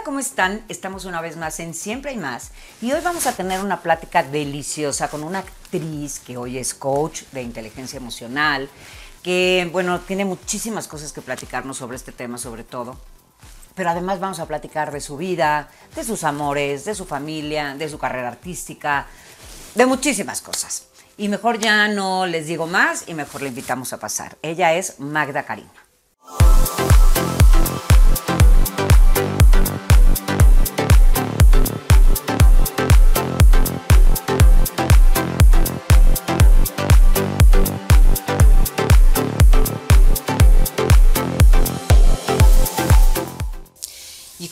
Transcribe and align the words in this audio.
Hola, 0.00 0.06
¿cómo 0.06 0.18
están? 0.18 0.64
Estamos 0.70 1.04
una 1.04 1.20
vez 1.20 1.36
más 1.36 1.60
en 1.60 1.74
Siempre 1.74 2.12
hay 2.12 2.16
más 2.16 2.52
y 2.80 2.90
hoy 2.90 3.02
vamos 3.04 3.26
a 3.26 3.32
tener 3.32 3.60
una 3.60 3.82
plática 3.82 4.22
deliciosa 4.22 5.08
con 5.08 5.22
una 5.22 5.40
actriz 5.40 6.20
que 6.20 6.38
hoy 6.38 6.56
es 6.56 6.72
coach 6.72 7.24
de 7.32 7.42
inteligencia 7.42 7.98
emocional, 7.98 8.70
que 9.22 9.68
bueno, 9.70 10.00
tiene 10.00 10.24
muchísimas 10.24 10.88
cosas 10.88 11.12
que 11.12 11.20
platicarnos 11.20 11.76
sobre 11.76 11.98
este 11.98 12.12
tema 12.12 12.38
sobre 12.38 12.64
todo. 12.64 12.98
Pero 13.74 13.90
además 13.90 14.20
vamos 14.20 14.40
a 14.40 14.46
platicar 14.46 14.90
de 14.90 15.02
su 15.02 15.18
vida, 15.18 15.68
de 15.94 16.02
sus 16.02 16.24
amores, 16.24 16.86
de 16.86 16.94
su 16.94 17.04
familia, 17.04 17.74
de 17.74 17.90
su 17.90 17.98
carrera 17.98 18.28
artística, 18.28 19.06
de 19.74 19.84
muchísimas 19.84 20.40
cosas. 20.40 20.86
Y 21.18 21.28
mejor 21.28 21.58
ya 21.58 21.88
no 21.88 22.24
les 22.24 22.46
digo 22.46 22.66
más 22.66 23.06
y 23.06 23.12
mejor 23.12 23.42
le 23.42 23.48
invitamos 23.48 23.92
a 23.92 24.00
pasar. 24.00 24.38
Ella 24.40 24.72
es 24.72 24.98
Magda 24.98 25.42
Karina. 25.42 25.89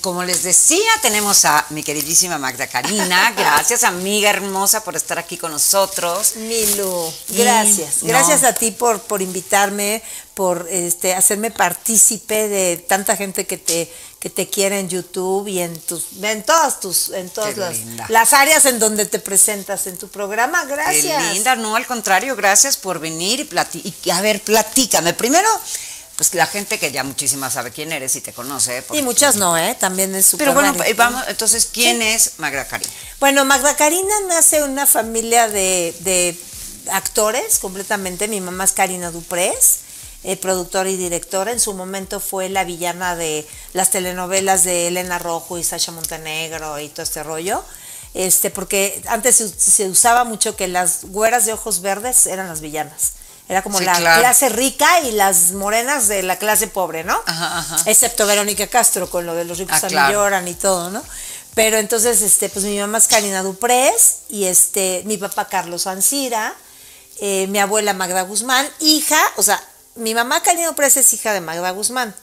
Como 0.08 0.24
les 0.24 0.42
decía, 0.42 0.90
tenemos 1.02 1.44
a 1.44 1.66
mi 1.68 1.82
queridísima 1.82 2.38
Magda 2.38 2.66
Karina. 2.66 3.30
Gracias, 3.36 3.84
amiga 3.84 4.30
hermosa, 4.30 4.82
por 4.82 4.96
estar 4.96 5.18
aquí 5.18 5.36
con 5.36 5.52
nosotros. 5.52 6.36
Milu, 6.36 7.12
Y- 7.28 7.36
gracias. 7.36 8.02
no. 8.02 8.08
Gracias 8.08 8.42
a 8.42 8.54
ti 8.54 8.70
por, 8.70 9.02
por 9.02 9.20
invitarme, 9.20 10.02
por 10.32 10.66
este, 10.70 11.14
hacerme 11.14 11.50
partícipe 11.50 12.48
de 12.48 12.78
tanta 12.78 13.16
gente 13.18 13.46
que 13.46 13.58
te, 13.58 13.92
que 14.18 14.30
te 14.30 14.48
quiere 14.48 14.80
en 14.80 14.88
YouTube 14.88 15.46
y 15.46 15.58
en 15.58 15.78
tus, 15.78 16.06
en 16.22 16.42
todas 16.42 16.80
tus, 16.80 17.10
en 17.10 17.28
todas 17.28 17.54
las, 18.09 18.32
áreas 18.32 18.64
en 18.64 18.78
donde 18.78 19.04
te 19.04 19.18
presentas 19.18 19.87
en 19.88 19.98
tu 19.98 20.09
programa. 20.09 20.65
Gracias. 20.65 21.22
Qué 21.22 21.34
linda, 21.34 21.54
no, 21.54 21.76
al 21.76 21.87
contrario, 21.87 22.34
gracias 22.34 22.78
por 22.78 22.98
venir 22.98 23.46
y, 23.74 23.95
y 24.04 24.10
a 24.10 24.22
ver, 24.22 24.40
platícame. 24.40 25.12
Primero, 25.12 25.50
pues 26.19 26.35
la 26.35 26.47
gente 26.47 26.80
que 26.80 26.91
ya 26.91 27.05
muchísima 27.05 27.49
sabe 27.49 27.71
quién 27.71 27.93
eres 27.93 28.16
y 28.16 28.21
te 28.21 28.33
conoce. 28.33 28.85
Y 28.93 29.02
muchas 29.02 29.37
no, 29.37 29.57
¿eh? 29.57 29.77
También 29.79 30.13
es 30.16 30.27
súper 30.27 30.47
Pero 30.49 30.55
bueno, 30.55 30.73
rarito. 30.73 30.91
eh, 30.91 30.95
vamos, 30.95 31.23
entonces, 31.29 31.69
¿quién 31.73 32.02
es 32.02 32.33
Magda 32.38 32.66
Karina? 32.66 32.91
Bueno, 33.21 33.45
Magda 33.45 33.77
Karina 33.77 34.13
nace 34.27 34.57
en 34.57 34.65
una 34.65 34.85
familia 34.87 35.49
de, 35.49 35.95
de 36.01 36.37
actores 36.91 37.61
completamente. 37.61 38.27
Mi 38.27 38.41
mamá 38.41 38.65
es 38.65 38.73
Karina 38.73 39.13
Duprés, 39.13 39.79
eh, 40.24 40.37
productora 40.37 40.91
y 40.91 40.96
directora. 40.96 41.52
En 41.52 41.61
su 41.61 41.73
momento 41.73 42.19
fue 42.19 42.49
la 42.49 42.65
villana 42.65 43.15
de 43.15 43.46
las 43.73 43.93
telenovelas 43.93 44.65
de 44.65 44.89
Elena 44.89 45.21
Rojo 45.21 45.57
y 45.57 45.63
Sasha 45.63 45.93
Montenegro 45.93 46.80
y 46.80 46.89
todo 46.89 47.05
este 47.05 47.23
rollo. 47.23 47.63
Este, 48.15 48.51
porque 48.51 49.01
antes 49.07 49.37
se, 49.37 49.49
se 49.49 49.89
usaba 49.89 50.24
mucho 50.24 50.57
que 50.57 50.66
las 50.66 51.05
güeras 51.05 51.46
de 51.46 51.52
ojos 51.52 51.80
verdes 51.80 52.27
eran 52.27 52.49
las 52.49 52.61
villanas. 52.61 53.13
Era 53.49 53.63
como 53.63 53.79
Sí, 53.79 53.85
la 53.85 53.95
claro. 53.96 54.21
clase 54.21 54.49
rica 54.51 55.01
y 55.01 55.13
las 55.13 55.52
morenas 55.52 56.07
de 56.09 56.23
la 56.23 56.37
clase 56.38 56.66
pobre, 56.68 57.02
¿no? 57.04 57.18
Ajá, 57.27 57.59
ajá. 57.59 57.77
Excepto 57.87 58.27
Verónica 58.27 58.66
Castro 58.66 59.09
con 59.10 59.24
lo 59.24 59.35
de 59.35 59.45
los 59.46 59.59
ricos 59.59 59.77
Ah, 59.77 59.80
también 59.80 60.01
claro. 60.02 60.15
lloran 60.15 60.46
y 60.49 60.55
todo, 60.55 60.90
¿no? 60.90 61.02
Pero 61.55 61.79
entonces, 61.79 62.21
este, 62.23 62.49
pues 62.51 62.65
mi 62.66 62.79
mamá 62.79 62.99
es 62.99 63.09
Karina 63.09 63.43
Duprés 63.43 64.19
y 64.28 64.44
este, 64.44 65.03
mi 65.06 65.16
papá 65.16 65.47
Carlos 65.49 65.87
Ancira, 65.87 66.55
eh, 67.21 67.47
mi 67.49 67.59
abuela 67.59 67.94
Magda 67.94 68.22
Guzmán, 68.22 68.69
hija, 68.81 69.19
o 69.37 69.43
sea, 69.43 69.60
mi 69.97 70.15
mamá 70.15 70.43
Karina 70.43 70.69
Duprés 70.69 70.97
es 70.99 71.12
hija 71.15 71.33
de 71.33 71.41
Magda 71.41 71.71
Guzmán. 71.71 72.15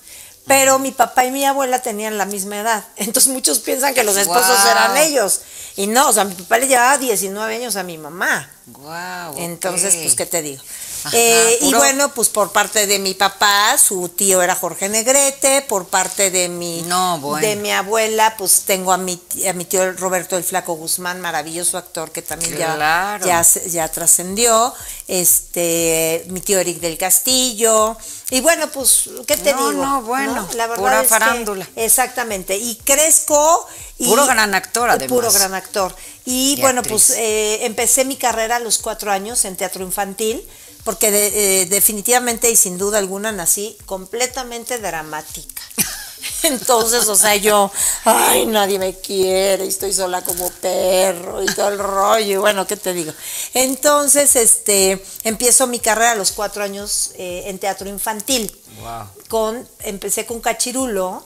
Pero 0.48 0.78
mi 0.78 0.92
papá 0.92 1.26
y 1.26 1.32
mi 1.32 1.44
abuela 1.44 1.82
tenían 1.82 2.20
la 2.20 2.26
misma 2.26 2.60
edad. 2.60 2.86
Entonces 2.98 3.34
muchos 3.34 3.60
piensan 3.60 3.95
que 3.95 4.04
los 4.04 4.16
esposos 4.16 4.60
eran 4.70 4.95
ellos. 4.95 5.42
Y 5.76 5.88
no, 5.88 6.08
o 6.08 6.14
sea, 6.14 6.23
mi 6.23 6.36
papá 6.36 6.60
le 6.60 6.67
llevaba 6.67 7.00
19 7.00 7.56
años 7.56 7.76
a 7.78 7.82
mi 7.84 7.98
mamá. 7.98 8.48
Wow. 8.67 9.38
Entonces, 9.39 9.95
pues, 9.95 10.14
¿qué 10.14 10.28
te 10.28 10.44
digo? 10.44 10.61
Ajá, 11.04 11.16
Eh, 11.17 11.60
y 11.61 11.73
bueno, 11.73 12.14
pues 12.14 12.30
por 12.30 12.52
parte 12.52 12.88
de 12.88 13.00
mi 13.00 13.14
papá, 13.14 13.78
su 13.78 14.10
tío 14.10 14.42
era 14.42 14.56
Jorge 14.56 14.89
Negrete, 14.89 15.61
por 15.64 15.88
parte 15.88 16.32
de 16.32 16.48
mi, 16.50 16.82
No, 16.83 17.20
bueno. 17.20 17.45
de 17.48 17.56
mi 17.56 17.72
abuela, 17.72 18.36
pues 18.38 18.61
tengo 18.66 18.92
a 18.94 18.98
mi, 18.98 19.22
a 19.48 19.54
mi 19.54 19.66
tío 19.66 19.92
Roberto 19.94 20.38
el 20.38 20.44
Flaco 20.44 20.73
Guzmán, 20.73 21.22
maravilloso 21.22 21.78
actor 21.78 22.11
que 22.11 22.22
también 22.22 22.58
ya, 22.58 22.76
Claro. 22.76 23.26
ya, 23.26 23.42
ya 23.67 23.88
trascendió, 23.89 24.73
este, 25.08 26.26
mi 26.30 26.42
tío 26.42 26.60
Eric 26.60 26.80
del 26.80 26.98
Castillo, 26.98 27.98
y 28.30 28.42
bueno, 28.42 28.70
pues, 28.72 29.10
¿qué 29.28 29.38
te 29.38 29.54
No, 29.54 29.70
digo? 29.70 29.84
no, 29.86 30.02
bueno, 30.02 30.48
La 30.55 30.67
verdad 30.67 30.84
pura 30.84 30.98
es 30.98 31.04
que- 31.04 31.08
farándula. 31.10 31.67
exactamente, 31.76 32.58
y 32.58 32.76
crezco... 32.78 33.67
Y, 33.98 34.08
Puro 34.10 34.26
gran 34.26 34.54
actor, 34.54 34.89
además. 34.89 35.08
Puro 35.08 35.32
gran 35.32 35.54
actor. 35.54 35.95
Y, 36.26 36.55
Y 36.58 36.61
bueno, 36.61 36.82
actriz. 36.82 36.92
pues 37.08 37.17
eh, 37.17 37.66
empecé 37.66 38.04
mi 38.04 38.17
carrera 38.17 38.58
a 38.58 38.60
los 38.60 38.80
cuatro 38.80 39.10
años 39.10 39.45
en 39.45 39.55
teatro 39.55 39.86
infantil, 39.86 40.45
porque 40.86 41.12
de- 41.12 41.62
eh, 41.62 41.66
definitivamente 41.66 42.50
y 42.50 42.56
sin 42.56 42.78
duda 42.78 43.00
alguna 43.00 43.34
nací 43.34 43.78
completamente 43.86 44.78
dramática. 44.78 45.62
Entonces, 46.44 47.08
o 47.08 47.16
sea, 47.16 47.36
yo, 47.36 47.72
ay, 48.06 48.46
nadie 48.46 48.80
me 48.80 48.96
quiere, 48.98 49.66
y 49.66 49.68
estoy 49.68 49.92
sola 49.94 50.23
como 50.23 50.50
perro 50.50 51.42
y 51.44 51.46
todo 51.48 51.70
el 51.70 51.78
rollo, 51.80 52.32
y 52.34 52.38
bueno, 52.38 52.66
¿qué 52.66 52.78
te 52.78 52.94
digo? 52.94 53.12
Entonces, 53.54 54.36
este, 54.36 55.04
empiezo 55.23 55.68
mi 55.68 55.80
carrera 55.80 56.12
a 56.12 56.16
los 56.16 56.32
cuatro 56.32 56.64
años 56.64 57.12
eh, 57.17 57.44
en 57.48 57.60
teatro 57.60 57.90
infantil. 57.90 58.56
Wow. 58.80 59.08
Con, 59.28 59.67
empecé 59.84 60.26
con 60.26 60.40
Cachirulo, 60.40 61.26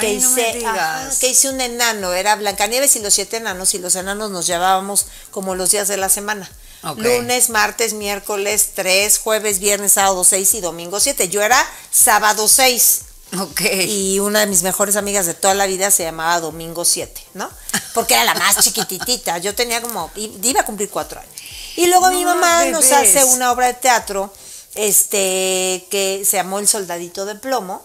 que 0.00 0.06
Ay, 0.08 0.18
no 0.18 0.30
me 0.30 0.42
hice, 0.42 0.58
digas. 0.58 0.76
ajá, 0.76 1.10
que 1.20 1.28
hice 1.28 1.48
un 1.48 1.60
enano, 1.60 2.12
era 2.12 2.34
Blancanieves 2.36 2.96
y 2.96 3.00
los 3.00 3.14
siete 3.14 3.36
enanos, 3.36 3.74
y 3.74 3.78
los 3.78 3.94
enanos 3.94 4.30
nos 4.30 4.46
llevábamos 4.46 5.06
como 5.30 5.54
los 5.54 5.70
días 5.70 5.86
de 5.88 5.96
la 5.96 6.08
semana. 6.08 6.50
Lunes, 6.94 7.50
martes, 7.50 7.94
miércoles, 7.94 8.70
tres, 8.74 9.18
jueves, 9.18 9.58
viernes, 9.58 9.94
sábado 9.94 10.22
seis 10.24 10.54
y 10.54 10.60
domingo 10.60 11.00
siete. 11.00 11.28
Yo 11.28 11.42
era 11.42 11.58
sábado 11.90 12.46
seis. 12.48 13.00
Ok. 13.38 13.60
Y 13.86 14.20
una 14.20 14.40
de 14.40 14.46
mis 14.46 14.62
mejores 14.62 14.96
amigas 14.96 15.26
de 15.26 15.34
toda 15.34 15.54
la 15.54 15.66
vida 15.66 15.90
se 15.90 16.04
llamaba 16.04 16.40
Domingo 16.40 16.84
7, 16.84 17.20
¿no? 17.34 17.50
Porque 17.92 18.14
era 18.14 18.24
la 18.24 18.34
más 18.34 18.58
chiquititita. 18.64 19.38
Yo 19.38 19.54
tenía 19.54 19.82
como, 19.82 20.10
iba 20.14 20.60
a 20.60 20.64
cumplir 20.64 20.88
cuatro 20.90 21.20
años. 21.20 21.32
Y 21.76 21.86
luego 21.88 22.10
mi 22.10 22.24
mamá 22.24 22.64
nos 22.66 22.90
hace 22.92 23.24
una 23.24 23.52
obra 23.52 23.66
de 23.66 23.74
teatro 23.74 24.32
este, 24.74 25.86
que 25.90 26.22
se 26.24 26.36
llamó 26.36 26.58
El 26.58 26.68
Soldadito 26.68 27.26
de 27.26 27.34
Plomo, 27.34 27.84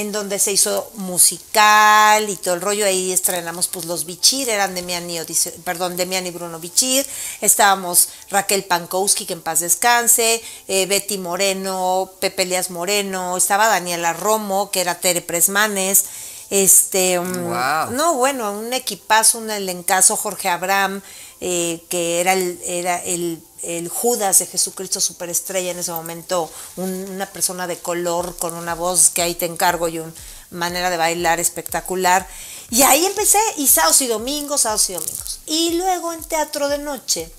en 0.00 0.12
donde 0.12 0.38
se 0.38 0.52
hizo 0.52 0.90
musical 0.94 2.28
y 2.30 2.36
todo 2.36 2.54
el 2.54 2.60
rollo. 2.60 2.86
Ahí 2.86 3.12
estrenamos 3.12 3.66
pues 3.68 3.84
los 3.86 4.04
Bichir, 4.04 4.48
eran 4.48 4.74
Demian 4.74 5.10
y, 5.10 5.18
Odiseo- 5.18 5.52
perdón, 5.64 5.96
Demian 5.96 6.26
y 6.26 6.30
Bruno 6.30 6.60
Bichir. 6.60 7.04
Estábamos 7.40 8.08
Raquel 8.30 8.64
Pankowski, 8.64 9.26
que 9.26 9.32
en 9.32 9.42
paz 9.42 9.60
descanse, 9.60 10.40
eh, 10.68 10.86
Betty 10.86 11.18
Moreno, 11.18 12.10
Pepe 12.20 12.42
Elias 12.42 12.70
Moreno, 12.70 13.36
estaba 13.36 13.66
Daniela 13.68 14.12
Romo, 14.12 14.70
que 14.70 14.80
era 14.82 15.00
Tere 15.00 15.20
Presmanes. 15.20 16.04
Este, 16.50 17.18
mm, 17.20 17.50
no, 17.90 18.14
bueno, 18.14 18.52
un 18.52 18.72
equipazo, 18.72 19.38
un 19.38 19.50
elencazo, 19.50 20.16
Jorge 20.16 20.48
Abraham, 20.48 21.02
eh, 21.40 21.82
que 21.90 22.20
era 22.20 22.32
el, 22.32 22.58
era 22.64 22.96
el, 23.04 23.42
el 23.62 23.88
Judas 23.88 24.38
de 24.38 24.46
Jesucristo 24.46 25.00
superestrella 25.00 25.70
en 25.70 25.78
ese 25.78 25.92
momento, 25.92 26.50
un- 26.76 27.10
una 27.10 27.26
persona 27.26 27.66
de 27.66 27.78
color 27.78 28.36
con 28.36 28.54
una 28.54 28.74
voz 28.74 29.10
que 29.10 29.22
ahí 29.22 29.34
te 29.34 29.46
encargo 29.46 29.88
y 29.88 29.98
una 29.98 30.12
manera 30.50 30.90
de 30.90 30.96
bailar 30.96 31.40
espectacular. 31.40 32.26
Y 32.70 32.82
ahí 32.82 33.04
empecé, 33.06 33.38
y 33.56 33.66
sábados 33.66 34.00
y 34.02 34.06
domingos, 34.06 34.62
sábados 34.62 34.88
y 34.90 34.94
domingos. 34.94 35.40
Y 35.46 35.70
luego 35.74 36.12
en 36.12 36.22
teatro 36.24 36.68
de 36.68 36.78
noche, 36.78 37.30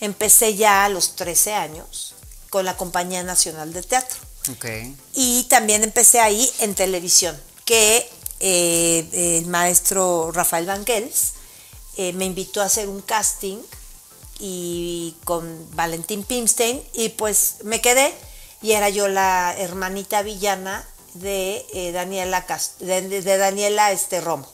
empecé 0.00 0.54
ya 0.56 0.84
a 0.84 0.88
los 0.88 1.14
13 1.16 1.54
años 1.54 2.14
con 2.50 2.64
la 2.64 2.76
Compañía 2.76 3.22
Nacional 3.22 3.72
de 3.72 3.82
Teatro. 3.82 4.18
Y 5.14 5.44
también 5.44 5.84
empecé 5.84 6.20
ahí 6.20 6.50
en 6.58 6.74
televisión, 6.74 7.40
que 7.64 8.10
eh, 8.40 9.38
el 9.38 9.46
maestro 9.46 10.32
Rafael 10.32 10.66
Vanquels 10.66 11.34
eh, 11.96 12.12
me 12.14 12.24
invitó 12.24 12.60
a 12.60 12.64
hacer 12.64 12.88
un 12.88 13.00
casting 13.02 13.58
y 14.44 15.14
con 15.24 15.68
Valentín 15.76 16.24
Pimstein 16.24 16.82
y 16.94 17.10
pues 17.10 17.58
me 17.62 17.80
quedé 17.80 18.12
y 18.60 18.72
era 18.72 18.88
yo 18.88 19.06
la 19.08 19.54
hermanita 19.56 20.22
villana 20.22 20.84
de 21.14 21.64
eh, 21.72 21.92
Daniela 21.92 22.44
Cast- 22.46 22.78
de, 22.78 23.22
Daniela 23.38 23.92
este 23.92 24.20
Romo. 24.20 24.50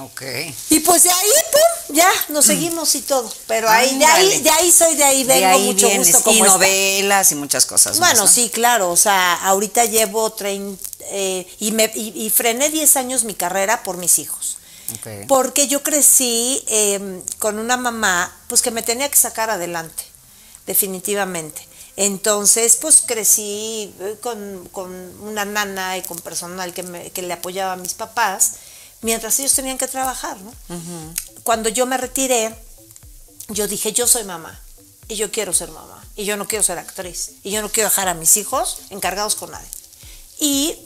Ok. 0.00 0.22
Y 0.70 0.80
pues 0.80 1.02
de 1.02 1.10
ahí, 1.10 1.30
pum, 1.52 1.96
ya 1.96 2.10
nos 2.30 2.46
seguimos 2.46 2.94
y 2.94 3.02
todo. 3.02 3.30
Pero 3.46 3.68
ahí, 3.68 3.98
de 3.98 4.04
ahí, 4.06 4.40
de 4.40 4.48
ahí 4.50 4.72
soy, 4.72 4.94
de 4.96 5.04
ahí 5.04 5.22
De 5.22 5.34
vengo 5.34 5.46
ahí 5.48 5.66
mucho 5.66 5.86
vienes. 5.86 6.06
gusto 6.12 6.22
como 6.24 6.38
y 6.46 6.48
novelas 6.48 7.30
y 7.30 7.34
muchas 7.34 7.66
cosas. 7.66 7.98
más, 7.98 8.08
Bueno, 8.10 8.24
¿no? 8.24 8.32
sí, 8.32 8.48
claro. 8.48 8.90
O 8.90 8.96
sea, 8.96 9.34
ahorita 9.34 9.84
llevo 9.84 10.30
30 10.32 10.82
eh, 11.10 11.46
y, 11.60 11.72
me, 11.72 11.92
y, 11.94 12.24
y 12.24 12.30
frené 12.30 12.70
10 12.70 12.96
años 12.96 13.24
mi 13.24 13.34
carrera 13.34 13.82
por 13.82 13.98
mis 13.98 14.18
hijos. 14.18 14.56
Porque 15.28 15.68
yo 15.68 15.82
crecí 15.82 16.62
eh, 16.68 17.22
con 17.38 17.58
una 17.58 17.76
mamá, 17.76 18.34
pues 18.48 18.62
que 18.62 18.70
me 18.70 18.82
tenía 18.82 19.08
que 19.10 19.16
sacar 19.16 19.50
adelante, 19.50 20.04
definitivamente. 20.66 21.66
Entonces, 21.96 22.76
pues 22.76 23.02
crecí 23.06 23.94
eh, 24.00 24.16
con, 24.22 24.68
con 24.72 24.90
una 25.22 25.44
nana 25.44 25.98
y 25.98 26.02
con 26.02 26.18
personal 26.20 26.72
que, 26.72 26.82
me- 26.82 27.10
que 27.10 27.22
le 27.22 27.34
apoyaba 27.34 27.72
a 27.74 27.76
mis 27.76 27.92
papás, 27.94 28.52
mientras 29.02 29.38
ellos 29.40 29.52
tenían 29.54 29.78
que 29.78 29.88
trabajar, 29.88 30.38
¿no? 30.40 30.52
Cuando 31.44 31.68
yo 31.68 31.84
me 31.86 31.98
retiré, 31.98 32.54
yo 33.48 33.66
dije, 33.68 33.92
yo 33.92 34.06
soy 34.06 34.24
mamá 34.24 34.58
y 35.08 35.16
yo 35.16 35.30
quiero 35.30 35.52
ser 35.52 35.70
mamá 35.70 36.02
y 36.16 36.24
yo 36.24 36.36
no 36.36 36.46
quiero 36.48 36.62
ser 36.62 36.78
actriz 36.78 37.32
y 37.42 37.50
yo 37.50 37.60
no 37.60 37.68
quiero 37.70 37.88
dejar 37.90 38.08
a 38.08 38.14
mis 38.14 38.36
hijos 38.36 38.78
encargados 38.90 39.34
con 39.34 39.50
nadie. 39.50 39.68
Y 40.40 40.76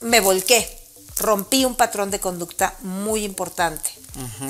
me 0.00 0.20
volqué, 0.20 0.77
rompí 1.18 1.64
un 1.64 1.74
patrón 1.76 2.10
de 2.10 2.20
conducta 2.20 2.74
muy 2.80 3.24
importante. 3.24 3.90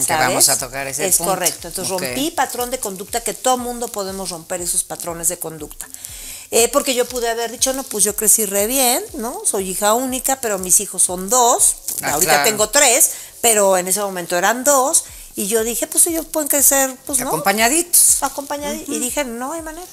que 0.07 0.13
vamos 0.13 0.49
a 0.49 0.59
tocar 0.59 0.87
ese 0.87 1.07
Es 1.07 1.17
punto. 1.19 1.33
correcto. 1.33 1.69
Entonces 1.69 1.91
rompí 1.91 2.31
patrón 2.31 2.71
de 2.71 2.79
conducta 2.79 3.21
que 3.21 3.35
todo 3.35 3.59
mundo 3.59 3.89
podemos 3.89 4.31
romper 4.31 4.61
esos 4.61 4.85
patrones 4.85 5.29
de 5.29 5.39
conducta. 5.39 5.87
Eh, 6.51 6.69
porque 6.69 6.95
yo 6.95 7.05
pude 7.07 7.29
haber 7.29 7.51
dicho, 7.51 7.75
no, 7.75 7.83
pues 7.83 8.05
yo 8.05 8.17
crecí 8.17 8.47
re 8.47 8.67
bien, 8.67 9.05
¿no? 9.15 9.43
Soy 9.45 9.71
hija 9.71 9.93
única, 9.93 10.41
pero 10.41 10.59
mis 10.59 10.81
hijos 10.81 11.03
son 11.03 11.29
dos. 11.29 11.77
Ah, 12.03 12.13
Ahorita 12.15 12.33
claro. 12.33 12.49
tengo 12.49 12.69
tres, 12.71 13.11
pero 13.43 13.77
en 13.77 13.87
ese 13.89 14.01
momento 14.01 14.35
eran 14.37 14.65
dos. 14.65 15.05
Y 15.37 15.47
yo 15.47 15.63
dije, 15.63 15.87
pues 15.87 16.07
ellos 16.07 16.25
pueden 16.25 16.49
crecer, 16.49 16.97
pues 17.05 17.19
no. 17.21 17.29
Acompañaditos. 17.29 18.23
Acompañada. 18.23 18.75
Y 18.75 18.99
dije, 18.99 19.25
no 19.25 19.53
hay 19.53 19.61
manera. 19.63 19.87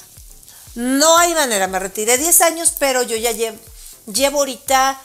No 0.76 1.18
hay 1.18 1.34
manera. 1.34 1.66
Me 1.68 1.78
retiré 1.78 2.16
10 2.18 2.40
años, 2.40 2.72
pero 2.78 3.02
yo 3.02 3.16
ya 3.16 3.32
llevo, 3.32 3.58
llevo 4.12 4.38
ahorita 4.38 4.98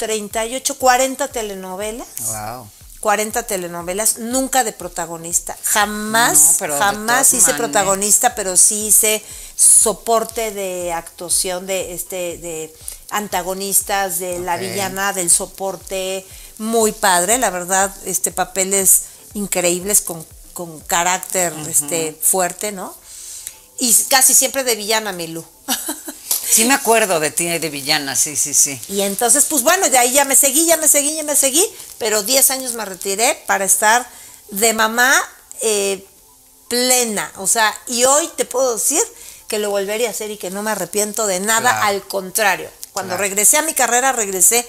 38, 0.00 0.78
40 0.78 1.28
telenovelas. 1.28 2.08
Wow. 2.26 2.68
40 3.00 3.42
telenovelas, 3.44 4.18
nunca 4.18 4.64
de 4.64 4.72
protagonista. 4.72 5.56
Jamás, 5.62 6.38
No, 6.38 6.56
pero 6.58 6.74
de 6.74 6.80
jamás 6.80 7.28
hice 7.28 7.36
maneras. 7.52 7.58
protagonista, 7.58 8.34
pero 8.34 8.56
sí 8.56 8.86
hice 8.88 9.22
soporte 9.56 10.50
de 10.52 10.92
actuación 10.92 11.66
de 11.66 11.94
este 11.94 12.38
de 12.38 12.74
antagonistas, 13.10 14.18
de 14.18 14.38
la 14.40 14.56
villana, 14.56 15.12
del 15.12 15.30
soporte. 15.30 16.26
Muy 16.58 16.92
padre, 16.92 17.38
la 17.38 17.48
verdad, 17.50 17.94
este 18.04 18.32
papeles 18.32 19.02
increíbles 19.34 20.02
con, 20.02 20.26
con 20.52 20.80
carácter 20.80 21.54
este 21.68 22.18
fuerte, 22.20 22.70
¿no? 22.72 22.94
Y 23.78 23.94
casi 24.10 24.34
siempre 24.34 24.62
de 24.62 24.76
villana, 24.76 25.12
Milú. 25.12 25.42
Sí 26.50 26.64
me 26.64 26.74
acuerdo 26.74 27.20
de 27.20 27.30
ti 27.30 27.46
de 27.46 27.70
villana, 27.70 28.16
sí, 28.16 28.34
sí, 28.36 28.54
sí. 28.54 28.80
Y 28.88 29.02
entonces, 29.02 29.44
pues 29.44 29.62
bueno, 29.62 29.88
de 29.88 29.98
ahí 29.98 30.12
ya 30.12 30.24
me 30.24 30.34
seguí, 30.34 30.66
ya 30.66 30.76
me 30.76 30.88
seguí, 30.88 31.14
ya 31.14 31.22
me 31.22 31.36
seguí, 31.36 31.64
pero 31.98 32.22
10 32.22 32.50
años 32.50 32.72
me 32.74 32.84
retiré 32.84 33.42
para 33.46 33.64
estar 33.64 34.06
de 34.50 34.72
mamá 34.72 35.14
eh, 35.60 36.04
plena. 36.68 37.30
O 37.36 37.46
sea, 37.46 37.72
y 37.86 38.04
hoy 38.04 38.28
te 38.36 38.44
puedo 38.44 38.74
decir 38.74 39.02
que 39.48 39.58
lo 39.58 39.70
volvería 39.70 40.08
a 40.08 40.10
hacer 40.12 40.30
y 40.30 40.36
que 40.38 40.50
no 40.50 40.62
me 40.62 40.70
arrepiento 40.70 41.26
de 41.26 41.40
nada, 41.40 41.70
Claro. 41.70 41.86
al 41.86 42.06
contrario. 42.06 42.70
Cuando 42.92 43.10
Claro. 43.10 43.22
regresé 43.22 43.56
a 43.58 43.62
mi 43.62 43.74
carrera, 43.74 44.12
regresé 44.12 44.66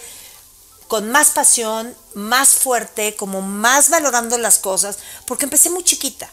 con 0.88 1.10
más 1.12 1.30
pasión, 1.30 1.96
más 2.16 2.50
fuerte, 2.50 3.16
como 3.16 3.42
más 3.42 3.90
valorando 3.90 4.38
las 4.38 4.58
cosas, 4.60 4.98
porque 5.26 5.46
empecé 5.46 5.70
muy 5.70 5.84
chiquita. 5.84 6.30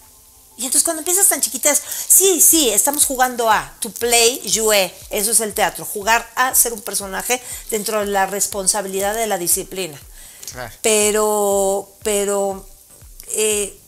Y 0.59 0.65
entonces 0.67 0.83
cuando 0.83 1.01
empiezas 1.03 1.29
tan 1.29 1.41
chiquita 1.41 1.71
es, 1.71 1.81
sí, 2.09 2.41
sí, 2.41 2.69
estamos 2.71 3.07
jugando 3.07 3.49
a, 3.49 3.73
to 3.81 3.91
play, 3.91 4.43
jouer, 4.53 4.93
eso 5.09 5.31
es 5.31 5.39
el 5.41 5.55
teatro, 5.55 5.85
jugar 5.85 6.29
a 6.35 6.53
ser 6.55 6.73
un 6.73 6.81
personaje 6.83 7.41
dentro 7.71 8.01
de 8.01 8.07
la 8.07 8.27
responsabilidad 8.27 9.15
de 9.15 9.29
la 9.29 9.39
disciplina. 9.39 9.99
Claro. 10.53 10.75
Pero, 10.83 11.89
pero 12.03 12.67
eh, 13.29 13.79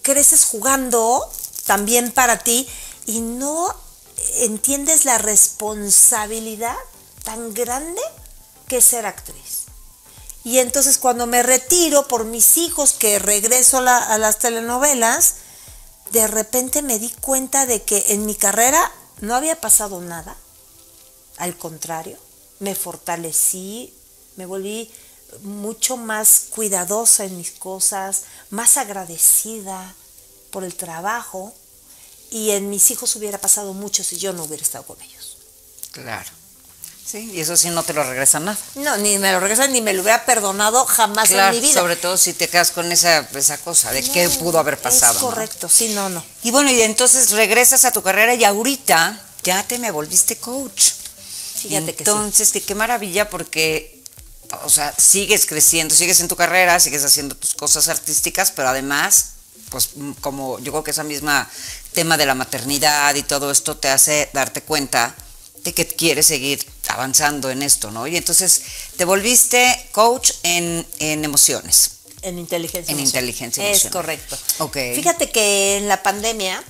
creces 0.00 0.44
jugando 0.46 1.30
también 1.66 2.10
para 2.10 2.38
ti 2.38 2.66
y 3.04 3.20
no 3.20 3.74
entiendes 4.38 5.04
la 5.04 5.18
responsabilidad 5.18 6.76
tan 7.22 7.52
grande 7.52 8.00
que 8.66 8.78
es 8.78 8.84
ser 8.86 9.04
actriz. 9.04 9.64
Y 10.42 10.58
entonces 10.58 10.96
cuando 10.98 11.26
me 11.26 11.42
retiro 11.42 12.08
por 12.08 12.24
mis 12.24 12.56
hijos, 12.58 12.92
que 12.94 13.18
regreso 13.18 13.78
a, 13.78 13.82
la- 13.82 13.98
a 13.98 14.16
las 14.18 14.38
telenovelas, 14.38 15.34
de 16.10 16.26
repente 16.26 16.82
me 16.82 16.98
di 16.98 17.10
cuenta 17.20 17.66
de 17.66 17.82
que 17.82 18.04
en 18.08 18.26
mi 18.26 18.34
carrera 18.34 18.92
no 19.20 19.34
había 19.34 19.60
pasado 19.60 20.00
nada. 20.00 20.36
Al 21.36 21.56
contrario, 21.56 22.18
me 22.60 22.74
fortalecí, 22.74 23.92
me 24.36 24.46
volví 24.46 24.90
mucho 25.42 25.96
más 25.96 26.46
cuidadosa 26.50 27.24
en 27.24 27.36
mis 27.36 27.50
cosas, 27.52 28.22
más 28.50 28.76
agradecida 28.76 29.94
por 30.50 30.64
el 30.64 30.74
trabajo 30.74 31.52
y 32.30 32.50
en 32.50 32.70
mis 32.70 32.90
hijos 32.90 33.16
hubiera 33.16 33.38
pasado 33.38 33.74
mucho 33.74 34.04
si 34.04 34.16
yo 34.16 34.32
no 34.32 34.44
hubiera 34.44 34.62
estado 34.62 34.84
con 34.84 35.00
ellos. 35.02 35.38
Claro. 35.92 36.30
Sí, 37.06 37.30
y 37.34 37.40
eso 37.40 37.56
sí 37.56 37.68
no 37.68 37.82
te 37.82 37.92
lo 37.92 38.02
regresa 38.02 38.40
nada. 38.40 38.56
No, 38.76 38.96
ni 38.96 39.18
me 39.18 39.30
lo 39.32 39.38
regresan 39.40 39.72
ni 39.72 39.82
me 39.82 39.92
lo 39.92 40.02
hubiera 40.02 40.24
perdonado 40.24 40.86
jamás 40.86 41.28
Claro, 41.28 41.54
en 41.54 41.60
mi 41.60 41.68
vida. 41.68 41.80
sobre 41.80 41.96
todo 41.96 42.16
si 42.16 42.32
te 42.32 42.48
quedas 42.48 42.70
con 42.70 42.90
esa, 42.90 43.28
esa 43.34 43.58
cosa 43.58 43.92
de 43.92 44.02
qué 44.02 44.28
pudo 44.30 44.58
haber 44.58 44.78
pasado. 44.78 45.14
Es 45.14 45.20
¿no? 45.22 45.28
correcto, 45.28 45.68
sí, 45.68 45.88
no, 45.90 46.08
no. 46.08 46.24
Y 46.42 46.50
bueno, 46.50 46.70
y 46.70 46.80
entonces 46.80 47.30
regresas 47.32 47.84
a 47.84 47.92
tu 47.92 48.02
carrera 48.02 48.34
y 48.34 48.44
ahorita 48.44 49.20
ya 49.42 49.62
te 49.64 49.78
me 49.78 49.90
volviste 49.90 50.36
coach. 50.36 50.92
Fíjate 51.62 51.94
que 51.94 52.04
sí. 52.04 52.10
Entonces, 52.10 52.52
que 52.52 52.62
qué 52.62 52.74
maravilla 52.74 53.28
porque, 53.28 54.02
o 54.64 54.70
sea, 54.70 54.94
sigues 54.98 55.46
creciendo, 55.46 55.94
sigues 55.94 56.20
en 56.20 56.28
tu 56.28 56.36
carrera, 56.36 56.80
sigues 56.80 57.04
haciendo 57.04 57.34
tus 57.34 57.54
cosas 57.54 57.88
artísticas, 57.88 58.50
pero 58.50 58.68
además, 58.68 59.26
pues 59.68 59.90
mm, 59.94 60.12
como 60.20 60.58
yo 60.60 60.72
creo 60.72 60.84
que 60.84 60.90
esa 60.90 61.04
misma 61.04 61.48
tema 61.92 62.16
de 62.16 62.26
la 62.26 62.34
maternidad 62.34 63.14
y 63.14 63.22
todo 63.22 63.50
esto 63.50 63.76
te 63.76 63.88
hace 63.88 64.30
darte 64.32 64.62
cuenta 64.62 65.14
de 65.62 65.72
que 65.72 65.86
quieres 65.86 66.26
seguir 66.26 66.73
avanzando 66.88 67.50
en 67.50 67.62
esto, 67.62 67.90
¿no? 67.90 68.06
Y 68.06 68.16
entonces 68.16 68.62
te 68.96 69.04
volviste 69.04 69.88
coach 69.92 70.32
en, 70.42 70.86
en 70.98 71.24
emociones. 71.24 71.90
En 72.22 72.38
inteligencia 72.38 72.90
En 72.92 72.98
emocional. 72.98 73.24
inteligencia 73.28 73.68
Es 73.70 73.86
correcto. 73.92 74.38
Ok. 74.58 74.76
Fíjate 74.94 75.30
que 75.30 75.76
en 75.76 75.88
la 75.88 76.02
pandemia 76.02 76.62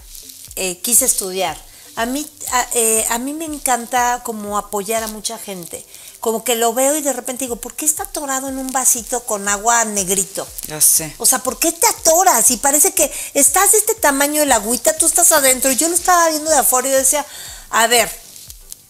eh, 0.56 0.78
quise 0.78 1.04
estudiar. 1.04 1.56
A 1.96 2.06
mí, 2.06 2.26
a, 2.50 2.66
eh, 2.74 3.06
a 3.10 3.18
mí 3.18 3.34
me 3.34 3.44
encanta 3.44 4.22
como 4.24 4.58
apoyar 4.58 5.04
a 5.04 5.06
mucha 5.06 5.38
gente. 5.38 5.86
Como 6.18 6.42
que 6.42 6.56
lo 6.56 6.72
veo 6.74 6.96
y 6.96 7.02
de 7.02 7.12
repente 7.12 7.44
digo, 7.44 7.56
¿por 7.56 7.74
qué 7.74 7.84
está 7.84 8.02
atorado 8.02 8.48
en 8.48 8.58
un 8.58 8.72
vasito 8.72 9.20
con 9.24 9.46
agua 9.46 9.84
negrito? 9.84 10.48
Ya 10.66 10.80
sé. 10.80 11.14
O 11.18 11.26
sea, 11.26 11.38
¿por 11.40 11.58
qué 11.60 11.70
te 11.70 11.86
atoras? 11.86 12.50
Y 12.50 12.56
parece 12.56 12.92
que 12.92 13.12
estás 13.34 13.72
de 13.72 13.78
este 13.78 13.94
tamaño 13.94 14.40
de 14.40 14.46
la 14.46 14.56
agüita, 14.56 14.96
tú 14.96 15.06
estás 15.06 15.30
adentro. 15.32 15.70
Y 15.70 15.76
yo 15.76 15.88
lo 15.88 15.94
estaba 15.94 16.30
viendo 16.30 16.50
de 16.50 16.56
afuera 16.56 16.88
y 16.88 16.92
decía, 16.92 17.24
a 17.70 17.86
ver, 17.86 18.10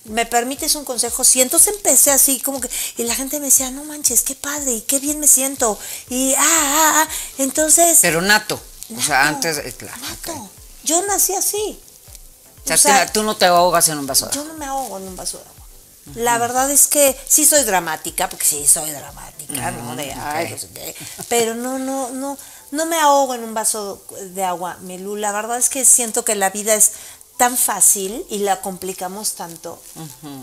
¿me 0.05 0.27
permites 0.27 0.75
un 0.75 0.85
consejo? 0.85 1.25
Sí, 1.25 1.41
entonces 1.41 1.75
empecé 1.77 2.11
así 2.11 2.41
como 2.41 2.61
que, 2.61 2.69
y 2.97 3.05
la 3.05 3.15
gente 3.15 3.41
me 3.41 3.47
decía, 3.47 3.71
no 3.71 3.85
manches, 3.85 4.23
qué 4.23 4.35
padre, 4.35 4.73
y 4.73 4.81
qué 4.83 4.99
bien 4.99 5.21
me 5.21 5.29
siento. 5.29 5.79
Y, 6.11 6.35
ah, 6.35 6.41
ah, 6.43 7.05
ah, 7.05 7.09
entonces... 7.39 7.99
Pero 8.03 8.21
nato. 8.21 8.61
O 8.97 9.01
sea, 9.01 9.27
antes, 9.29 9.59
claro. 9.77 9.97
nato. 10.03 10.51
Yo 10.85 11.01
nací 11.07 11.35
así. 11.35 11.81
O 12.65 12.67
sea, 12.67 12.77
O 12.77 12.79
sea, 12.79 13.07
te- 13.07 13.13
tú 13.13 13.23
no 13.23 13.37
te 13.37 13.47
ahogas 13.47 13.89
en 13.89 13.99
un 13.99 14.07
vaso 14.07 14.27
de 14.27 14.35
Yo 14.35 14.41
agua. 14.43 14.53
no 14.53 14.59
me 14.59 14.67
ahogo 14.67 14.99
en 14.99 15.09
un 15.09 15.17
vaso 15.17 15.39
de 15.39 15.45
agua. 15.45 15.55
La 16.17 16.37
verdad 16.37 16.71
es 16.71 16.87
que 16.87 17.19
sí 17.29 17.47
soy 17.47 17.63
dramática, 17.65 18.29
porque 18.29 18.45
sí 18.45 18.67
soy 18.67 18.91
dramática, 18.91 19.71
¿no? 19.71 19.97
De, 19.97 20.13
ay, 20.13 20.51
no 20.51 20.59
sé 20.59 20.69
qué. 20.75 20.95
Pero 21.31 21.55
no, 21.55 21.79
no, 21.79 22.11
no, 22.11 22.37
no 22.73 22.87
me 22.87 22.99
ahogo 23.01 23.35
en 23.35 23.43
un 23.43 23.55
vaso 23.55 24.05
de 24.21 24.45
agua, 24.45 24.77
Melú. 24.83 25.17
La 25.17 25.33
verdad 25.33 25.57
es 25.59 25.71
que 25.71 25.87
siento 25.87 26.23
que 26.23 26.35
la 26.35 26.51
vida 26.51 26.75
es 26.75 26.93
tan 27.45 27.59
fácil 27.59 28.25
y 28.31 28.39
la 28.39 28.63
complicamos 28.63 29.35
tanto, 29.35 29.79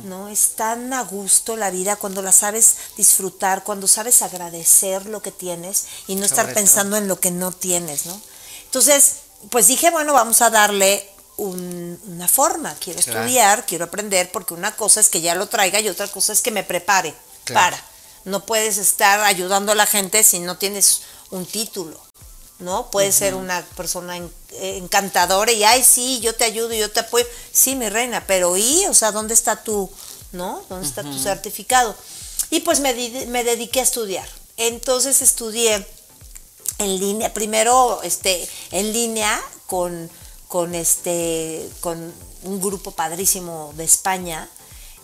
¿no? 0.04 0.28
Es 0.28 0.50
tan 0.56 0.94
a 0.94 1.02
gusto 1.04 1.56
la 1.58 1.72
vida 1.72 1.96
cuando 1.96 2.22
la 2.22 2.32
sabes 2.32 2.76
disfrutar, 2.96 3.64
cuando 3.64 3.88
sabes 3.88 4.22
agradecer 4.22 5.08
lo 5.08 5.20
que 5.24 5.32
tienes 5.32 5.86
y 6.06 6.16
no 6.16 6.26
estar 6.26 6.54
pensando 6.54 6.98
en 6.98 7.08
lo 7.08 7.20
que 7.20 7.32
no 7.32 7.52
tienes, 7.52 8.06
¿no? 8.06 8.22
Entonces, 8.66 9.14
pues 9.50 9.66
dije, 9.66 9.90
bueno, 9.90 10.14
vamos 10.14 10.44
a 10.44 10.52
darle 10.52 11.10
un- 11.38 12.00
una 12.08 12.28
forma. 12.28 12.76
Quiero 12.76 13.02
Claro. 13.02 13.22
estudiar, 13.22 13.66
quiero 13.66 13.86
aprender, 13.86 14.32
porque 14.32 14.54
una 14.54 14.76
cosa 14.76 15.00
es 15.00 15.10
que 15.10 15.22
ya 15.22 15.34
lo 15.34 15.48
traiga 15.48 15.80
y 15.80 15.90
otra 15.90 16.08
cosa 16.08 16.34
es 16.34 16.42
que 16.42 16.52
me 16.52 16.64
prepare 16.64 17.16
Claro. 17.46 17.76
para. 17.78 17.84
No 18.26 18.46
puedes 18.46 18.78
estar 18.78 19.22
ayudando 19.22 19.72
a 19.72 19.76
la 19.76 19.88
gente 19.88 20.22
si 20.24 20.38
no 20.38 20.60
tienes 20.60 21.02
un 21.32 21.48
título, 21.48 22.00
¿no? 22.62 22.90
Puedes 22.92 23.16
ser 23.16 23.36
una 23.36 23.62
persona 23.76 24.18
en- 24.18 24.32
eh, 24.54 24.78
encantadora 24.78 25.52
y, 25.52 25.64
ay, 25.64 25.84
sí, 25.84 26.20
yo 26.22 26.34
te 26.36 26.44
ayudo, 26.46 26.74
yo 26.74 26.90
te 26.92 27.02
apoyo. 27.02 27.26
Sí, 27.52 27.76
mi 27.76 27.90
reina, 27.90 28.24
pero 28.28 28.56
¿y? 28.58 28.86
O 28.88 28.94
sea, 28.94 29.12
¿dónde 29.12 29.34
está 29.34 29.64
tu, 29.64 29.90
¿no? 30.32 30.64
¿Dónde 30.70 30.88
está 30.88 31.04
tu 31.04 31.18
certificado? 31.20 31.96
Y 32.50 32.62
pues 32.62 32.80
me, 32.80 32.94
me 33.28 33.44
dediqué 33.44 33.80
a 33.80 33.84
estudiar. 33.84 34.28
Entonces 34.58 35.22
estudié 35.22 35.86
en 36.78 37.00
línea, 37.00 37.34
primero 37.34 38.02
este, 38.04 38.48
en 38.72 38.92
línea 38.94 39.42
con, 39.68 40.10
con, 40.48 40.76
este, 40.76 41.68
con 41.80 42.14
un 42.44 42.62
grupo 42.62 42.92
padrísimo 42.92 43.74
de 43.78 43.84
España, 43.86 44.50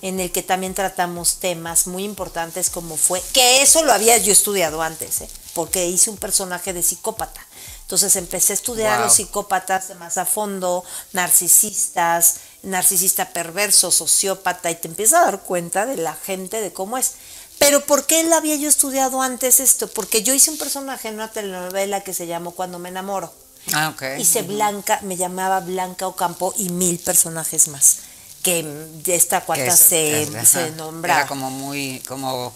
en 0.02 0.20
el 0.20 0.32
que 0.32 0.44
también 0.44 0.76
tratamos 0.76 1.38
temas 1.40 1.88
muy 1.88 2.04
importantes 2.04 2.70
como 2.70 2.98
fue, 2.98 3.22
que 3.34 3.62
eso 3.64 3.84
lo 3.84 3.94
había 3.94 4.18
yo 4.18 4.32
estudiado 4.32 4.82
antes, 4.84 5.22
¿eh? 5.22 5.30
porque 5.56 5.88
hice 5.88 6.12
un 6.12 6.18
personaje 6.18 6.72
de 6.74 6.84
psicópata. 6.84 7.44
Entonces 7.88 8.17
empecé 8.17 8.51
a 8.51 8.56
estudiar 8.56 8.98
Wow. 8.98 9.06
los 9.06 9.15
psicópatas 9.15 9.96
más 9.98 10.17
a 10.17 10.25
fondo, 10.25 10.84
narcisistas, 11.13 12.36
narcisista 12.63 13.29
perverso, 13.29 13.91
sociópata, 13.91 14.70
y 14.70 14.75
te 14.75 14.89
empiezas 14.89 15.22
a 15.22 15.25
dar 15.25 15.41
cuenta 15.41 15.86
de 15.86 15.96
la 15.96 16.13
gente, 16.13 16.60
de 16.60 16.74
cómo 16.74 16.98
es. 16.98 17.13
Pero 17.60 17.86
¿por 17.86 18.06
qué 18.06 18.24
la 18.25 18.38
había 18.38 18.58
yo 18.58 18.67
estudiado 18.67 19.22
antes 19.22 19.62
esto? 19.62 19.88
Porque 19.88 20.22
yo 20.22 20.34
hice 20.34 20.51
un 20.51 20.58
personaje 20.58 21.08
en 21.08 21.13
una 21.15 21.32
telenovela 21.32 22.01
que 22.01 22.13
se 22.13 22.27
llamó 22.27 22.51
Cuando 22.51 22.77
me 22.77 22.89
enamoro. 22.89 23.34
Ah, 23.74 23.89
ok. 23.96 24.20
Hice 24.20 24.41
Blanca, 24.41 25.00
me 25.03 25.15
llamaba 25.15 25.62
Blanca 25.62 26.08
Ocampo 26.08 26.53
y 26.58 26.70
mil 26.70 27.00
personajes 27.00 27.70
más. 27.70 27.98
Que 28.44 28.63
de 28.63 29.15
esta 29.15 29.41
cuarta 29.41 29.75
se, 29.75 30.27
ajá. 30.36 30.46
se 30.46 30.72
nombraba. 30.72 31.22
Era 31.22 31.27
como 31.29 31.50
muy, 31.50 32.01
como, 32.08 32.53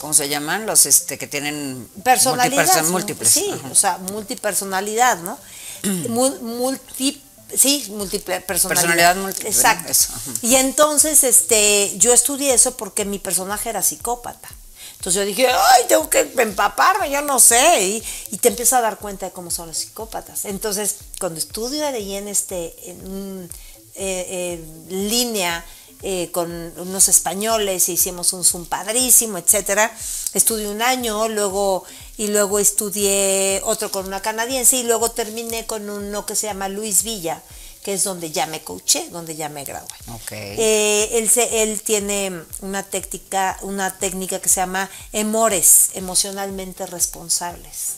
¿cómo 0.00 0.14
se 0.14 0.28
llaman? 0.28 0.66
Los 0.66 0.86
este 0.86 1.18
que 1.18 1.26
tienen 1.26 1.88
personalidad. 2.02 2.84
múltiples. 2.86 3.30
Sí, 3.30 3.48
Ajá. 3.52 3.68
o 3.70 3.74
sea, 3.74 3.98
multipersonalidad, 3.98 5.18
¿no? 5.18 5.38
Mul- 6.08 6.40
multi, 6.40 7.22
sí, 7.56 7.86
múltiple 7.90 8.40
personalidad. 8.40 8.82
Personalidad 8.82 9.16
múltiple, 9.16 9.50
Exacto. 9.50 9.90
eso. 9.92 10.12
Y 10.42 10.56
entonces, 10.56 11.22
este, 11.24 11.92
yo 11.98 12.12
estudié 12.12 12.54
eso 12.54 12.76
porque 12.76 13.04
mi 13.04 13.18
personaje 13.18 13.68
era 13.68 13.82
psicópata. 13.82 14.48
Entonces 14.96 15.20
yo 15.20 15.24
dije, 15.26 15.46
ay, 15.48 15.84
tengo 15.88 16.10
que 16.10 16.30
empaparme, 16.38 17.10
yo 17.10 17.22
no 17.22 17.40
sé. 17.40 17.82
Y, 17.82 18.04
y 18.32 18.36
te 18.36 18.48
empiezas 18.48 18.80
a 18.80 18.82
dar 18.82 18.98
cuenta 18.98 19.26
de 19.26 19.32
cómo 19.32 19.50
son 19.50 19.68
los 19.68 19.78
psicópatas. 19.78 20.44
Entonces, 20.44 20.96
cuando 21.18 21.38
estudio 21.38 21.86
ahí 21.86 22.16
en 22.16 22.28
este, 22.28 22.74
en 22.90 23.48
eh, 23.94 24.26
eh, 24.28 24.64
línea 24.90 25.64
eh, 26.02 26.30
con 26.32 26.50
unos 26.78 27.08
españoles, 27.08 27.88
e 27.88 27.92
hicimos 27.92 28.32
un 28.32 28.44
Zoom 28.44 28.66
padrísimo, 28.66 29.38
etcétera. 29.38 29.94
Estudié 30.34 30.68
un 30.68 30.82
año, 30.82 31.28
luego, 31.28 31.84
y 32.16 32.28
luego 32.28 32.58
estudié 32.58 33.60
otro 33.64 33.90
con 33.90 34.06
una 34.06 34.22
canadiense, 34.22 34.76
y 34.76 34.82
luego 34.84 35.10
terminé 35.10 35.66
con 35.66 35.88
uno 35.90 36.26
que 36.26 36.36
se 36.36 36.46
llama 36.46 36.68
Luis 36.68 37.02
Villa, 37.02 37.42
que 37.82 37.94
es 37.94 38.04
donde 38.04 38.30
ya 38.30 38.46
me 38.46 38.62
coaché, 38.62 39.08
donde 39.10 39.36
ya 39.36 39.48
me 39.48 39.64
gradué. 39.64 39.88
Ok. 40.12 40.32
Eh, 40.32 41.08
él, 41.12 41.30
él 41.52 41.80
tiene 41.82 42.44
una 42.60 42.82
técnica, 42.82 43.58
una 43.62 43.98
técnica 43.98 44.38
que 44.38 44.48
se 44.48 44.60
llama 44.60 44.90
emores, 45.12 45.90
emocionalmente 45.94 46.86
responsables. 46.86 47.94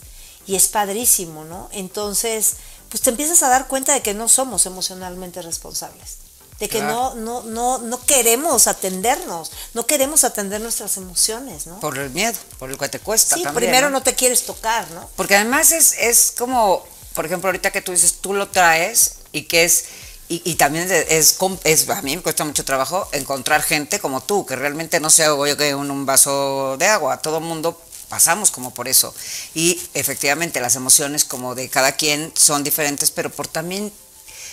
Y 0.47 0.57
es 0.57 0.69
padrísimo, 0.69 1.45
¿no? 1.45 1.69
Entonces, 1.73 2.55
pues 2.89 3.01
te 3.01 3.11
empiezas 3.11 3.43
a 3.43 3.49
dar 3.49 3.69
cuenta 3.69 3.95
de 3.95 4.03
que 4.03 4.15
no 4.15 4.29
somos 4.29 4.67
emocionalmente 4.67 5.41
responsables. 5.41 6.22
De 6.63 6.69
que 6.69 6.79
Claro. 6.79 7.15
no, 7.17 7.43
no, 7.43 7.43
no, 7.43 7.79
no 7.79 8.07
queremos 8.07 8.69
atendernos, 8.69 9.51
no 9.75 9.85
queremos 9.85 10.23
atender 10.23 10.61
nuestras 10.61 10.97
emociones, 10.97 11.67
¿no? 11.67 11.81
Por 11.81 11.99
el 11.99 12.11
miedo, 12.11 12.39
por 12.61 12.71
el 12.71 12.79
que 12.79 12.89
te 12.89 13.01
cuesta 13.01 13.35
sí, 13.35 13.43
también. 13.43 13.65
primero 13.65 13.91
¿no? 13.91 13.99
no 13.99 14.03
te 14.05 14.15
quieres 14.15 14.45
tocar, 14.47 14.89
¿no? 14.93 15.11
Porque 15.17 15.35
además 15.35 15.73
es, 15.73 15.97
es 15.99 16.33
como, 16.39 16.87
por 17.15 17.27
ejemplo, 17.27 17.49
ahorita 17.49 17.73
que 17.73 17.83
tú 17.83 17.91
dices, 17.91 18.19
tú 18.21 18.33
lo 18.33 18.47
traes 18.47 19.15
y 19.33 19.43
que 19.43 19.65
es, 19.65 19.87
y, 20.29 20.41
y 20.45 20.55
también 20.55 20.89
es, 20.89 21.37
es, 21.65 21.91
a 21.91 22.01
mí 22.03 22.15
me 22.15 22.23
cuesta 22.23 22.45
mucho 22.45 22.65
trabajo 22.65 23.09
encontrar 23.11 23.61
gente 23.65 23.99
como 23.99 24.21
tú, 24.23 24.47
que 24.47 24.55
realmente 24.55 25.01
no 25.01 25.11
se 25.11 25.25
ahogue 25.25 25.57
que 25.57 25.75
un, 25.75 25.91
un 25.91 26.07
vaso 26.07 26.77
de 26.79 26.87
agua, 26.87 27.21
todo 27.21 27.39
el 27.39 27.45
mundo 27.45 27.77
pasamos 28.09 28.53
como 28.53 28.73
por 28.73 28.87
eso. 28.87 29.13
Y 29.53 29.83
efectivamente 29.95 30.61
las 30.61 30.77
emociones 30.77 31.25
como 31.25 31.57
de 31.57 31.69
cada 31.69 31.91
quien 31.97 32.33
son 32.37 32.63
diferentes, 32.63 33.11
pero 33.11 33.31
por 33.31 33.49
también 33.49 33.93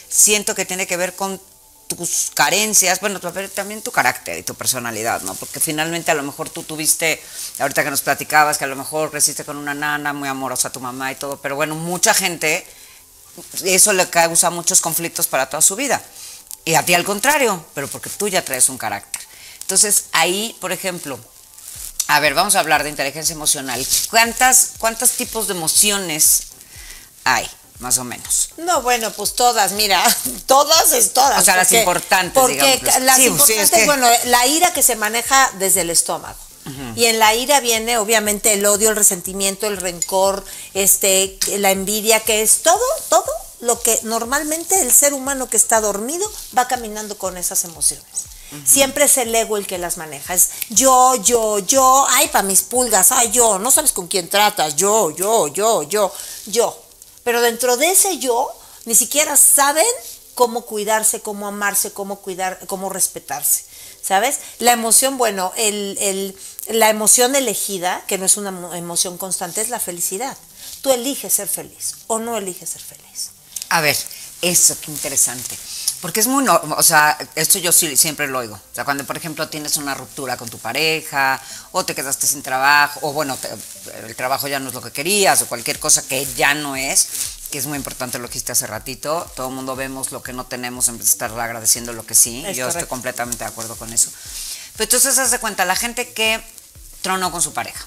siento 0.09 0.55
que 0.55 0.65
tiene 0.65 0.87
que 0.87 0.97
ver 0.97 1.15
con 1.15 1.39
tus 1.89 2.31
carencias, 2.33 2.99
bueno, 2.99 3.19
también 3.19 3.81
tu 3.81 3.91
carácter 3.91 4.37
y 4.37 4.43
tu 4.43 4.53
personalidad, 4.55 5.21
¿no? 5.23 5.33
Porque 5.35 5.59
finalmente 5.59 6.11
a 6.11 6.13
lo 6.13 6.23
mejor 6.23 6.49
tú 6.49 6.63
tuviste, 6.63 7.21
ahorita 7.57 7.83
que 7.83 7.89
nos 7.89 8.01
platicabas, 8.01 8.57
que 8.57 8.65
a 8.65 8.67
lo 8.67 8.75
mejor 8.75 9.09
creciste 9.09 9.43
con 9.43 9.57
una 9.57 9.73
nana 9.73 10.13
muy 10.13 10.29
amorosa 10.29 10.71
tu 10.71 10.79
mamá 10.79 11.11
y 11.11 11.15
todo, 11.15 11.37
pero 11.41 11.55
bueno, 11.55 11.75
mucha 11.75 12.13
gente, 12.13 12.65
eso 13.63 13.91
le 13.93 14.09
causa 14.09 14.49
muchos 14.51 14.81
conflictos 14.81 15.27
para 15.27 15.49
toda 15.49 15.61
su 15.61 15.75
vida. 15.75 16.01
Y 16.63 16.75
a 16.75 16.85
ti 16.85 16.93
al 16.93 17.03
contrario, 17.03 17.65
pero 17.73 17.87
porque 17.87 18.09
tú 18.09 18.27
ya 18.27 18.45
traes 18.45 18.69
un 18.69 18.77
carácter. 18.77 19.21
Entonces 19.61 20.05
ahí, 20.11 20.55
por 20.61 20.71
ejemplo, 20.71 21.19
a 22.07 22.19
ver, 22.19 22.33
vamos 22.33 22.55
a 22.55 22.59
hablar 22.59 22.83
de 22.83 22.89
inteligencia 22.89 23.33
emocional. 23.33 23.85
¿Cuántas, 24.09 24.73
cuántos 24.77 25.11
tipos 25.11 25.47
de 25.47 25.53
emociones 25.53 26.47
hay, 27.23 27.49
más 27.79 27.97
o 27.97 28.03
menos? 28.03 28.49
No, 28.57 28.81
bueno, 28.81 29.11
pues 29.11 29.33
todas, 29.35 29.71
mira, 29.73 30.03
todas 30.45 30.91
es 30.93 31.13
todas. 31.13 31.41
O 31.41 31.45
sea, 31.45 31.55
las 31.55 31.71
importantes, 31.71 32.33
Porque 32.33 32.53
digamos, 32.55 32.79
pues. 32.81 33.01
las 33.03 33.15
Sí, 33.15 33.21
sí, 33.23 33.27
importantes, 33.29 33.63
es 33.63 33.71
que- 33.71 33.85
bueno, 33.85 34.07
la 34.25 34.47
ira 34.47 34.73
que 34.73 34.83
se 34.83 34.95
maneja 34.95 35.51
desde 35.59 35.81
el 35.81 35.89
estómago. 35.89 36.37
Y 36.95 37.05
en 37.05 37.17
la 37.17 37.33
ira 37.33 37.61
viene 37.61 37.97
obviamente 37.97 38.53
el 38.53 38.63
odio, 38.63 38.91
el 38.91 38.95
resentimiento, 38.95 39.65
el 39.65 39.77
rencor, 39.77 40.45
este, 40.75 41.39
la 41.57 41.71
envidia, 41.71 42.19
que 42.19 42.43
es 42.43 42.61
todo, 42.61 42.79
todo 43.09 43.25
lo 43.61 43.81
que 43.81 43.99
normalmente 44.03 44.79
el 44.81 44.91
ser 44.91 45.15
humano 45.15 45.49
que 45.49 45.57
está 45.57 45.81
dormido 45.81 46.31
va 46.55 46.67
caminando 46.67 47.17
con 47.17 47.37
esas 47.37 47.63
emociones. 47.63 48.05
Siempre 48.65 49.05
es 49.05 49.17
el 49.17 49.33
ego 49.33 49.57
el 49.57 49.65
que 49.65 49.79
las 49.79 49.97
maneja. 49.97 50.35
Es 50.35 50.49
yo, 50.69 51.15
yo, 51.15 51.57
yo, 51.57 52.05
ay, 52.09 52.27
para 52.27 52.43
mis 52.43 52.61
pulgas, 52.61 53.11
ay, 53.13 53.31
yo, 53.31 53.57
no 53.57 53.71
sabes 53.71 53.91
con 53.91 54.07
quién 54.07 54.29
tratas, 54.29 54.75
yo, 54.75 55.09
yo, 55.09 55.47
yo, 55.47 55.81
yo, 55.83 56.13
yo. 56.45 56.79
Pero 57.23 57.41
dentro 57.41 57.77
de 57.77 57.91
ese 57.91 58.17
yo, 58.19 58.49
ni 58.85 58.95
siquiera 58.95 59.35
saben 59.37 59.85
cómo 60.35 60.61
cuidarse, 60.65 61.21
cómo 61.21 61.47
amarse, 61.47 61.91
cómo 61.91 62.19
cuidar, 62.19 62.59
cómo 62.67 62.89
respetarse. 62.89 63.63
¿Sabes? 64.01 64.39
La 64.59 64.71
emoción, 64.71 65.17
bueno, 65.17 65.51
el, 65.57 65.97
el- 65.99 66.37
la 66.69 66.89
emoción 66.89 67.35
elegida, 67.35 68.03
que 68.07 68.17
no 68.17 68.25
es 68.25 68.37
una 68.37 68.51
emo- 68.51 68.73
emoción 68.75 69.17
constante, 69.17 69.59
es 69.61 69.69
la 69.69 69.79
felicidad. 69.79 70.37
Tú 70.81 70.91
eliges 70.91 71.33
ser 71.33 71.47
feliz 71.49 71.95
o 72.07 72.19
no 72.19 72.37
eliges 72.37 72.69
ser 72.69 72.81
feliz. 72.81 73.31
A 73.69 73.81
ver, 73.81 73.97
eso, 74.41 74.75
qué 74.81 74.91
interesante. 74.91 75.57
Porque 76.01 76.21
es 76.21 76.27
muy, 76.27 76.43
no- 76.45 76.61
o 76.77 76.83
sea, 76.83 77.17
esto 77.35 77.59
yo 77.59 77.71
sí, 77.73 77.97
siempre 77.97 78.27
lo 78.27 78.39
oigo. 78.39 78.55
O 78.55 78.75
sea, 78.75 78.85
cuando, 78.85 79.03
por 79.05 79.17
ejemplo, 79.17 79.49
tienes 79.49 79.75
una 79.77 79.93
ruptura 79.95 80.37
con 80.37 80.47
tu 80.49 80.57
pareja, 80.57 81.41
o 81.73 81.83
te 81.83 81.93
quedaste 81.93 82.25
sin 82.25 82.41
trabajo, 82.41 82.99
o 83.03 83.11
bueno, 83.11 83.35
te- 83.37 83.49
el 84.07 84.15
trabajo 84.15 84.47
ya 84.47 84.59
no 84.59 84.69
es 84.69 84.73
lo 84.73 84.81
que 84.81 84.91
querías, 84.91 85.41
o 85.41 85.47
cualquier 85.47 85.77
cosa 85.79 86.01
que 86.07 86.25
ya 86.35 86.53
no 86.53 86.75
es, 86.77 87.07
que 87.51 87.57
es 87.57 87.65
muy 87.65 87.75
importante 87.77 88.17
lo 88.17 88.29
que 88.29 88.37
hiciste 88.37 88.53
hace 88.53 88.65
ratito. 88.67 89.29
Todo 89.35 89.49
el 89.49 89.55
mundo 89.55 89.75
vemos 89.75 90.11
lo 90.13 90.23
que 90.23 90.31
no 90.31 90.45
tenemos 90.45 90.87
en 90.87 90.97
vez 90.97 91.07
de 91.07 91.11
estar 91.11 91.37
agradeciendo 91.37 91.91
lo 91.91 92.05
que 92.05 92.15
sí. 92.15 92.43
Es 92.45 92.55
yo 92.57 92.65
estoy 92.69 92.87
completamente 92.87 93.43
de 93.43 93.49
acuerdo 93.49 93.75
con 93.75 93.91
eso. 93.91 94.09
Pero 94.77 94.85
entonces, 94.85 95.17
haz 95.17 95.31
de 95.31 95.39
cuenta, 95.39 95.65
la 95.65 95.75
gente 95.75 96.13
que 96.13 96.41
tronó 97.01 97.29
con 97.31 97.41
su 97.41 97.51
pareja. 97.53 97.85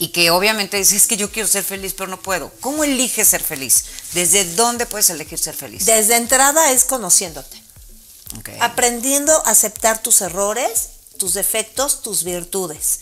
Y 0.00 0.08
que 0.08 0.30
obviamente 0.30 0.78
dice, 0.78 0.96
es 0.96 1.06
que 1.06 1.18
yo 1.18 1.30
quiero 1.30 1.46
ser 1.46 1.62
feliz, 1.62 1.92
pero 1.92 2.08
no 2.08 2.20
puedo. 2.20 2.50
¿Cómo 2.60 2.84
eliges 2.84 3.28
ser 3.28 3.42
feliz? 3.42 3.84
¿Desde 4.14 4.44
dónde 4.54 4.86
puedes 4.86 5.10
elegir 5.10 5.38
ser 5.38 5.54
feliz? 5.54 5.84
Desde 5.84 6.16
entrada 6.16 6.72
es 6.72 6.84
conociéndote. 6.84 7.62
Aprendiendo 8.60 9.32
a 9.44 9.50
aceptar 9.50 10.02
tus 10.02 10.22
errores, 10.22 10.88
tus 11.18 11.34
defectos, 11.34 12.00
tus 12.00 12.24
virtudes. 12.24 13.00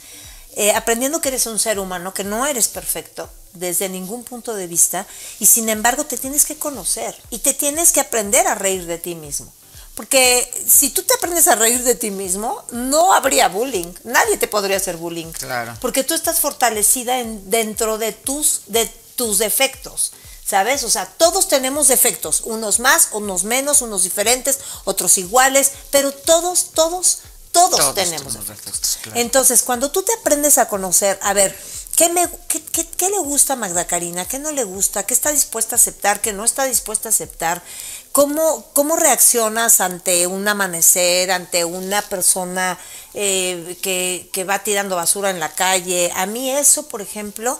Eh, 0.56 0.72
aprendiendo 0.72 1.20
que 1.20 1.28
eres 1.28 1.46
un 1.46 1.60
ser 1.60 1.78
humano, 1.78 2.12
que 2.12 2.24
no 2.24 2.44
eres 2.44 2.66
perfecto 2.66 3.30
desde 3.52 3.88
ningún 3.88 4.24
punto 4.24 4.56
de 4.56 4.66
vista 4.66 5.06
y 5.38 5.46
sin 5.46 5.68
embargo 5.68 6.04
te 6.04 6.16
tienes 6.16 6.44
que 6.44 6.56
conocer 6.56 7.16
y 7.30 7.38
te 7.38 7.54
tienes 7.54 7.92
que 7.92 8.00
aprender 8.00 8.48
a 8.48 8.56
reír 8.56 8.86
de 8.86 8.98
ti 8.98 9.14
mismo. 9.14 9.52
Porque 9.98 10.48
si 10.64 10.90
tú 10.90 11.02
te 11.02 11.14
aprendes 11.14 11.48
a 11.48 11.56
reír 11.56 11.82
de 11.82 11.96
ti 11.96 12.12
mismo, 12.12 12.62
no 12.70 13.12
habría 13.12 13.48
bullying. 13.48 13.92
Nadie 14.04 14.36
te 14.36 14.46
podría 14.46 14.76
hacer 14.76 14.96
bullying. 14.96 15.32
Claro. 15.32 15.76
Porque 15.80 16.04
tú 16.04 16.14
estás 16.14 16.38
fortalecida 16.38 17.18
en, 17.18 17.50
dentro 17.50 17.98
de 17.98 18.12
tus, 18.12 18.60
de 18.68 18.86
tus 19.16 19.38
defectos. 19.38 20.12
¿Sabes? 20.46 20.84
O 20.84 20.88
sea, 20.88 21.04
todos 21.06 21.48
tenemos 21.48 21.88
defectos, 21.88 22.42
unos 22.44 22.78
más, 22.78 23.08
unos 23.10 23.42
menos, 23.42 23.82
unos 23.82 24.04
diferentes, 24.04 24.60
otros 24.84 25.18
iguales, 25.18 25.72
pero 25.90 26.12
todos, 26.12 26.70
todos, 26.74 27.18
todos, 27.50 27.78
Todos 27.80 27.94
tenemos 27.96 28.34
defectos. 28.34 28.46
defectos, 28.64 28.98
claro. 29.02 29.20
Entonces, 29.20 29.62
cuando 29.62 29.90
tú 29.90 30.02
te 30.04 30.12
aprendes 30.14 30.56
a 30.58 30.68
conocer, 30.68 31.18
a 31.22 31.34
ver, 31.34 31.54
¿qué, 31.96 32.08
me, 32.08 32.26
qué, 32.46 32.62
qué- 32.62 32.86
qué 32.86 33.10
le 33.10 33.18
gusta 33.18 33.54
a 33.54 33.56
Magda 33.56 33.86
Karina? 33.86 34.26
¿Qué 34.26 34.38
no 34.38 34.50
le 34.52 34.64
gusta? 34.64 35.04
¿Qué 35.04 35.12
está 35.12 35.32
dispuesta 35.32 35.74
a 35.74 35.78
aceptar? 35.78 36.22
¿Qué 36.22 36.32
no 36.32 36.44
está 36.46 36.64
dispuesta 36.64 37.08
a 37.08 37.12
aceptar? 37.12 37.62
¿Cómo, 38.12 38.64
cómo 38.72 38.96
reaccionas 38.96 39.80
ante 39.80 40.26
un 40.26 40.48
amanecer, 40.48 41.30
ante 41.30 41.64
una 41.64 42.02
persona 42.02 42.78
eh, 43.14 43.78
que, 43.82 44.28
que 44.32 44.44
va 44.44 44.60
tirando 44.60 44.96
basura 44.96 45.30
en 45.30 45.40
la 45.40 45.54
calle? 45.54 46.12
A 46.16 46.26
mí 46.26 46.50
eso, 46.50 46.88
por 46.88 47.00
ejemplo, 47.00 47.58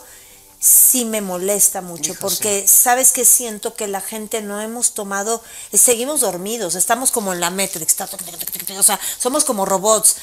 sí 0.59 1.05
me 1.05 1.21
molesta 1.21 1.81
mucho 1.81 2.11
Hijo, 2.11 2.21
porque 2.21 2.67
sabes 2.67 3.11
que 3.11 3.23
siento 3.23 3.75
que 3.75 3.87
la 3.87 4.01
gente 4.01 4.41
no 4.41 4.59
hemos 4.59 4.93
tomado, 4.93 5.41
seguimos 5.73 6.19
dormidos, 6.19 6.75
estamos 6.75 7.11
como 7.11 7.31
en 7.33 7.39
la 7.39 7.49
Matrix, 7.49 7.95
o 8.77 8.83
sea, 8.83 8.99
somos 9.17 9.45
como 9.45 9.65
robots. 9.65 10.17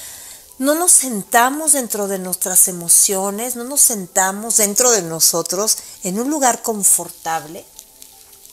No 0.58 0.74
nos 0.74 0.92
sentamos 0.92 1.72
dentro 1.72 2.08
de 2.08 2.18
nuestras 2.18 2.68
emociones, 2.68 3.56
no 3.56 3.64
nos 3.64 3.82
sentamos 3.82 4.56
dentro 4.56 4.90
de 4.90 5.02
nosotros 5.02 5.76
en 6.02 6.18
un 6.18 6.30
lugar 6.30 6.62
confortable 6.62 7.66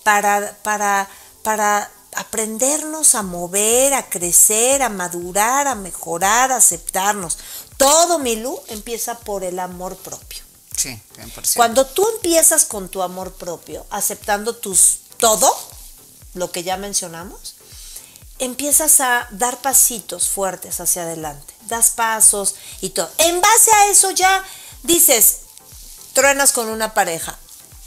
para, 0.03 0.57
para, 0.63 1.09
para 1.43 1.91
aprendernos 2.15 3.15
a 3.15 3.21
mover, 3.21 3.93
a 3.93 4.09
crecer, 4.09 4.81
a 4.81 4.89
madurar, 4.89 5.67
a 5.67 5.75
mejorar, 5.75 6.51
a 6.51 6.57
aceptarnos. 6.57 7.37
Todo, 7.77 8.19
Milú, 8.19 8.59
empieza 8.67 9.19
por 9.19 9.43
el 9.43 9.59
amor 9.59 9.97
propio. 9.97 10.43
Sí, 10.75 10.99
100%. 11.17 11.55
Cuando 11.55 11.85
tú 11.85 12.07
empiezas 12.15 12.65
con 12.65 12.89
tu 12.89 13.01
amor 13.01 13.33
propio, 13.33 13.85
aceptando 13.89 14.55
tus 14.55 14.99
todo, 15.17 15.53
lo 16.33 16.51
que 16.51 16.63
ya 16.63 16.77
mencionamos, 16.77 17.55
empiezas 18.39 18.99
a 18.99 19.27
dar 19.31 19.61
pasitos 19.61 20.29
fuertes 20.29 20.79
hacia 20.79 21.03
adelante. 21.03 21.53
Das 21.67 21.91
pasos 21.91 22.55
y 22.81 22.89
todo. 22.89 23.09
En 23.17 23.39
base 23.39 23.71
a 23.71 23.89
eso 23.89 24.11
ya 24.11 24.43
dices, 24.83 25.37
truenas 26.13 26.51
con 26.51 26.67
una 26.69 26.93
pareja. 26.93 27.37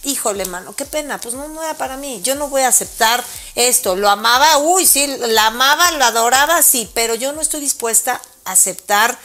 Híjole, 0.07 0.45
mano, 0.45 0.75
qué 0.77 0.85
pena, 0.85 1.19
pues 1.21 1.35
no, 1.35 1.49
no 1.49 1.63
era 1.65 1.75
para 1.75 1.97
mí. 1.97 2.21
Yo 2.23 2.37
no 2.37 2.49
voy 2.49 2.63
a 2.63 2.69
aceptar 2.69 3.25
esto. 3.57 3.97
Lo 3.97 4.09
amaba, 4.09 4.59
uy, 4.59 4.87
sí, 4.87 5.07
la 5.19 5.47
amaba, 5.49 5.91
lo 5.93 6.05
adoraba, 6.05 6.63
sí, 6.63 6.89
pero 6.95 7.17
yo 7.17 7.33
no 7.33 7.41
estoy 7.41 7.61
dispuesta 7.61 8.23
a 8.45 8.53
aceptar 8.53 9.19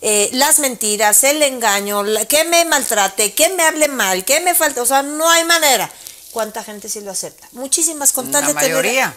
eh, 0.00 0.30
las 0.34 0.60
mentiras, 0.60 1.24
el 1.24 1.42
engaño, 1.42 2.04
que 2.28 2.44
me 2.44 2.64
maltrate, 2.66 3.34
que 3.34 3.48
me 3.50 3.64
hable 3.64 3.88
mal, 3.88 4.24
que 4.24 4.38
me 4.40 4.54
falte. 4.54 4.78
O 4.80 4.86
sea, 4.86 5.02
no 5.02 5.28
hay 5.28 5.42
manera. 5.44 5.90
¿Cuánta 6.30 6.62
gente 6.62 6.88
sí 6.88 7.00
lo 7.00 7.10
acepta? 7.10 7.48
Muchísimas, 7.50 8.12
con 8.12 8.30
tal 8.30 8.42
La 8.42 8.48
de 8.48 8.54
tener 8.54 8.70
mayoría. 8.76 9.12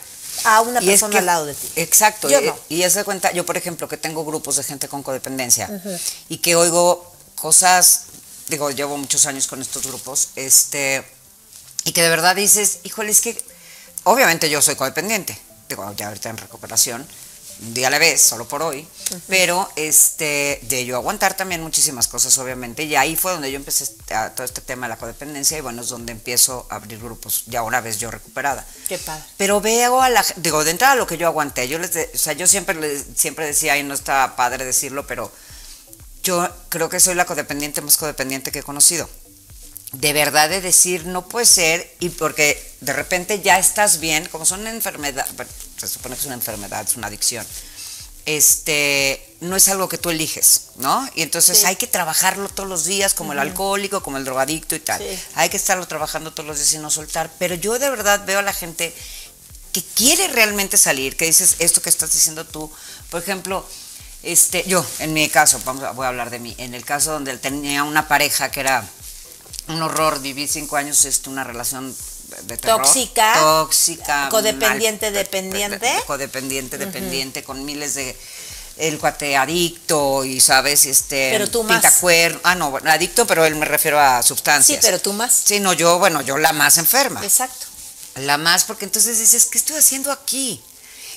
a 0.45 0.61
una 0.61 0.81
Y 0.81 0.85
es 0.85 0.91
persona 0.93 1.11
que- 1.11 1.17
al 1.19 1.25
lado 1.27 1.45
de 1.45 1.53
ti. 1.53 1.67
Exacto. 1.75 2.29
Yo 2.29 2.41
y, 2.41 2.45
no. 2.47 2.57
y 2.67 2.81
es 2.81 2.95
de 2.95 3.03
cuenta, 3.03 3.31
yo 3.31 3.45
por 3.45 3.57
ejemplo, 3.57 3.87
que 3.87 3.97
tengo 3.97 4.25
grupos 4.25 4.55
de 4.55 4.63
gente 4.63 4.87
con 4.87 5.03
codependencia 5.03 5.69
y 6.29 6.37
que 6.39 6.55
oigo 6.55 7.13
cosas, 7.35 8.05
digo, 8.51 8.69
llevo 8.69 8.97
muchos 8.97 9.25
años 9.25 9.47
con 9.47 9.61
estos 9.61 9.87
grupos, 9.87 10.29
este, 10.35 11.03
y 11.85 11.91
que 11.93 12.03
de 12.03 12.09
verdad 12.09 12.35
dices, 12.35 12.79
híjole, 12.83 13.11
es 13.11 13.21
que 13.21 13.41
obviamente 14.03 14.49
yo 14.49 14.61
soy 14.61 14.75
codependiente, 14.75 15.35
digo, 15.69 15.91
ya 15.97 16.09
ahorita 16.09 16.29
en 16.29 16.37
recuperación, 16.37 17.07
un 17.61 17.73
día 17.75 17.87
a 17.87 17.91
la 17.91 17.99
vez, 17.99 18.19
solo 18.21 18.47
por 18.47 18.63
hoy, 18.63 18.87
pero 19.27 19.69
este, 19.75 20.59
de 20.63 20.83
yo 20.83 20.95
aguantar 20.95 21.35
también 21.37 21.61
muchísimas 21.61 22.07
cosas, 22.07 22.35
obviamente, 22.39 22.83
y 22.83 22.95
ahí 22.95 23.15
fue 23.15 23.31
donde 23.33 23.51
yo 23.51 23.55
empecé 23.57 23.85
a, 24.13 24.31
todo 24.31 24.43
este 24.45 24.61
tema 24.61 24.87
de 24.87 24.89
la 24.89 24.97
codependencia, 24.97 25.57
y 25.57 25.61
bueno, 25.61 25.81
es 25.83 25.89
donde 25.89 26.11
empiezo 26.11 26.65
a 26.71 26.75
abrir 26.75 26.99
grupos, 26.99 27.43
ya 27.45 27.61
una 27.63 27.79
vez 27.79 27.99
yo 27.99 28.09
recuperada. 28.11 28.65
Qué 28.89 28.97
padre. 28.97 29.23
Pero 29.37 29.61
veo 29.61 30.01
a 30.01 30.09
la 30.09 30.25
digo, 30.37 30.63
de 30.63 30.71
entrada 30.71 30.95
lo 30.95 31.05
que 31.07 31.17
yo 31.17 31.27
aguanté, 31.27 31.67
yo 31.67 31.77
les 31.77 31.93
de- 31.93 32.09
o 32.13 32.17
sea, 32.17 32.33
yo 32.33 32.47
siempre 32.47 32.75
les- 32.75 33.05
siempre 33.15 33.45
decía, 33.45 33.77
y 33.77 33.83
no 33.83 33.93
está 33.93 34.35
padre 34.35 34.65
decirlo, 34.65 35.05
pero 35.05 35.31
yo 36.23 36.47
creo 36.69 36.89
que 36.89 36.99
soy 36.99 37.15
la 37.15 37.25
codependiente 37.25 37.81
más 37.81 37.97
codependiente 37.97 38.51
que 38.51 38.59
he 38.59 38.63
conocido. 38.63 39.09
De 39.93 40.13
verdad 40.13 40.49
de 40.49 40.61
decir, 40.61 41.05
no 41.05 41.27
puede 41.27 41.45
ser, 41.45 41.95
y 41.99 42.09
porque 42.09 42.61
de 42.79 42.93
repente 42.93 43.41
ya 43.41 43.59
estás 43.59 43.99
bien, 43.99 44.25
como 44.31 44.45
son 44.45 44.61
una 44.61 44.69
enfermedad, 44.71 45.27
bueno, 45.35 45.51
se 45.77 45.87
supone 45.87 46.15
que 46.15 46.21
es 46.21 46.25
una 46.27 46.35
enfermedad, 46.35 46.87
es 46.87 46.95
una 46.95 47.07
adicción, 47.07 47.45
este, 48.25 49.35
no 49.41 49.55
es 49.55 49.67
algo 49.67 49.89
que 49.89 49.97
tú 49.97 50.09
eliges, 50.09 50.67
¿no? 50.77 51.09
Y 51.15 51.23
entonces 51.23 51.57
Sí. 51.59 51.65
hay 51.65 51.75
que 51.75 51.87
trabajarlo 51.87 52.47
todos 52.49 52.69
los 52.69 52.85
días, 52.85 53.13
como 53.13 53.33
el 53.33 53.39
alcohólico, 53.39 54.01
como 54.03 54.17
el 54.17 54.23
drogadicto 54.25 54.75
y 54.75 54.79
tal. 54.79 55.01
Sí. 55.01 55.19
Hay 55.35 55.49
que 55.49 55.57
estarlo 55.57 55.87
trabajando 55.87 56.31
todos 56.31 56.47
los 56.47 56.57
días 56.57 56.73
y 56.73 56.77
no 56.77 56.89
soltar. 56.91 57.31
Pero 57.39 57.55
yo 57.55 57.77
de 57.79 57.89
verdad 57.89 58.23
veo 58.25 58.39
a 58.39 58.43
la 58.43 58.53
gente 58.53 58.93
que 59.73 59.83
quiere 59.83 60.27
realmente 60.27 60.77
salir, 60.77 61.17
que 61.17 61.25
dices 61.25 61.55
esto 61.59 61.81
que 61.81 61.89
estás 61.89 62.13
diciendo 62.13 62.45
tú. 62.45 62.71
Por 63.09 63.21
ejemplo, 63.21 63.65
este, 64.23 64.63
yo, 64.67 64.85
en 64.99 65.13
mi 65.13 65.27
caso, 65.29 65.59
vamos 65.65 65.83
a, 65.83 65.91
voy 65.91 66.05
a 66.05 66.09
hablar 66.09 66.29
de 66.29 66.39
mí, 66.39 66.53
en 66.57 66.73
el 66.73 66.85
caso 66.85 67.11
donde 67.11 67.31
él 67.31 67.39
tenía 67.39 67.83
una 67.83 68.07
pareja 68.07 68.51
que 68.51 68.59
era 68.59 68.87
un 69.67 69.81
horror, 69.81 70.19
viví 70.21 70.47
cinco 70.47 70.75
años, 70.77 71.05
este, 71.05 71.29
una 71.29 71.43
relación 71.43 71.95
de 72.43 72.57
terror. 72.57 72.81
Tóxica. 72.81 73.33
Tóxica. 73.39 74.29
Codependiente, 74.29 75.07
mal- 75.07 75.13
dependiente. 75.13 75.91
Codependiente, 76.07 76.77
dependiente, 76.77 77.43
con 77.43 77.63
miles 77.65 77.95
de 77.95 78.15
el 78.77 78.97
cuate 78.99 79.35
adicto 79.35 80.23
y 80.23 80.39
sabes 80.39 80.85
este 80.85 81.29
Pero 81.31 81.49
tú 81.49 81.61
más. 81.63 81.83
pintacuer- 81.83 82.39
ah 82.43 82.55
no 82.55 82.73
adicto 82.85 83.27
pero 83.27 83.45
él 83.45 83.55
me 83.55 83.65
refiero 83.65 83.99
a 83.99 84.21
Sí, 84.23 84.29
sustancias 84.29 84.79
pero 84.81 84.97
tú 84.99 85.11
más. 85.11 85.31
sí 85.33 85.59
no 85.59 85.73
yo 85.73 85.99
bueno 85.99 86.21
yo 86.21 86.37
la 86.37 86.53
más 86.53 86.77
enferma 86.77 87.21
Exacto. 87.23 87.65
la 88.15 88.37
más, 88.37 88.63
porque 88.63 88.85
entonces 88.85 89.19
dices, 89.19 89.45
¿qué 89.45 89.57
estoy 89.57 89.75
haciendo 89.75 90.09
aquí? 90.11 90.61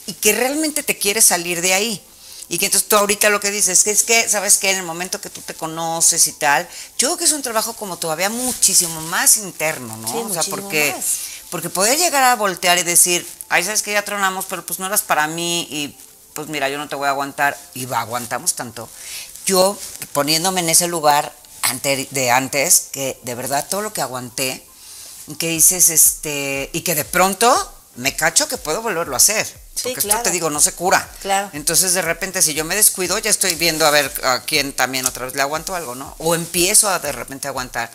Y 0.07 0.15
que 0.15 0.33
realmente 0.33 0.83
te 0.83 0.99
quieres 0.99 1.27
salir 1.27 1.61
de 1.63 1.75
ahí. 1.75 2.03
Y 2.49 2.59
que 2.59 2.67
entonces 2.67 2.89
tú 2.89 2.97
ahorita 2.97 3.31
lo 3.31 3.41
que 3.41 3.51
dices, 3.51 3.85
que 3.85 3.91
es 3.91 4.03
que, 4.03 4.29
¿sabes 4.29 4.59
qué? 4.59 4.71
En 4.71 4.77
el 4.79 4.83
momento 4.85 5.21
que 5.21 5.31
tú 5.31 5.41
te 5.41 5.55
conoces 5.55 6.27
y 6.27 6.33
tal, 6.33 6.69
yo 6.99 7.09
creo 7.09 7.17
que 7.17 7.25
es 7.25 7.33
un 7.33 7.41
trabajo 7.43 7.73
como 7.73 7.97
todavía 7.97 8.29
muchísimo 8.29 9.01
más 9.03 9.39
interno, 9.39 9.97
¿no? 9.97 10.09
Sí, 10.09 10.19
o 10.19 10.33
sea, 10.33 10.43
porque, 10.51 10.93
más. 10.95 11.05
porque 11.51 11.71
poder 11.71 11.97
llegar 11.99 12.23
a 12.23 12.37
voltear 12.37 12.77
y 12.79 12.83
decir, 12.83 13.27
ay, 13.49 13.65
¿sabes 13.65 13.83
que 13.83 13.93
Ya 13.93 14.05
tronamos, 14.05 14.45
pero 14.49 14.65
pues 14.67 14.79
no 14.79 14.87
eras 14.87 15.01
para 15.03 15.27
mí 15.27 15.67
y 15.71 15.97
pues 16.35 16.49
mira, 16.49 16.69
yo 16.69 16.77
no 16.79 16.89
te 16.89 16.97
voy 16.97 17.07
a 17.07 17.11
aguantar. 17.11 17.57
Y 17.75 17.87
va, 17.87 18.01
aguantamos 18.01 18.55
tanto. 18.55 18.89
Yo, 19.47 19.79
poniéndome 20.13 20.61
en 20.61 20.69
ese 20.69 20.87
lugar 20.89 21.33
ante- 21.63 22.09
de 22.11 22.31
antes, 22.31 22.89
que 22.93 23.19
de 23.23 23.35
verdad 23.35 23.67
todo 23.71 23.81
lo 23.83 23.93
que 23.93 24.03
aguanté, 24.03 24.67
que 25.39 25.49
dices, 25.49 25.89
este, 25.89 26.69
y 26.75 26.83
que 26.83 26.95
de 26.95 27.05
pronto 27.07 27.73
me 27.97 28.15
cacho 28.17 28.49
que 28.49 28.59
puedo 28.59 28.83
volverlo 28.83 29.15
a 29.15 29.17
hacer. 29.17 29.64
Sí, 29.75 29.83
porque 29.89 30.03
claro. 30.03 30.19
esto 30.19 30.23
te 30.23 30.31
digo, 30.31 30.51
no 30.51 30.61
se 30.61 30.73
cura. 30.73 31.09
Claro. 31.21 31.51
Entonces 31.53 31.95
de 31.95 32.03
repente 32.03 32.43
si 32.43 32.55
yo 32.55 32.65
me 32.65 32.77
descuido, 32.77 33.19
ya 33.19 33.31
estoy 33.31 33.55
viendo 33.57 33.87
a 33.87 33.91
ver 33.91 34.11
a 34.23 34.43
quién 34.45 34.73
también 34.73 35.05
otra 35.07 35.27
vez 35.27 35.35
le 35.35 35.43
aguanto 35.43 35.75
algo, 35.75 35.95
¿no? 35.95 36.15
O 36.19 36.35
empiezo 36.35 36.89
a 36.89 36.99
de 37.01 37.13
repente 37.13 37.49
aguantar. 37.49 37.91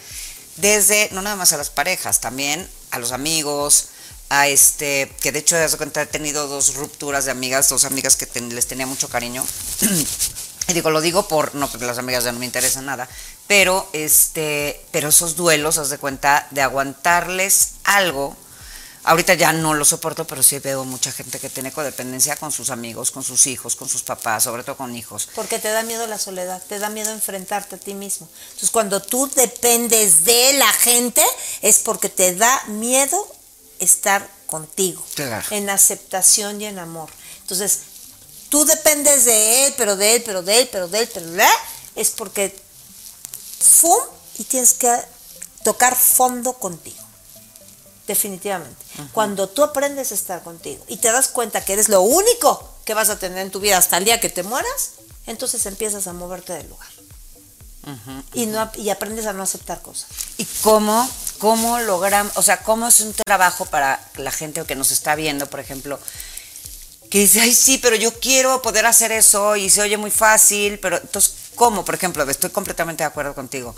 Desde, 0.58 1.08
no 1.14 1.22
nada 1.22 1.36
más 1.38 1.54
a 1.54 1.58
las 1.58 1.70
parejas, 1.70 2.20
también 2.20 2.70
a 2.92 3.00
los 3.00 3.12
amigos, 3.14 3.86
a 4.30 4.48
este, 4.48 5.10
que 5.22 5.32
de 5.32 5.40
hecho 5.40 5.56
de 5.56 5.68
cuenta 5.78 6.02
he 6.02 6.06
tenido 6.06 6.48
dos 6.48 6.76
rupturas 6.76 7.26
de 7.26 7.32
amigas, 7.32 7.70
dos 7.70 7.86
amigas 7.86 8.16
que 8.18 8.26
ten- 8.26 8.54
les 8.54 8.68
tenía 8.68 8.86
mucho 8.86 9.08
cariño. 9.10 9.46
Y 10.68 10.74
digo, 10.74 10.92
lo 10.92 11.02
digo 11.02 11.28
por, 11.28 11.56
no 11.56 11.68
porque 11.68 11.88
las 11.88 11.98
amigas 11.98 12.24
ya 12.26 12.32
no 12.32 12.38
me 12.38 12.46
interesan 12.46 12.86
nada, 12.86 13.10
pero 13.48 13.90
este, 13.92 14.86
pero 14.92 15.10
esos 15.10 15.36
duelos, 15.36 15.80
haz 15.80 15.90
de 15.90 15.98
cuenta, 15.98 16.48
de 16.52 16.62
aguantarles 16.62 17.70
algo, 17.86 18.38
ahorita 19.04 19.34
ya 19.34 19.52
no 19.54 19.74
lo 19.74 19.86
soporto, 19.86 20.26
pero 20.26 20.44
sí 20.44 20.60
veo 20.60 20.86
mucha 20.86 21.12
gente 21.12 21.40
que 21.40 21.50
tiene 21.50 21.72
codependencia 21.72 22.36
con 22.36 22.52
sus 22.52 22.70
amigos, 22.70 23.12
con 23.12 23.24
sus 23.24 23.48
hijos, 23.48 23.76
con 23.76 23.88
sus 23.90 24.04
papás, 24.04 24.44
sobre 24.44 24.64
todo 24.64 24.78
con 24.78 24.96
hijos. 24.96 25.30
Porque 25.36 25.60
te 25.60 25.70
da 25.70 25.84
miedo 25.84 26.08
la 26.08 26.18
soledad, 26.18 26.62
te 26.68 26.80
da 26.80 26.90
miedo 26.90 27.12
enfrentarte 27.12 27.76
a 27.76 27.80
ti 27.80 27.94
mismo. 27.94 28.28
Entonces, 28.48 28.72
cuando 28.72 29.02
tú 29.02 29.30
dependes 29.36 30.26
de 30.26 30.54
la 30.54 30.72
gente, 30.74 31.24
es 31.62 31.80
porque 31.80 32.10
te 32.10 32.36
da 32.36 32.64
miedo 32.68 33.28
estar 33.80 34.28
contigo, 34.46 35.04
Claro. 35.16 35.46
en 35.52 35.70
aceptación 35.70 36.60
y 36.62 36.66
en 36.66 36.80
amor. 36.80 37.10
Entonces, 37.42 37.80
tú 38.50 38.66
dependes 38.66 39.26
de 39.26 39.68
él, 39.68 39.74
pero 39.78 39.96
de 39.96 40.16
él, 40.16 40.24
pero 40.26 40.42
de 40.42 40.60
él, 40.60 40.70
pero 40.72 40.88
de 40.88 41.00
él, 41.00 41.10
pero 41.14 41.28
de 41.28 41.44
él, 41.44 41.50
es 41.96 42.10
porque 42.10 42.56
¡fum! 43.60 43.98
y 44.38 44.44
tienes 44.44 44.74
que 44.74 44.92
tocar 45.64 45.96
fondo 45.96 46.54
contigo. 46.54 46.98
Definitivamente. 48.10 48.84
Cuando 49.14 49.48
tú 49.48 49.62
aprendes 49.64 50.12
a 50.12 50.16
estar 50.16 50.42
contigo 50.42 50.84
y 50.88 50.98
te 50.98 51.12
das 51.12 51.28
cuenta 51.28 51.64
que 51.64 51.74
eres 51.74 51.90
lo 51.90 52.02
único 52.02 52.68
que 52.84 52.96
vas 52.96 53.10
a 53.10 53.20
tener 53.20 53.38
en 53.38 53.52
tu 53.52 53.60
vida 53.60 53.78
hasta 53.78 53.98
el 53.98 54.06
día 54.06 54.20
que 54.20 54.30
te 54.30 54.42
mueras, 54.42 54.94
entonces 55.28 55.64
empiezas 55.68 56.08
a 56.08 56.14
moverte 56.14 56.54
del 56.54 56.68
lugar. 56.68 56.88
y, 58.34 58.48
no, 58.48 58.68
y 58.78 58.90
aprendes 58.90 59.28
a 59.28 59.34
no 59.34 59.44
aceptar 59.44 59.84
cosas. 59.84 60.10
¿Y 60.38 60.46
cómo, 60.64 61.08
cómo 61.38 61.80
logramos, 61.82 62.36
o 62.36 62.42
sea, 62.42 62.64
cómo 62.64 62.88
es 62.88 63.00
un 63.02 63.14
trabajo 63.14 63.68
para 63.68 64.04
la 64.16 64.32
gente 64.32 64.66
que 64.66 64.74
nos 64.74 64.90
está 64.90 65.14
viendo, 65.14 65.46
por 65.46 65.60
ejemplo, 65.60 66.00
que 67.12 67.20
dice, 67.20 67.42
ay, 67.42 67.54
sí, 67.54 67.78
pero 67.78 67.96
yo 67.96 68.12
quiero 68.20 68.64
poder 68.64 68.88
hacer 68.88 69.12
eso 69.12 69.56
y 69.56 69.70
se 69.70 69.84
oye 69.84 69.98
muy 69.98 70.10
fácil, 70.10 70.80
pero 70.80 70.98
entonces, 70.98 71.36
¿cómo? 71.54 71.86
Por 71.86 71.94
ejemplo, 71.94 72.28
estoy 72.28 72.50
completamente 72.50 73.04
de 73.04 73.08
acuerdo 73.08 73.36
contigo. 73.36 73.76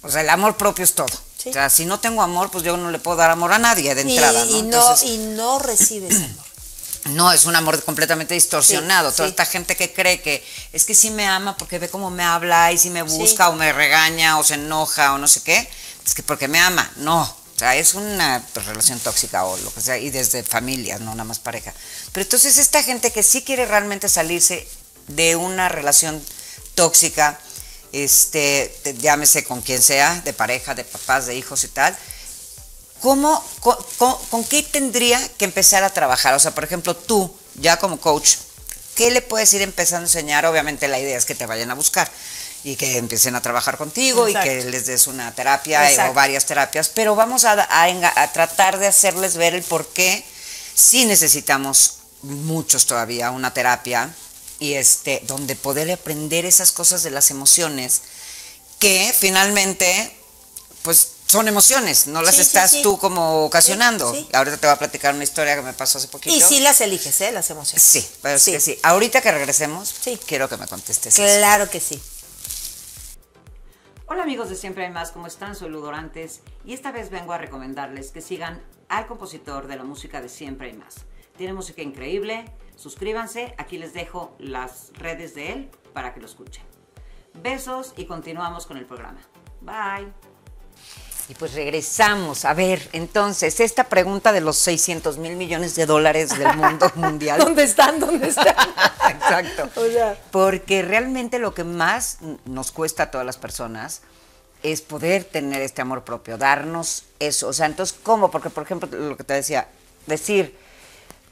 O 0.00 0.10
sea, 0.10 0.22
el 0.22 0.30
amor 0.30 0.56
propio 0.56 0.84
es 0.84 0.94
todo. 0.94 1.12
Sí. 1.42 1.50
O 1.50 1.52
sea, 1.52 1.68
si 1.70 1.84
no 1.84 1.98
tengo 1.98 2.22
amor, 2.22 2.50
pues 2.50 2.62
yo 2.64 2.76
no 2.76 2.90
le 2.90 2.98
puedo 2.98 3.16
dar 3.16 3.30
amor 3.30 3.52
a 3.52 3.58
nadie 3.58 3.94
de 3.94 4.02
Y, 4.02 4.12
entrada, 4.12 4.44
¿no? 4.44 4.50
y 4.50 4.62
no, 4.62 4.78
Entonces, 4.78 5.08
y 5.08 5.16
no 5.18 5.58
recibes 5.58 6.16
amor. 6.16 6.46
no, 7.06 7.32
es 7.32 7.44
un 7.46 7.56
amor 7.56 7.82
completamente 7.82 8.34
distorsionado. 8.34 9.10
Sí, 9.10 9.16
Toda 9.16 9.28
sí. 9.28 9.32
esta 9.32 9.46
gente 9.46 9.76
que 9.76 9.92
cree 9.92 10.20
que 10.22 10.44
es 10.72 10.84
que 10.84 10.94
sí 10.94 11.10
me 11.10 11.26
ama 11.26 11.56
porque 11.56 11.78
ve 11.78 11.88
cómo 11.88 12.10
me 12.10 12.22
habla 12.22 12.70
y 12.72 12.78
si 12.78 12.90
me 12.90 13.02
busca 13.02 13.48
o 13.48 13.54
me 13.54 13.72
regaña 13.72 14.38
o 14.38 14.44
se 14.44 14.54
enoja 14.54 15.14
o 15.14 15.18
no 15.18 15.26
sé 15.26 15.42
qué, 15.42 15.68
es 16.06 16.14
que 16.14 16.22
porque 16.22 16.46
me 16.48 16.60
ama. 16.60 16.90
No, 16.96 17.22
o 17.22 17.58
sea, 17.58 17.76
es 17.76 17.94
una 17.94 18.44
pues, 18.52 18.66
relación 18.66 18.98
tóxica 19.00 19.44
o 19.44 19.56
lo 19.58 19.72
que 19.74 19.80
sea, 19.80 19.98
y 19.98 20.10
desde 20.10 20.42
familias, 20.42 21.00
no 21.00 21.10
nada 21.10 21.24
más 21.24 21.38
pareja. 21.38 21.74
Pero 22.12 22.22
entonces 22.22 22.58
esta 22.58 22.82
gente 22.82 23.12
que 23.12 23.22
sí 23.22 23.42
quiere 23.42 23.66
realmente 23.66 24.08
salirse 24.08 24.68
de 25.08 25.36
una 25.36 25.68
relación 25.68 26.22
tóxica, 26.74 27.38
este, 27.92 28.74
llámese 28.98 29.44
con 29.44 29.60
quien 29.62 29.80
sea, 29.82 30.20
de 30.24 30.32
pareja, 30.32 30.74
de 30.74 30.84
papás, 30.84 31.26
de 31.26 31.34
hijos 31.36 31.64
y 31.64 31.68
tal, 31.68 31.96
¿Cómo, 33.00 33.44
con, 33.60 33.76
con- 33.98 34.16
con 34.30 34.44
qué 34.44 34.62
tendría 34.62 35.20
que 35.36 35.44
empezar 35.44 35.82
a 35.82 35.90
trabajar? 35.90 36.34
O 36.34 36.38
sea, 36.38 36.54
por 36.54 36.62
ejemplo, 36.62 36.94
tú, 36.94 37.34
ya 37.56 37.76
como 37.76 37.98
coach, 38.00 38.34
¿qué 38.94 39.10
le 39.10 39.22
puedes 39.22 39.52
ir 39.54 39.62
empezando 39.62 40.04
a 40.04 40.08
enseñar? 40.08 40.46
Obviamente 40.46 40.86
la 40.86 41.00
idea 41.00 41.18
es 41.18 41.24
que 41.24 41.34
te 41.34 41.46
vayan 41.46 41.70
a 41.72 41.74
buscar 41.74 42.08
y 42.62 42.76
que 42.76 42.98
empiecen 42.98 43.34
a 43.34 43.42
trabajar 43.42 43.76
contigo 43.76 44.28
y 44.28 44.34
que 44.34 44.64
les 44.66 44.86
des 44.86 45.08
una 45.08 45.34
terapia 45.34 45.88
eh, 45.88 45.90
Exacto. 45.94 46.12
o 46.12 46.14
varias 46.14 46.46
terapias, 46.46 46.90
pero 46.90 47.16
vamos 47.16 47.44
a, 47.44 47.66
a 47.68 48.32
tratar 48.32 48.78
de 48.78 48.86
hacerles 48.86 49.36
ver 49.36 49.54
el 49.54 49.64
por 49.64 49.84
qué 49.88 50.24
sí 50.72 51.04
necesitamos 51.04 51.94
muchos 52.22 52.86
todavía 52.86 53.32
una 53.32 53.52
terapia 53.52 54.14
y 54.62 54.74
este 54.74 55.20
donde 55.26 55.56
poder 55.56 55.90
aprender 55.90 56.46
esas 56.46 56.70
cosas 56.70 57.02
de 57.02 57.10
las 57.10 57.30
emociones 57.32 58.02
que 58.78 59.12
finalmente 59.18 60.16
pues 60.82 61.08
son 61.26 61.48
emociones, 61.48 62.06
no 62.06 62.22
las 62.22 62.34
Sí, 62.36 62.42
sí, 62.42 62.46
estás 62.48 62.70
sí. 62.70 62.82
tú 62.82 62.98
como 62.98 63.44
ocasionando. 63.44 64.12
Sí, 64.12 64.20
sí. 64.20 64.28
Ahorita 64.34 64.58
te 64.58 64.66
voy 64.66 64.74
a 64.74 64.78
platicar 64.78 65.14
una 65.14 65.24
historia 65.24 65.56
que 65.56 65.62
me 65.62 65.72
pasó 65.72 65.98
hace 65.98 66.08
poquito. 66.08 66.34
Y 66.36 66.40
sí 66.40 66.60
las 66.60 66.80
eliges, 66.80 67.20
¿eh? 67.22 67.32
Las 67.32 67.48
emociones. 67.50 67.82
Sí, 67.82 68.06
pero 68.20 68.36
es 68.36 68.44
que 68.44 68.60
sí. 68.60 68.78
Ahorita 68.82 69.20
que 69.22 69.32
regresemos, 69.32 69.88
Sí. 70.00 70.18
quiero 70.26 70.48
que 70.48 70.56
me 70.58 70.66
contestes. 70.68 71.18
eso. 71.18 71.38
Claro 71.38 71.68
que 71.70 71.80
sí. 71.80 72.00
Hola 74.06 74.22
amigos 74.24 74.50
de 74.50 74.56
Siempre 74.56 74.84
hay 74.84 74.90
más, 74.92 75.10
¿cómo 75.10 75.26
están? 75.26 75.56
Soy 75.56 75.70
Ludorantes 75.70 76.40
y 76.66 76.74
esta 76.74 76.92
vez 76.92 77.08
vengo 77.10 77.32
a 77.32 77.38
recomendarles 77.38 78.10
que 78.10 78.20
sigan 78.20 78.62
al 78.88 79.06
compositor 79.06 79.66
de 79.68 79.76
la 79.76 79.84
música 79.84 80.20
de 80.20 80.28
Siempre 80.28 80.68
hay 80.68 80.74
más. 80.76 80.96
Tiene 81.38 81.54
música 81.54 81.80
increíble, 81.82 82.44
suscríbanse, 82.76 83.54
aquí 83.58 83.78
les 83.78 83.92
dejo 83.92 84.34
las 84.38 84.92
redes 84.94 85.34
de 85.34 85.52
él 85.52 85.70
para 85.92 86.14
que 86.14 86.20
lo 86.20 86.26
escuchen. 86.26 86.64
Besos 87.34 87.94
y 87.96 88.04
continuamos 88.06 88.66
con 88.66 88.76
el 88.76 88.84
programa. 88.84 89.20
Bye. 89.60 90.12
Y 91.28 91.34
pues 91.34 91.54
regresamos. 91.54 92.44
A 92.44 92.52
ver, 92.52 92.88
entonces, 92.92 93.60
esta 93.60 93.84
pregunta 93.84 94.32
de 94.32 94.40
los 94.40 94.58
600 94.58 95.18
mil 95.18 95.36
millones 95.36 95.74
de 95.76 95.86
dólares 95.86 96.36
del 96.36 96.56
mundo 96.56 96.90
mundial. 96.96 97.38
¿Dónde 97.38 97.62
están? 97.62 98.00
¿Dónde 98.00 98.28
están? 98.28 98.54
Exacto. 99.08 99.70
O 99.80 99.86
sea. 99.86 100.18
Porque 100.30 100.82
realmente 100.82 101.38
lo 101.38 101.54
que 101.54 101.64
más 101.64 102.18
nos 102.44 102.72
cuesta 102.72 103.04
a 103.04 103.10
todas 103.10 103.26
las 103.26 103.38
personas 103.38 104.02
es 104.62 104.80
poder 104.80 105.24
tener 105.24 105.62
este 105.62 105.82
amor 105.82 106.04
propio, 106.04 106.38
darnos 106.38 107.04
eso. 107.18 107.48
O 107.48 107.52
sea, 107.52 107.66
entonces, 107.66 107.98
¿cómo? 108.02 108.30
Porque, 108.30 108.50
por 108.50 108.64
ejemplo, 108.64 108.88
lo 108.90 109.16
que 109.16 109.24
te 109.24 109.34
decía, 109.34 109.68
decir, 110.06 110.56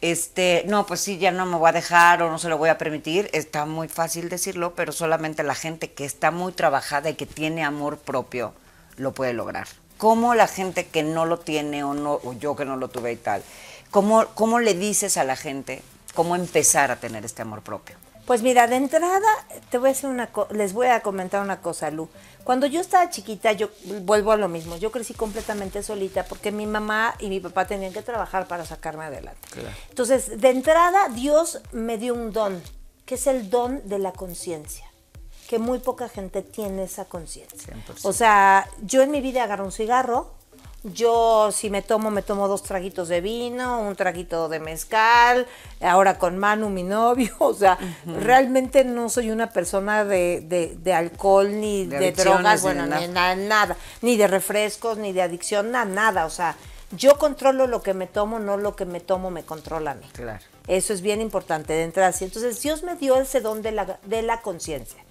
este, 0.01 0.65
no, 0.67 0.87
pues 0.87 1.01
sí, 1.01 1.19
ya 1.19 1.31
no 1.31 1.45
me 1.47 1.57
voy 1.57 1.69
a 1.69 1.73
dejar 1.73 2.23
o 2.23 2.31
no 2.31 2.39
se 2.39 2.49
lo 2.49 2.57
voy 2.57 2.71
a 2.71 2.79
permitir, 2.79 3.29
está 3.33 3.67
muy 3.67 3.89
fácil 3.89 4.29
decirlo, 4.29 4.75
pero 4.75 4.93
solamente 4.93 5.43
la 5.43 5.55
gente 5.55 5.93
que 5.93 6.05
está 6.05 6.31
muy 6.31 6.53
trabajada 6.53 7.11
y 7.11 7.15
que 7.15 7.27
tiene 7.27 7.65
amor 7.65 7.99
propio 7.99 8.55
lo 8.97 9.13
puede 9.13 9.35
lograr. 9.35 9.69
¿Cómo 9.99 10.35
la 10.35 10.47
gente 10.47 10.87
que 10.87 11.03
no 11.03 11.27
lo 11.27 11.39
tiene 11.39 11.85
o, 11.85 11.93
no, 11.93 12.15
o 12.25 12.33
yo 12.33 12.57
que 12.57 12.65
no 12.65 12.77
lo 12.77 12.89
tuve 12.89 13.13
y 13.13 13.17
tal, 13.17 13.43
cómo, 13.91 14.27
cómo 14.35 14.59
le 14.59 14.75
dices 14.75 15.19
a 15.19 15.25
la 15.25 15.37
gente 15.37 15.83
cómo 16.15 16.35
empezar 16.35 16.91
a 16.91 16.97
tener 16.97 17.25
este 17.25 17.43
amor 17.43 17.61
propio? 17.61 17.97
Pues 18.31 18.43
mira, 18.43 18.69
de 18.69 18.77
entrada 18.77 19.27
te 19.71 19.79
voy 19.79 19.88
a 19.88 19.93
decir 19.93 20.09
una 20.09 20.31
les 20.53 20.73
voy 20.73 20.87
a 20.87 21.03
comentar 21.03 21.43
una 21.43 21.61
cosa, 21.61 21.90
Lu. 21.90 22.09
Cuando 22.45 22.69
yo 22.69 22.81
estaba 22.81 23.11
chiquita, 23.11 23.51
yo 23.51 23.71
vuelvo 24.03 24.31
a 24.31 24.37
lo 24.37 24.47
mismo. 24.49 24.77
Yo 24.77 24.93
crecí 24.93 25.14
completamente 25.14 25.83
solita 25.83 26.25
porque 26.25 26.53
mi 26.53 26.64
mamá 26.64 27.16
y 27.19 27.29
mi 27.29 27.40
papá 27.40 27.66
tenían 27.66 27.93
que 27.93 28.03
trabajar 28.03 28.47
para 28.47 28.64
sacarme 28.64 29.03
adelante. 29.03 29.49
Entonces, 29.88 30.40
de 30.40 30.49
entrada, 30.51 31.09
Dios 31.09 31.61
me 31.73 31.99
dio 31.99 32.14
un 32.14 32.31
don, 32.31 32.62
que 33.05 33.16
es 33.16 33.27
el 33.27 33.51
don 33.51 33.83
de 33.88 33.99
la 33.99 34.12
conciencia, 34.12 34.87
que 35.49 35.59
muy 35.59 35.81
poca 35.81 36.09
gente 36.09 36.43
tiene 36.43 36.85
esa 36.85 37.07
conciencia. 37.07 37.75
100%. 37.88 37.99
O 38.05 38.12
sea, 38.12 38.71
yo 38.83 39.03
en 39.03 39.11
mi 39.11 39.23
vida 39.23 39.43
agarro 39.43 39.64
un 39.64 39.73
cigarro, 39.73 40.37
yo 40.83 41.51
si 41.53 41.69
me 41.71 41.83
tomo, 41.83 42.11
me 42.11 42.23
tomo 42.23 42.49
dos 42.49 42.62
traguitos 42.62 43.09
de 43.09 43.21
vino, 43.21 43.81
un 43.81 43.97
traguito 43.97 44.49
de 44.49 44.61
mezcal, 44.61 45.47
ahora 45.81 46.19
con 46.19 46.38
Manu, 46.38 46.71
mi 46.71 46.83
novio, 46.83 47.35
o 47.38 47.53
sea, 47.55 47.79
realmente 48.07 48.85
no 48.85 49.09
soy 49.09 49.31
una 49.31 49.51
persona 49.51 50.05
de, 50.05 50.40
de- 50.43 50.77
de 50.77 50.93
alcohol 50.95 51.61
ni 51.61 51.85
De 51.87 52.12
drogas, 52.12 52.62
bueno, 52.62 52.87
ni 53.01 53.09
na- 53.09 53.37
nada, 53.37 53.77
ni 54.03 54.16
de 54.16 54.27
refrescos, 54.27 54.97
ni 54.99 55.12
de 55.12 55.23
adicción, 55.23 55.71
na- 55.71 55.85
nada, 55.85 56.25
o 56.27 56.31
sea, 56.31 56.57
yo 56.93 57.19
controlo 57.19 57.66
lo 57.66 57.83
que 57.83 57.95
me 57.95 58.07
tomo, 58.07 58.38
no 58.38 58.57
lo 58.57 58.75
que 58.75 58.85
me 58.85 59.01
tomo 59.01 59.31
me 59.31 59.45
controla 59.45 59.93
a 59.93 59.95
mí. 59.95 60.07
Claro. 60.12 60.43
Eso 60.66 60.93
es 60.93 61.03
bien 61.03 61.21
importante 61.21 61.73
de 61.73 61.85
entrada. 61.85 62.12
Entonces, 62.21 62.61
Dios 62.62 62.83
me 62.83 62.97
dio 62.97 63.16
ese 63.21 63.40
don 63.40 63.62
de 63.62 63.71
la, 63.73 63.99
de 64.05 64.23
la 64.23 64.40
conciencia. 64.40 65.03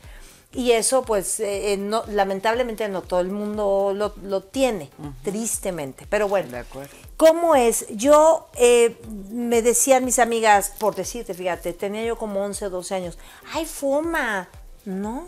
Y 0.51 0.71
eso, 0.71 1.03
pues, 1.03 1.39
eh, 1.39 1.73
eh, 1.73 1.77
no, 1.77 2.03
lamentablemente 2.07 2.87
no 2.89 3.03
todo 3.03 3.19
el 3.19 3.29
mundo 3.29 3.91
lo, 3.95 4.15
lo 4.23 4.41
tiene, 4.41 4.89
tristemente. 5.23 6.07
Pero 6.09 6.27
bueno, 6.27 6.49
De 6.49 6.57
acuerdo. 6.59 6.95
¿cómo 7.17 7.55
es? 7.55 7.85
Yo, 7.89 8.47
eh, 8.55 8.99
me 9.29 9.61
decían 9.61 10.05
mis 10.05 10.17
amigas, 10.17 10.71
por 10.79 10.95
decirte, 10.95 11.35
fíjate, 11.35 11.73
tenía 11.73 12.03
yo 12.03 12.17
como 12.17 12.43
11 12.43 12.65
o 12.65 12.69
12 12.71 12.95
años, 12.95 13.17
¡ay, 13.53 13.65
fuma! 13.67 14.49
¿No? 14.85 15.27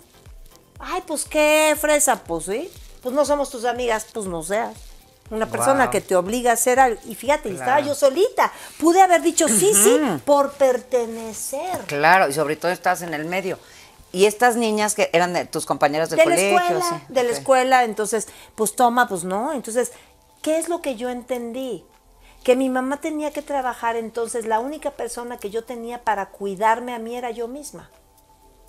Ay, 0.80 1.04
pues 1.06 1.26
qué 1.26 1.76
fresa, 1.80 2.24
pues 2.24 2.46
sí. 2.46 2.72
Pues 3.04 3.14
no 3.14 3.24
somos 3.24 3.52
tus 3.52 3.66
amigas, 3.66 4.08
pues 4.12 4.26
no 4.26 4.42
seas. 4.42 4.76
Una 5.30 5.46
persona 5.46 5.84
Wow. 5.86 5.92
que 5.92 6.02
te 6.02 6.16
obliga 6.16 6.52
a 6.52 6.56
hacer 6.56 6.80
algo. 6.80 7.00
Y 7.06 7.16
fíjate, 7.16 7.50
estaba 7.52 7.80
yo 7.80 7.94
solita. 7.96 8.52
Pude 8.80 9.02
haber 9.02 9.22
dicho 9.22 9.48
sí, 9.48 9.72
sí, 9.74 9.98
por 10.26 10.52
pertenecer. 10.54 11.80
Claro, 11.88 12.28
y 12.30 12.34
sobre 12.34 12.56
todo 12.56 12.72
estás 12.72 13.02
en 13.02 13.14
el 13.14 13.26
medio. 13.26 13.58
Y 14.12 14.26
estas 14.26 14.56
niñas 14.58 14.94
que 14.94 15.10
eran 15.14 15.34
de 15.34 15.46
tus 15.46 15.66
compañeras 15.66 16.10
del 16.10 16.20
de 16.20 16.26
la 16.26 16.32
colegio. 16.32 16.60
escuela, 16.60 16.86
sí. 17.08 17.14
de 17.14 17.24
la 17.24 17.30
escuela, 17.32 17.84
entonces, 17.86 18.28
pues 18.56 18.76
toma, 18.76 19.08
pues 19.08 19.24
no. 19.24 19.54
Entonces, 19.54 19.94
¿qué 20.42 20.58
es 20.58 20.68
lo 20.68 20.82
que 20.82 20.96
yo 20.96 21.10
entendí? 21.10 21.86
Que 22.44 22.56
mi 22.56 22.70
mamá 22.70 22.98
tenía 23.00 23.32
que 23.32 23.42
trabajar, 23.42 23.96
entonces 23.96 24.46
la 24.46 24.60
única 24.60 24.92
persona 24.92 25.38
que 25.38 25.50
yo 25.50 25.64
tenía 25.64 26.04
para 26.04 26.30
cuidarme 26.30 26.94
a 26.94 27.00
mí 27.00 27.16
era 27.16 27.32
yo 27.32 27.48
misma. 27.48 27.90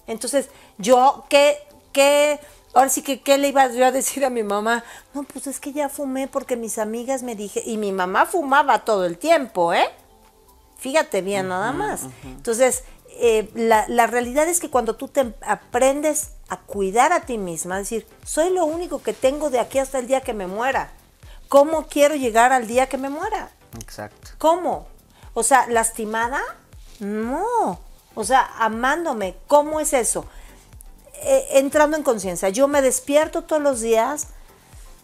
Entonces, 0.06 0.48
yo, 0.78 1.24
¿qué, 1.28 1.58
qué, 1.92 2.38
ahora 2.74 2.88
sí 2.88 3.02
que, 3.02 3.20
¿qué 3.22 3.38
le 3.38 3.48
iba 3.48 3.66
yo 3.68 3.84
a 3.86 3.90
decir 3.90 4.24
a 4.24 4.30
mi 4.30 4.42
mamá? 4.42 4.84
No, 5.14 5.22
pues 5.24 5.46
es 5.46 5.58
que 5.58 5.72
ya 5.72 5.88
fumé 5.88 6.28
porque 6.28 6.56
mis 6.56 6.78
amigas 6.78 7.22
me 7.22 7.34
dije, 7.34 7.62
y 7.64 7.78
mi 7.78 7.92
mamá 7.92 8.26
fumaba 8.26 8.84
todo 8.84 9.06
el 9.06 9.18
tiempo, 9.18 9.72
¿eh? 9.72 9.88
Fíjate 10.78 11.22
bien, 11.22 11.46
nada 11.48 11.70
más. 11.70 12.02
Entonces, 12.24 12.82
eh, 13.20 13.50
la, 13.54 13.86
la 13.88 14.06
realidad 14.06 14.48
es 14.48 14.60
que 14.60 14.70
cuando 14.70 14.96
tú 14.96 15.08
te 15.08 15.34
aprendes 15.42 16.32
a 16.48 16.58
cuidar 16.58 17.12
a 17.12 17.20
ti 17.20 17.38
misma, 17.38 17.80
es 17.80 17.88
decir, 17.88 18.06
soy 18.24 18.50
lo 18.50 18.64
único 18.64 19.02
que 19.02 19.12
tengo 19.12 19.50
de 19.50 19.60
aquí 19.60 19.78
hasta 19.78 19.98
el 19.98 20.06
día 20.06 20.20
que 20.20 20.34
me 20.34 20.46
muera. 20.46 20.92
¿Cómo 21.48 21.86
quiero 21.86 22.14
llegar 22.14 22.52
al 22.52 22.66
día 22.66 22.88
que 22.88 22.96
me 22.96 23.10
muera? 23.10 23.50
Exacto. 23.78 24.30
¿Cómo? 24.38 24.86
O 25.34 25.42
sea, 25.42 25.66
lastimada? 25.68 26.40
No. 26.98 27.80
O 28.14 28.24
sea, 28.24 28.50
amándome. 28.58 29.36
¿Cómo 29.46 29.80
es 29.80 29.92
eso? 29.92 30.26
Eh, 31.22 31.46
entrando 31.52 31.96
en 31.96 32.02
conciencia. 32.02 32.48
Yo 32.48 32.68
me 32.68 32.82
despierto 32.82 33.44
todos 33.44 33.62
los 33.62 33.80
días, 33.80 34.28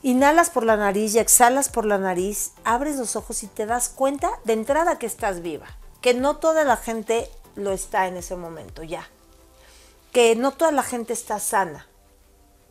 inhalas 0.03 0.51
por 0.51 0.65
la 0.65 0.77
nariz 0.77 1.15
y 1.15 1.19
exhalas 1.19 1.69
por 1.69 1.85
la 1.85 1.99
nariz, 1.99 2.53
abres 2.65 2.97
los 2.97 3.17
ojos 3.17 3.43
y 3.43 3.47
te 3.47 3.67
das 3.67 3.89
cuenta 3.89 4.31
de 4.45 4.55
entrada 4.55 4.99
que 4.99 5.07
estás 5.07 5.43
viva. 5.43 5.67
Que 6.01 6.15
no 6.15 6.37
toda 6.37 6.65
la 6.65 6.77
gente 6.77 7.31
lo 7.59 7.73
está 7.73 8.07
en 8.07 8.17
ese 8.17 8.37
momento 8.37 8.83
ya. 8.83 9.09
Que 10.13 10.35
no 10.37 10.53
toda 10.53 10.73
la 10.73 10.83
gente 10.83 11.13
está 11.13 11.39
sana 11.39 11.87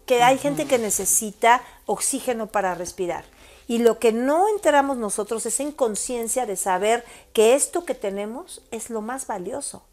que 0.07 0.23
hay 0.23 0.39
gente 0.39 0.65
que 0.65 0.79
necesita 0.79 1.61
oxígeno 1.85 2.47
para 2.47 2.73
respirar. 2.73 3.25
Y 3.67 3.79
lo 3.79 3.99
que 3.99 4.13
no 4.13 4.47
enteramos 4.47 4.97
nosotros 4.97 5.45
es 5.45 5.59
en 5.59 5.73
conciencia 5.73 6.45
de 6.45 6.55
saber 6.55 7.05
que 7.33 7.53
esto 7.53 7.83
que 7.83 7.93
tenemos 7.93 8.61
es 8.71 8.89
lo 8.89 9.01
más 9.01 9.27
valioso. 9.27 9.83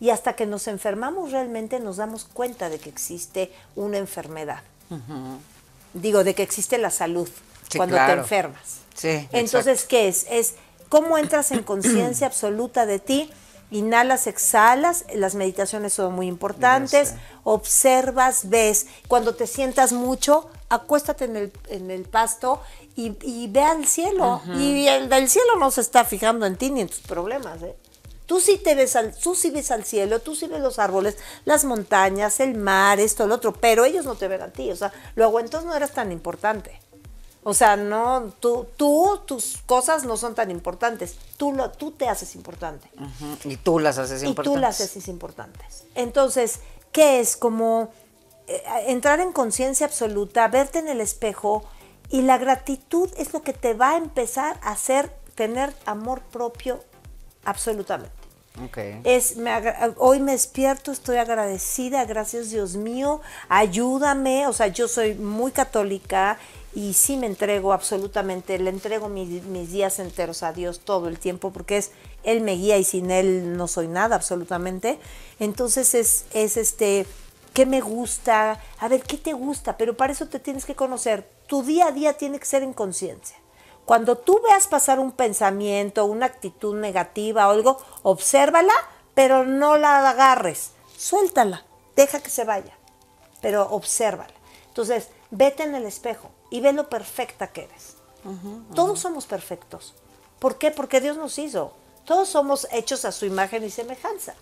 Y 0.00 0.10
hasta 0.10 0.34
que 0.34 0.44
nos 0.44 0.66
enfermamos 0.66 1.30
realmente 1.30 1.78
nos 1.78 1.98
damos 1.98 2.24
cuenta 2.24 2.68
de 2.68 2.80
que 2.80 2.90
existe 2.90 3.52
una 3.76 3.98
enfermedad. 3.98 4.64
Digo, 5.94 6.24
de 6.24 6.34
que 6.34 6.42
existe 6.42 6.76
la 6.76 6.90
salud 6.90 7.28
Sí, 7.70 7.78
cuando 7.78 7.96
te 7.96 8.12
enfermas. 8.12 8.80
Sí, 8.94 9.28
Entonces, 9.32 9.84
¿qué 9.84 10.08
es? 10.08 10.26
Es 10.28 10.54
cómo 10.88 11.16
entras 11.16 11.52
en 11.52 11.62
conciencia 11.62 12.26
absoluta 12.26 12.84
de 12.84 12.98
ti, 12.98 13.30
inhalas, 13.74 14.26
exhalas, 14.26 15.04
las 15.14 15.34
meditaciones 15.34 15.92
son 15.92 16.14
muy 16.14 16.28
importantes, 16.28 17.08
sé. 17.08 17.18
observas, 17.42 18.48
ves, 18.48 18.86
cuando 19.08 19.34
te 19.34 19.46
sientas 19.46 19.92
mucho, 19.92 20.48
acuéstate 20.68 21.24
en 21.24 21.36
el, 21.36 21.52
en 21.68 21.90
el 21.90 22.04
pasto 22.04 22.62
y, 22.96 23.16
y 23.22 23.48
ve 23.48 23.62
al 23.62 23.86
cielo. 23.86 24.40
Y 24.56 24.86
el 24.86 25.08
del 25.08 25.28
cielo 25.28 25.56
no 25.58 25.70
se 25.70 25.80
está 25.80 26.04
fijando 26.04 26.46
en 26.46 26.56
ti 26.56 26.70
ni 26.70 26.82
en 26.82 26.88
tus 26.88 27.00
problemas, 27.00 27.62
¿eh? 27.62 27.74
Tú 28.26 28.40
sí 28.40 28.56
te 28.56 28.74
ves 28.74 28.96
al, 28.96 29.14
tú 29.14 29.34
sí 29.34 29.50
ves 29.50 29.70
al 29.70 29.84
cielo, 29.84 30.20
tú 30.20 30.34
sí 30.34 30.46
ves 30.46 30.60
los 30.60 30.78
árboles, 30.78 31.18
las 31.44 31.64
montañas, 31.64 32.40
el 32.40 32.54
mar, 32.54 32.98
esto, 32.98 33.26
lo 33.26 33.34
otro, 33.34 33.52
pero 33.52 33.84
ellos 33.84 34.06
no 34.06 34.14
te 34.14 34.28
ven 34.28 34.40
a 34.40 34.48
ti. 34.48 34.70
O 34.70 34.76
sea, 34.76 34.92
luego 35.14 35.40
entonces 35.40 35.68
no 35.68 35.76
eras 35.76 35.92
tan 35.92 36.10
importante. 36.10 36.80
O 37.44 37.52
sea, 37.52 37.76
no, 37.76 38.32
tú, 38.40 38.66
tú, 38.76 39.20
tus 39.26 39.58
cosas 39.66 40.04
no 40.04 40.16
son 40.16 40.34
tan 40.34 40.50
importantes. 40.50 41.16
Tú, 41.36 41.52
lo, 41.52 41.70
tú 41.70 41.90
te 41.90 42.08
haces 42.08 42.34
importante. 42.34 42.88
Ujú. 42.96 43.50
Y 43.50 43.56
tú 43.58 43.78
las 43.78 43.98
haces 43.98 44.22
Y 44.22 44.26
importantes. 44.26 44.54
tú 44.54 44.60
las 44.60 44.80
haces 44.80 45.08
importantes. 45.08 45.84
Entonces, 45.94 46.60
¿qué 46.90 47.20
es? 47.20 47.36
Como 47.36 47.90
eh, 48.46 48.62
entrar 48.86 49.20
en 49.20 49.32
conciencia 49.32 49.86
absoluta, 49.86 50.48
verte 50.48 50.78
en 50.78 50.88
el 50.88 51.00
espejo 51.02 51.64
y 52.08 52.22
la 52.22 52.38
gratitud 52.38 53.10
es 53.16 53.32
lo 53.32 53.42
que 53.42 53.52
te 53.52 53.74
va 53.74 53.92
a 53.92 53.96
empezar 53.96 54.58
a 54.62 54.72
hacer 54.72 55.10
tener 55.34 55.74
amor 55.84 56.22
propio 56.22 56.82
absolutamente. 57.44 58.12
Ok. 58.64 58.78
Es, 59.04 59.36
me 59.36 59.52
hoy 59.96 60.20
me 60.20 60.32
despierto, 60.32 60.92
estoy 60.92 61.16
agradecida, 61.16 62.04
gracias 62.04 62.50
Dios 62.50 62.76
mío, 62.76 63.20
ayúdame, 63.48 64.46
o 64.46 64.52
sea, 64.52 64.68
yo 64.68 64.86
soy 64.86 65.14
muy 65.14 65.50
católica 65.50 66.38
y 66.74 66.94
sí 66.94 67.16
me 67.16 67.26
entrego 67.26 67.72
absolutamente, 67.72 68.58
le 68.58 68.70
entrego 68.70 69.08
mi- 69.08 69.26
mis 69.26 69.70
días 69.70 69.98
enteros 69.98 70.42
a 70.42 70.52
Dios 70.52 70.80
todo 70.80 71.08
el 71.08 71.18
tiempo 71.18 71.52
porque 71.52 71.76
es, 71.76 71.92
Él 72.24 72.40
me 72.40 72.52
guía 72.54 72.76
y 72.78 72.84
sin 72.84 73.10
Él 73.10 73.56
no 73.56 73.68
soy 73.68 73.86
nada 73.88 74.16
absolutamente. 74.16 74.98
Entonces 75.38 75.94
es, 75.94 76.24
es 76.32 76.56
este, 76.56 77.06
¿qué 77.52 77.64
me 77.66 77.80
gusta? 77.80 78.60
A 78.80 78.88
ver, 78.88 79.02
¿qué 79.02 79.16
te 79.18 79.32
gusta? 79.32 79.76
Pero 79.76 79.96
para 79.96 80.12
eso 80.12 80.26
te 80.26 80.40
tienes 80.40 80.64
que 80.64 80.74
conocer 80.74 81.28
tu 81.46 81.62
día 81.62 81.88
a 81.88 81.92
día 81.92 82.14
tiene 82.14 82.38
que 82.38 82.46
ser 82.46 82.62
en 82.62 82.72
conciencia. 82.72 83.36
Cuando 83.84 84.16
tú 84.16 84.40
veas 84.42 84.66
pasar 84.66 84.98
un 84.98 85.12
pensamiento, 85.12 86.06
una 86.06 86.26
actitud 86.26 86.74
negativa 86.74 87.46
o 87.46 87.50
algo, 87.50 87.78
obsérvala, 88.02 88.72
pero 89.14 89.44
no 89.44 89.76
la 89.76 90.08
agarres. 90.08 90.70
Suéltala, 90.96 91.64
deja 91.94 92.20
que 92.20 92.30
se 92.30 92.44
vaya, 92.44 92.76
pero 93.42 93.68
obsérvala. 93.70 94.32
Entonces, 94.68 95.10
vete 95.30 95.64
en 95.64 95.74
el 95.74 95.84
espejo 95.84 96.30
y 96.50 96.60
ve 96.60 96.72
lo 96.72 96.88
perfecta 96.88 97.48
que 97.48 97.64
eres. 97.64 97.96
Todos 98.74 99.00
somos 99.00 99.26
perfectos. 99.26 99.94
¿Por 100.38 100.56
qué? 100.58 100.70
Porque 100.70 101.00
Dios 101.00 101.16
nos 101.16 101.38
hizo. 101.38 101.74
Todos 102.04 102.28
somos 102.28 102.68
hechos 102.70 103.04
a 103.04 103.12
su 103.12 103.26
imagen 103.26 103.64
y 103.64 103.70
semejanza. 103.70 104.34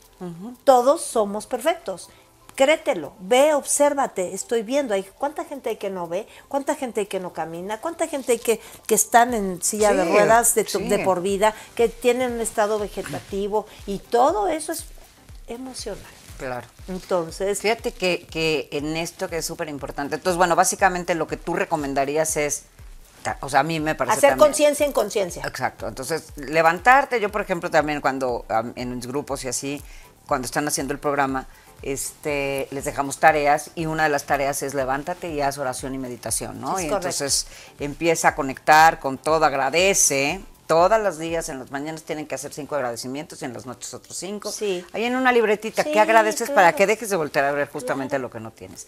Todos 0.65 1.03
somos 1.03 1.47
perfectos. 1.47 2.09
Créetelo, 2.55 3.15
ve, 3.19 3.55
obsérvate, 3.55 4.35
estoy 4.35 4.63
viendo. 4.63 4.93
Hay, 4.93 5.05
¿Cuánta 5.05 5.45
gente 5.45 5.71
hay 5.71 5.77
que 5.77 5.89
no 5.89 6.07
ve? 6.07 6.29
¿Cuánta 6.49 6.75
gente 6.75 7.01
hay 7.01 7.07
que 7.07 7.19
no 7.19 7.33
camina? 7.33 7.81
¿Cuánta 7.81 8.07
gente 8.09 8.33
hay 8.33 8.39
que, 8.39 8.61
que 8.87 8.95
están 8.95 9.33
en 9.33 9.63
silla 9.63 9.95
de 9.95 10.05
ruedas 10.05 10.55
de, 10.55 10.67
sí. 10.67 10.87
de 10.87 10.99
por 10.99 11.23
vida? 11.23 11.55
Que 11.75 11.89
tienen 11.89 12.33
un 12.33 12.41
estado 12.43 12.79
vegetativo 12.79 13.67
y 13.87 13.99
todo 14.01 14.49
eso 14.49 14.71
es 14.73 14.85
emocional. 15.47 16.05
Claro. 16.37 16.67
Entonces, 16.89 17.61
Fíjate 17.61 17.93
que, 17.93 18.27
que 18.31 18.69
en 18.73 18.97
esto 18.97 19.29
que 19.29 19.39
es 19.39 19.45
súper 19.45 19.69
importante. 19.69 20.17
Entonces, 20.17 20.37
bueno, 20.37 20.57
básicamente 20.57 21.15
lo 21.15 21.27
que 21.27 21.37
tú 21.37 21.55
recomendarías 21.55 22.37
es, 22.37 22.65
o 23.41 23.49
sea, 23.49 23.61
a 23.61 23.63
mí 23.63 23.79
me 23.79 23.95
parece 23.95 24.19
hacer 24.19 24.37
conciencia 24.37 24.85
en 24.85 24.93
conciencia. 24.93 25.43
Exacto. 25.47 25.87
Entonces, 25.87 26.33
levantarte, 26.37 27.21
yo 27.21 27.31
por 27.31 27.41
ejemplo 27.41 27.71
también 27.71 28.01
cuando 28.01 28.45
en 28.75 28.97
mis 28.97 29.07
grupos 29.07 29.45
y 29.45 29.49
así, 29.49 29.83
cuando 30.27 30.47
están 30.47 30.67
haciendo 30.67 30.93
el 30.93 30.99
programa, 30.99 31.47
este, 31.83 32.69
les 32.71 32.85
dejamos 32.85 33.19
tareas 33.19 33.71
y 33.75 33.87
una 33.87 34.05
de 34.05 34.09
las 34.09 34.25
tareas 34.25 34.63
es 34.63 34.75
levántate 34.75 35.31
y 35.31 35.41
haz 35.41 35.59
oración 35.59 35.95
y 35.95 35.99
meditación, 35.99 36.61
¿no? 36.61 36.79
Es 36.79 36.85
y 36.85 36.89
correcto. 36.89 37.09
entonces 37.09 37.47
empieza 37.81 38.29
a 38.29 38.35
conectar 38.35 39.01
con 39.01 39.19
todo, 39.19 39.45
agradece. 39.45 40.41
Todas 40.73 41.03
las 41.03 41.19
días, 41.19 41.51
en 41.51 41.59
las 41.59 41.71
mañanas 41.71 42.03
tienen 42.03 42.27
que 42.27 42.35
hacer 42.35 42.51
cinco 42.55 42.77
agradecimientos 42.77 43.43
y 43.43 43.45
en 43.45 43.53
las 43.53 43.67
noches 43.67 43.93
otros 43.93 44.17
cinco. 44.17 44.51
Sí. 44.51 44.83
Ahí 44.95 45.05
en 45.05 45.15
una 45.17 45.31
libretita, 45.31 45.83
Sí, 45.83 45.91
¿qué 45.93 46.01
agradeces 46.01 46.49
para 46.49 46.73
que 46.75 46.87
dejes 46.87 47.11
de 47.11 47.17
voltear 47.17 47.45
a 47.45 47.53
ver 47.53 47.69
justamente 47.69 48.19
lo 48.19 48.31
que 48.31 48.41
no 48.41 48.53
tienes? 48.53 48.87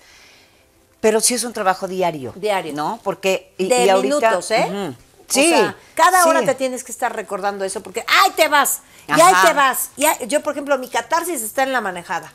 Pero 1.02 1.20
sí 1.20 1.34
es 1.34 1.44
un 1.44 1.52
trabajo 1.52 1.86
diario. 1.86 2.32
Diario. 2.36 2.72
¿No? 2.72 3.00
Porque. 3.04 3.52
Y, 3.58 3.68
de 3.68 3.84
y 3.84 3.88
ahorita, 3.90 4.16
minutos, 4.16 4.50
¿eh? 4.50 4.64
Ujú. 4.66 4.78
O 4.92 4.94
Sí. 5.32 5.50
sea, 5.50 5.76
cada 5.94 6.22
sí. 6.22 6.28
hora 6.30 6.42
te 6.42 6.54
tienes 6.54 6.82
que 6.84 6.90
estar 6.92 7.14
recordando 7.14 7.66
eso 7.66 7.82
porque 7.82 8.02
¡ay, 8.08 8.30
te 8.34 8.48
vas! 8.48 8.80
Y 9.06 9.12
ahí 9.20 9.34
te 9.46 9.52
vas. 9.52 9.90
Y 9.98 10.06
ahí- 10.06 10.26
yo, 10.26 10.42
por 10.42 10.52
ejemplo, 10.54 10.78
mi 10.78 10.88
catarsis 10.88 11.42
está 11.42 11.64
en 11.64 11.72
la 11.72 11.82
manejada. 11.82 12.32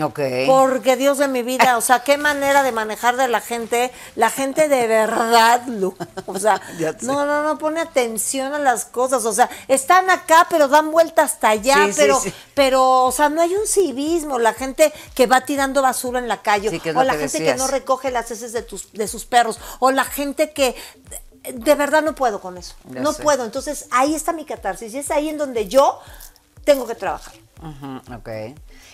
Ok. 0.00 0.20
Porque 0.46 0.94
Dios 0.96 1.18
de 1.18 1.26
mi 1.26 1.42
vida, 1.42 1.76
o 1.76 1.80
sea, 1.80 2.04
qué 2.04 2.16
manera 2.16 2.62
de 2.62 2.70
manejar 2.70 3.16
de 3.16 3.26
la 3.26 3.40
gente, 3.40 3.90
la 4.14 4.30
gente 4.30 4.68
de 4.68 4.86
verdad, 4.86 5.66
Lu. 5.66 5.96
O 6.26 6.38
sea, 6.38 6.60
no, 7.02 7.26
no, 7.26 7.42
no 7.42 7.58
pone 7.58 7.80
atención 7.80 8.54
a 8.54 8.60
las 8.60 8.84
cosas, 8.84 9.24
o 9.24 9.32
sea, 9.32 9.50
están 9.66 10.08
acá, 10.08 10.46
pero 10.48 10.68
dan 10.68 10.92
vuelta 10.92 11.22
hasta 11.22 11.48
allá, 11.48 11.86
Sí, 11.86 11.94
pero, 11.96 12.20
sí. 12.20 12.32
pero, 12.54 13.04
o 13.04 13.10
sea, 13.10 13.30
no 13.30 13.42
hay 13.42 13.52
un 13.52 13.66
civismo, 13.66 14.38
la 14.38 14.54
gente 14.54 14.92
que 15.16 15.26
va 15.26 15.40
tirando 15.40 15.82
basura 15.82 16.20
en 16.20 16.28
la 16.28 16.40
calle, 16.40 16.68
o 16.94 17.02
la 17.02 17.14
gente 17.14 17.38
que 17.38 17.54
no 17.56 17.66
recoge 17.66 18.12
las 18.12 18.30
heces 18.30 18.52
de 18.52 18.62
tus, 18.62 18.92
de 18.92 19.08
sus 19.08 19.24
perros, 19.26 19.58
o 19.80 19.90
la 19.90 20.04
gente 20.04 20.52
que 20.52 20.76
de 21.42 21.74
verdad 21.74 22.02
no 22.02 22.14
puedo 22.14 22.40
con 22.40 22.58
eso, 22.58 22.76
Ya 22.90 23.00
no 23.00 23.12
sé. 23.12 23.22
puedo. 23.24 23.44
Entonces 23.44 23.86
ahí 23.90 24.14
está 24.14 24.32
mi 24.32 24.44
catarsis 24.44 24.94
y 24.94 24.98
es 24.98 25.10
ahí 25.10 25.30
en 25.30 25.38
donde 25.38 25.66
yo 25.66 25.98
tengo 26.64 26.86
que 26.86 26.94
trabajar. 26.94 27.34
Ok. 28.14 28.28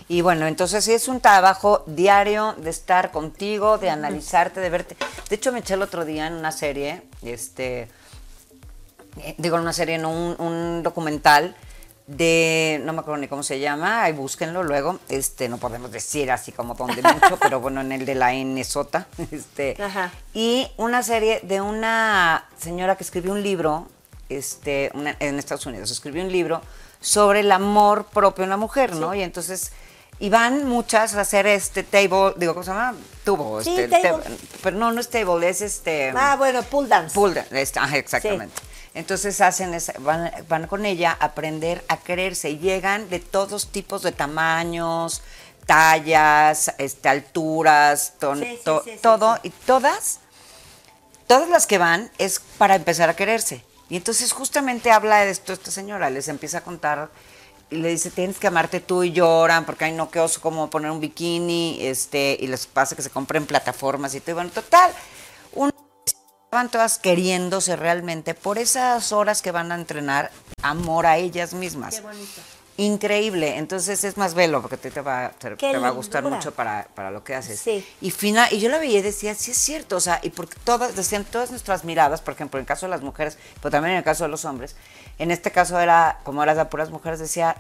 Y 0.09 0.20
bueno, 0.20 0.46
entonces 0.46 0.85
sí 0.85 0.92
es 0.92 1.09
un 1.09 1.20
trabajo 1.20 1.82
diario 1.87 2.54
de 2.59 2.70
estar 2.70 3.11
contigo, 3.11 3.78
de 3.78 3.90
analizarte, 3.90 4.61
de 4.61 4.70
verte. 4.70 4.96
De 5.28 5.37
hecho, 5.37 5.52
me 5.52 5.59
eché 5.61 5.74
el 5.74 5.82
otro 5.82 6.04
día 6.04 6.26
en 6.26 6.35
una 6.35 6.52
serie, 6.52 7.02
este, 7.22 7.88
eh, 9.18 9.35
digo 9.38 9.56
en 9.56 9.62
una 9.62 9.72
serie, 9.72 9.98
no 9.98 10.11
un, 10.11 10.37
un 10.40 10.82
documental 10.82 11.56
de, 12.06 12.80
no 12.85 12.92
me 12.92 13.00
acuerdo 13.00 13.18
ni 13.20 13.26
cómo 13.26 13.42
se 13.42 13.59
llama, 13.59 14.04
ahí 14.04 14.12
búsquenlo 14.12 14.62
luego, 14.62 15.00
este, 15.09 15.48
no 15.48 15.59
podemos 15.59 15.90
decir 15.90 16.30
así 16.30 16.52
como 16.52 16.74
donde 16.74 17.02
mucho, 17.02 17.37
pero 17.40 17.59
bueno, 17.61 17.80
en 17.80 17.90
el 17.90 18.04
de 18.06 18.14
la 18.14 18.32
N-Sota, 18.32 19.09
este, 19.32 19.76
Ajá. 19.82 20.12
y 20.32 20.68
una 20.76 21.02
serie 21.02 21.40
de 21.42 21.61
una 21.61 22.44
señora 22.59 22.94
que 22.96 23.02
escribió 23.02 23.32
un 23.32 23.42
libro, 23.42 23.88
este, 24.28 24.92
una- 24.94 25.16
en 25.18 25.38
Estados 25.40 25.66
Unidos, 25.66 25.90
escribió 25.90 26.22
un 26.22 26.30
libro 26.30 26.62
sobre 27.00 27.40
el 27.40 27.50
amor 27.50 28.04
propio 28.04 28.44
en 28.44 28.50
la 28.50 28.56
mujer, 28.56 28.94
¿no? 28.94 29.12
Y 29.14 29.22
entonces 29.22 29.72
y 30.18 30.29
van 30.31 30.66
muchas 30.68 31.14
a 31.14 31.20
hacer 31.22 31.46
este 31.46 31.83
table, 31.83 32.33
digo, 32.37 32.55
¿cómo 32.55 32.64
se 32.64 32.70
llama? 32.70 32.94
Tubo, 33.24 33.62
Sí, 33.62 33.76
este, 33.79 33.98
table. 34.00 34.24
pero 34.62 34.76
no, 34.76 34.92
no 34.92 35.00
es 35.00 35.11
table, 35.11 35.48
es 35.48 35.61
este 35.61 36.12
Ah, 36.16 36.37
bueno, 36.37 36.62
pull 36.62 36.88
dance. 36.88 37.14
Pull 37.14 37.37
este, 37.50 37.79
ajá, 37.79 37.96
exactamente. 37.96 38.55
Entonces 38.94 39.40
hacen 39.42 39.74
esa- 39.74 39.92
van, 39.98 40.31
van 40.48 40.66
con 40.68 40.87
ella 40.87 41.16
a 41.20 41.26
aprender 41.26 41.85
a 41.88 41.98
quererse 41.98 42.48
y 42.48 42.59
llegan 42.59 43.11
de 43.11 43.20
todos 43.20 43.70
tipos 43.70 44.00
de 44.02 44.12
tamaños, 44.12 45.20
tallas, 45.66 46.72
este, 46.79 47.09
alturas, 47.11 48.14
ton- 48.18 48.38
Sí, 48.40 48.57
sí, 48.57 48.61
to- 48.64 48.83
sí, 48.85 48.90
sí, 48.92 48.98
todo 49.02 49.38
y 49.42 49.50
todas, 49.50 50.20
todas 51.26 51.48
las 51.50 51.66
que 51.66 51.76
van 51.79 52.11
es 52.18 52.40
para 52.57 52.74
empezar 52.76 53.11
a 53.11 53.16
quererse. 53.16 53.62
Y 53.90 53.96
entonces 53.96 54.33
justamente 54.33 54.90
habla 54.90 55.18
de 55.24 55.31
esto 55.31 55.52
esta 55.52 55.70
señora, 55.70 56.09
les 56.11 56.29
empieza 56.29 56.59
a 56.59 56.61
contar 56.62 57.09
y 57.70 57.76
le 57.76 57.88
dice, 57.88 58.11
tienes 58.11 58.38
que 58.38 58.46
amarte 58.46 58.81
tú 58.81 59.02
y 59.02 59.12
lloran, 59.12 59.64
porque 59.64 59.87
hay 59.87 59.92
no 59.92 60.11
qué 60.11 60.20
oso 60.20 60.40
como 60.40 60.70
poner 60.70 60.90
un 60.90 61.00
bikini, 61.00 61.79
este, 61.81 62.37
y 62.40 62.46
les 62.46 62.66
pasa 62.66 62.94
que 62.94 63.02
se 63.02 63.11
compren 63.11 63.46
plataformas 63.46 64.14
y 64.14 64.20
todo. 64.20 64.33
Y 64.33 64.35
bueno, 64.35 64.50
total, 64.50 64.92
un 65.52 65.72
estaban 66.46 66.70
todas 66.70 66.98
queriéndose 66.98 67.76
realmente 67.76 68.35
por 68.35 68.59
esas 68.59 69.12
horas 69.12 69.42
que 69.42 69.50
van 69.50 69.72
a 69.72 69.74
entrenar 69.74 70.31
amor 70.62 71.07
a 71.07 71.18
ellas 71.18 71.55
mismas. 71.55 71.96
Qué 71.96 72.00
bonito. 72.02 72.40
Increíble, 72.78 73.56
entonces 73.56 74.04
es 74.04 74.18
más 74.18 74.34
velo 74.34 74.60
porque 74.60 74.76
te, 74.76 74.90
te 74.90 75.00
va, 75.00 75.30
te, 75.38 75.56
te 75.56 75.78
va 75.78 75.88
a 75.88 75.92
gustar 75.92 76.22
mucho 76.22 76.52
para, 76.52 76.86
para 76.94 77.10
lo 77.10 77.24
que 77.24 77.34
haces. 77.34 77.58
Sí. 77.58 77.86
Y 78.02 78.10
final, 78.10 78.52
y 78.52 78.60
yo 78.60 78.68
la 78.68 78.78
veía 78.78 78.98
y 78.98 79.02
decía, 79.02 79.34
sí 79.34 79.52
es 79.52 79.56
cierto, 79.56 79.96
o 79.96 80.00
sea, 80.00 80.20
y 80.22 80.28
porque 80.28 80.58
todas, 80.62 80.94
decían 80.94 81.24
todas 81.24 81.50
nuestras 81.50 81.84
miradas, 81.84 82.20
por 82.20 82.34
ejemplo, 82.34 82.58
en 82.58 82.64
el 82.64 82.66
caso 82.66 82.84
de 82.84 82.90
las 82.90 83.00
mujeres, 83.00 83.38
pero 83.62 83.70
también 83.70 83.92
en 83.92 83.98
el 83.98 84.04
caso 84.04 84.24
de 84.24 84.28
los 84.28 84.44
hombres, 84.44 84.76
en 85.18 85.30
este 85.30 85.50
caso 85.50 85.80
era, 85.80 86.20
como 86.22 86.42
eras 86.42 86.58
de 86.58 86.66
puras 86.66 86.90
mujeres, 86.90 87.18
decía, 87.18 87.56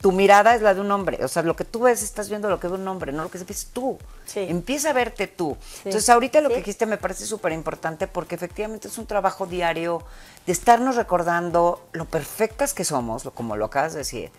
tu 0.00 0.12
mirada 0.12 0.54
es 0.54 0.62
la 0.62 0.72
de 0.72 0.80
un 0.80 0.90
hombre, 0.92 1.22
o 1.24 1.28
sea, 1.28 1.42
lo 1.42 1.56
que 1.56 1.64
tú 1.64 1.80
ves, 1.80 2.02
estás 2.02 2.28
viendo 2.28 2.48
lo 2.48 2.60
que 2.60 2.68
ve 2.68 2.74
un 2.74 2.86
hombre, 2.86 3.12
no 3.12 3.24
lo 3.24 3.30
que 3.30 3.38
ves 3.38 3.68
tú. 3.72 3.98
Sí. 4.24 4.46
Empieza 4.48 4.90
a 4.90 4.92
verte 4.92 5.26
tú. 5.26 5.56
Sí. 5.60 5.80
Entonces, 5.86 6.08
ahorita 6.08 6.40
lo 6.40 6.48
que 6.48 6.58
dijiste 6.58 6.86
me 6.86 6.96
parece 6.96 7.26
súper 7.26 7.52
importante 7.52 8.06
porque 8.06 8.36
efectivamente 8.36 8.88
es 8.88 8.96
un 8.96 9.06
trabajo 9.06 9.46
diario 9.46 10.02
de 10.46 10.52
estarnos 10.52 10.96
recordando 10.96 11.86
lo 11.92 12.04
perfectas 12.06 12.72
que 12.72 12.84
somos, 12.84 13.28
como 13.34 13.56
lo 13.56 13.66
acabas 13.66 13.92
de 13.92 13.98
decir, 13.98 14.30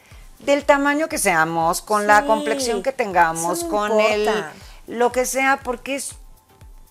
del 0.45 0.65
tamaño 0.65 1.07
que 1.07 1.17
seamos, 1.17 1.81
con 1.81 2.07
la 2.07 2.25
complexión 2.25 2.81
que 2.83 2.91
tengamos, 2.91 3.63
no 3.63 3.69
con 3.69 3.99
el 3.99 4.29
lo 4.87 5.11
que 5.11 5.25
sea, 5.25 5.61
porque 5.63 5.95
es, 5.95 6.11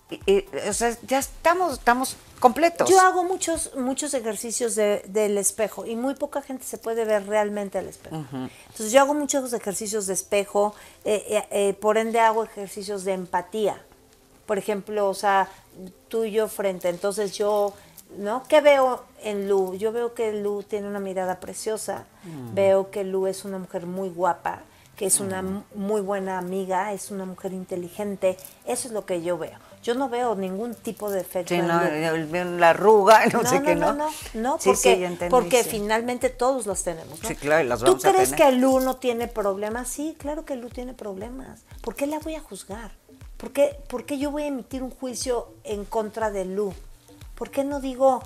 eh, 0.09 0.19
eh, 0.25 0.69
o 0.69 0.73
sea, 0.73 0.97
ya 1.03 1.19
estamos, 1.19 1.73
estamos 1.73 2.15
completos. 2.39 2.89
Yo 2.89 2.99
hago 2.99 3.23
muchos, 3.23 3.75
muchos 3.75 4.13
ejercicios 4.15 4.73
de- 4.75 5.03
del 5.07 5.37
espejo 5.37 5.85
y 5.85 5.95
muy 5.95 6.15
poca 6.15 6.41
gente 6.41 6.65
se 6.65 6.77
puede 6.79 7.05
ver 7.05 7.27
realmente 7.27 7.77
al 7.77 7.87
espejo. 7.87 8.15
Entonces 8.33 8.91
yo 8.91 9.01
hago 9.01 9.13
muchos 9.13 9.53
ejercicios 9.53 10.07
de 10.07 10.13
espejo, 10.15 10.73
eh, 11.05 11.75
por 11.79 11.97
ende 11.97 12.19
hago 12.19 12.43
ejercicios 12.43 13.03
de 13.03 13.13
empatía. 13.13 13.81
Por 14.47 14.57
ejemplo, 14.57 15.07
o 15.07 15.13
sea, 15.13 15.47
tú 16.07 16.25
y 16.25 16.31
yo 16.31 16.47
frente, 16.47 16.89
entonces 16.89 17.33
yo, 17.33 17.73
¿no? 18.17 18.43
¿Qué 18.47 18.61
veo 18.61 19.03
en 19.23 19.47
Lu? 19.49 19.75
Yo 19.75 19.91
veo 19.91 20.13
que 20.13 20.33
Lu 20.33 20.63
tiene 20.63 20.87
una 20.87 20.99
mirada 20.99 21.39
preciosa, 21.39 22.05
veo 22.53 22.91
que 22.91 23.03
Lu 23.03 23.27
es 23.27 23.45
una 23.45 23.57
mujer 23.57 23.85
muy 23.85 24.09
guapa, 24.09 24.61
que 24.95 25.05
es 25.07 25.19
una 25.19 25.41
mu- 25.41 25.63
muy 25.73 26.01
buena 26.01 26.37
amiga, 26.37 26.93
es 26.93 27.09
una 27.11 27.25
mujer 27.25 27.53
inteligente, 27.53 28.37
eso 28.65 28.87
es 28.87 28.93
lo 28.93 29.05
que 29.05 29.21
yo 29.21 29.37
veo. 29.37 29.57
Yo 29.81 29.95
no 29.95 30.09
veo 30.09 30.35
ningún 30.35 30.75
tipo 30.75 31.09
de 31.09 31.21
efecto 31.21 31.55
Sí, 31.55 31.59
en 31.59 31.67
no, 31.67 31.79
Lu. 31.81 31.87
el- 31.87 32.59
la 32.59 32.69
arruga, 32.69 33.25
no, 33.33 33.43
sé 33.43 33.63
qué, 33.63 33.75
¿no? 33.75 33.93
no, 33.93 34.05
no, 34.05 34.11
no, 34.35 34.57
Sí, 34.59 34.69
porque, 34.69 34.93
sí, 34.95 34.99
ya 34.99 35.07
entendí, 35.07 35.31
porque 35.31 35.63
sí. 35.63 35.69
finalmente 35.71 36.29
todos 36.29 36.67
los 36.67 36.83
tenemos, 36.83 37.19
¿no? 37.23 37.27
Sí, 37.27 37.35
claro, 37.35 37.63
y 37.63 37.67
las 37.67 37.79
¿Tú 37.79 37.85
vamos 37.85 38.05
a 38.05 38.11
crees 38.11 38.29
tener. 38.31 38.45
que 38.51 38.57
Lu 38.59 38.79
no 38.79 38.97
tiene 38.97 39.27
problemas? 39.27 39.87
Sí, 39.87 40.15
claro 40.19 40.45
que 40.45 40.55
Lu 40.55 40.69
tiene 40.69 40.93
problemas. 40.93 41.61
¿Por 41.81 41.95
qué 41.95 42.05
la 42.05 42.19
voy 42.19 42.35
a 42.35 42.41
juzgar? 42.41 42.91
¿Por 43.37 43.51
qué, 43.51 43.75
por 43.87 44.05
qué 44.05 44.19
yo 44.19 44.29
voy 44.29 44.43
a 44.43 44.47
emitir 44.47 44.83
un 44.83 44.91
juicio 44.91 45.47
en 45.63 45.83
contra 45.85 46.29
de 46.29 46.45
Lu? 46.45 46.75
¿Por 47.41 47.49
qué 47.49 47.63
no 47.63 47.79
digo, 47.79 48.21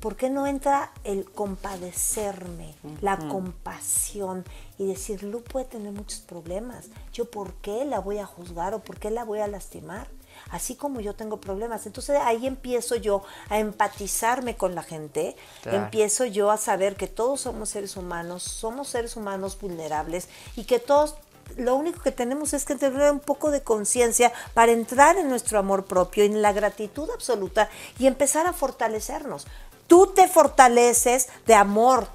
por 0.00 0.16
qué 0.16 0.28
no 0.28 0.48
entra 0.48 0.90
el 1.04 1.30
compadecerme, 1.30 2.74
la 3.00 3.16
compasión 3.16 4.44
y 4.76 4.88
decir, 4.88 5.22
Lu 5.22 5.44
puede 5.44 5.66
tener 5.66 5.92
muchos 5.92 6.18
problemas? 6.18 6.86
¿Yo 7.12 7.30
por 7.30 7.52
qué 7.62 7.84
la 7.84 8.00
voy 8.00 8.18
a 8.18 8.26
juzgar 8.26 8.74
o 8.74 8.80
por 8.80 8.98
qué 8.98 9.12
la 9.12 9.22
voy 9.22 9.38
a 9.38 9.46
lastimar? 9.46 10.08
así 10.50 10.74
como 10.74 11.00
yo 11.00 11.14
tengo 11.14 11.40
problemas. 11.40 11.86
Entonces 11.86 12.18
ahí 12.22 12.46
empiezo 12.46 12.96
yo 12.96 13.22
a 13.48 13.58
empatizarme 13.58 14.56
con 14.56 14.74
la 14.74 14.82
gente, 14.82 15.36
Claro. 15.62 15.78
empiezo 15.78 16.24
yo 16.24 16.50
a 16.50 16.56
saber 16.56 16.96
que 16.96 17.06
todos 17.06 17.40
somos 17.40 17.70
seres 17.70 17.96
humanos, 17.96 18.42
somos 18.42 18.88
seres 18.88 19.16
humanos 19.16 19.58
vulnerables 19.58 20.28
y 20.54 20.64
que 20.64 20.78
todos 20.78 21.16
lo 21.56 21.76
único 21.76 22.02
que 22.02 22.12
tenemos 22.12 22.52
es 22.52 22.64
que 22.64 22.74
tener 22.74 23.10
un 23.10 23.20
poco 23.20 23.50
de 23.50 23.62
conciencia 23.62 24.32
para 24.54 24.72
entrar 24.72 25.16
en 25.16 25.28
nuestro 25.28 25.58
amor 25.58 25.84
propio, 25.84 26.24
en 26.24 26.42
la 26.42 26.52
gratitud 26.52 27.08
absoluta 27.10 27.68
y 27.98 28.06
empezar 28.06 28.46
a 28.46 28.52
fortalecernos. 28.52 29.46
Tú 29.86 30.08
te 30.08 30.28
fortaleces 30.28 31.28
de 31.46 31.54
amor 31.54 32.08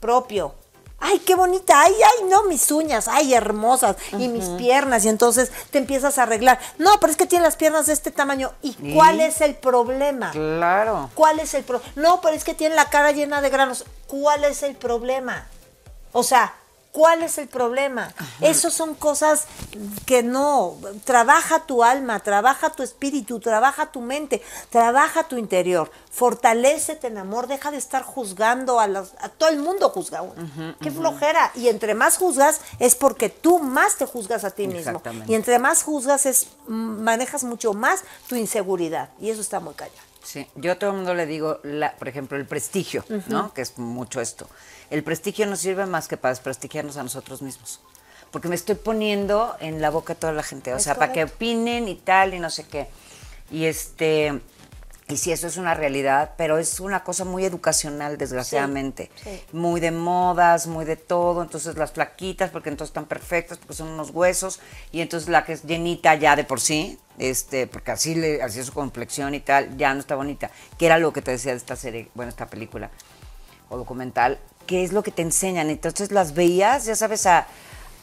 propio, 0.00 0.54
ay, 0.98 1.18
qué 1.20 1.34
bonita, 1.34 1.80
ay, 1.80 1.94
ay, 1.94 2.28
no, 2.28 2.44
mis 2.44 2.70
uñas, 2.70 3.08
ay, 3.08 3.34
hermosas, 3.34 3.96
y 4.12 4.28
mis 4.28 4.44
piernas, 4.50 5.04
y 5.04 5.08
entonces 5.08 5.50
te 5.70 5.78
empiezas 5.78 6.18
a 6.18 6.22
arreglar. 6.22 6.58
No, 6.78 6.98
pero 7.00 7.10
es 7.10 7.16
que 7.16 7.26
tiene 7.26 7.44
las 7.44 7.56
piernas 7.56 7.86
de 7.86 7.92
este 7.92 8.10
tamaño. 8.10 8.52
¿Y 8.62 8.94
cuál 8.94 9.20
es 9.20 9.40
el 9.40 9.54
problema? 9.54 10.30
Claro. 10.30 11.10
¿Cuál 11.14 11.40
es 11.40 11.54
el 11.54 11.64
problema? 11.64 11.92
No, 11.96 12.20
pero 12.20 12.34
es 12.34 12.44
que 12.44 12.54
tiene 12.54 12.74
la 12.74 12.88
cara 12.88 13.12
llena 13.12 13.40
de 13.40 13.50
granos. 13.50 13.84
¿Cuál 14.06 14.44
es 14.44 14.62
el 14.62 14.76
problema? 14.76 15.46
O 16.12 16.22
sea, 16.22 16.54
¿Cuál 16.96 17.22
es 17.22 17.36
el 17.36 17.46
problema? 17.46 18.14
Esas 18.40 18.72
son 18.72 18.94
cosas 18.94 19.44
que 20.06 20.22
no. 20.22 20.78
Trabaja 21.04 21.66
tu 21.66 21.84
alma, 21.84 22.20
trabaja 22.20 22.70
tu 22.70 22.82
espíritu, 22.82 23.38
trabaja 23.38 23.92
tu 23.92 24.00
mente, 24.00 24.42
trabaja 24.70 25.24
tu 25.24 25.36
interior. 25.36 25.90
Fortalécete 26.10 27.08
en 27.08 27.18
amor, 27.18 27.48
deja 27.48 27.70
de 27.70 27.76
estar 27.76 28.02
juzgando 28.02 28.80
a, 28.80 28.86
los, 28.86 29.12
a 29.20 29.28
todo 29.28 29.50
el 29.50 29.58
mundo 29.58 29.90
juzga 29.90 30.24
Qué 30.80 30.90
flojera. 30.90 31.52
Y 31.54 31.68
entre 31.68 31.92
más 31.92 32.16
juzgas 32.16 32.62
es 32.78 32.94
porque 32.94 33.28
tú 33.28 33.58
más 33.58 33.96
te 33.96 34.06
juzgas 34.06 34.44
a 34.44 34.50
ti 34.50 34.66
mismo. 34.66 35.02
Y 35.28 35.34
entre 35.34 35.58
más 35.58 35.82
juzgas 35.82 36.24
es 36.24 36.46
manejas 36.66 37.44
mucho 37.44 37.74
más 37.74 38.04
tu 38.26 38.36
inseguridad. 38.36 39.10
Y 39.20 39.28
eso 39.28 39.42
está 39.42 39.60
muy 39.60 39.74
callado. 39.74 40.05
Sí, 40.26 40.46
yo 40.56 40.72
a 40.72 40.74
todo 40.74 40.90
el 40.90 40.96
mundo 40.96 41.14
le 41.14 41.24
digo, 41.24 41.60
la, 41.62 41.92
por 41.96 42.08
ejemplo, 42.08 42.36
el 42.36 42.46
prestigio, 42.46 43.04
¿no? 43.28 43.54
Que 43.54 43.62
es 43.62 43.78
mucho 43.78 44.20
esto 44.20 44.48
el 44.90 45.02
prestigio 45.02 45.46
no 45.46 45.56
sirve 45.56 45.86
más 45.86 46.08
que 46.08 46.16
para 46.16 46.32
desprestigiarnos 46.32 46.96
a 46.96 47.02
nosotros 47.02 47.42
mismos. 47.42 47.80
Porque 48.30 48.48
me 48.48 48.54
estoy 48.54 48.74
poniendo 48.74 49.56
en 49.60 49.80
la 49.80 49.90
boca 49.90 50.14
de 50.14 50.20
toda 50.20 50.32
la 50.32 50.42
gente, 50.42 50.74
o 50.74 50.78
sea, 50.78 50.96
para 50.96 51.12
que 51.12 51.24
opinen 51.24 51.88
y 51.88 51.94
tal 51.94 52.34
y 52.34 52.40
no 52.40 52.50
sé 52.50 52.64
qué. 52.64 52.88
Y 53.50 53.64
este 53.64 54.40
y 55.08 55.18
sí, 55.18 55.30
eso 55.30 55.46
es 55.46 55.56
una 55.56 55.74
realidad, 55.74 56.32
pero 56.36 56.58
es 56.58 56.80
una 56.80 57.04
cosa 57.04 57.24
muy 57.24 57.44
educacional, 57.44 58.18
desgraciadamente. 58.18 59.08
Muy 59.52 59.80
de 59.80 59.92
modas, 59.92 60.66
muy 60.66 60.84
de 60.84 60.96
todo. 60.96 61.42
Entonces 61.42 61.76
las 61.76 61.92
flaquitas, 61.92 62.50
porque 62.50 62.70
entonces 62.70 62.90
están 62.90 63.06
perfectas, 63.06 63.58
porque 63.58 63.74
son 63.74 63.88
unos 63.88 64.10
huesos. 64.10 64.58
Y 64.90 65.00
entonces 65.00 65.28
la 65.28 65.44
que 65.44 65.52
es 65.52 65.62
llenita 65.62 66.16
ya 66.16 66.34
de 66.34 66.42
por 66.42 66.60
sí, 66.60 66.98
este, 67.18 67.68
porque 67.68 67.92
así, 67.92 68.16
le, 68.16 68.42
así 68.42 68.58
es 68.58 68.66
su 68.66 68.72
complexión 68.72 69.32
y 69.36 69.40
tal, 69.40 69.76
ya 69.76 69.94
no 69.94 70.00
está 70.00 70.16
bonita. 70.16 70.50
Que 70.76 70.86
era 70.86 70.98
lo 70.98 71.12
que 71.12 71.22
te 71.22 71.30
decía 71.30 71.52
de 71.52 71.58
esta 71.58 71.76
serie, 71.76 72.08
bueno, 72.14 72.30
esta 72.30 72.46
película 72.46 72.90
o 73.68 73.76
documental, 73.76 74.40
qué 74.66 74.82
es 74.82 74.92
lo 74.92 75.04
que 75.04 75.12
te 75.12 75.22
enseñan. 75.22 75.70
Entonces 75.70 76.10
las 76.10 76.34
veías, 76.34 76.84
ya 76.84 76.96
sabes, 76.96 77.26
a, 77.26 77.46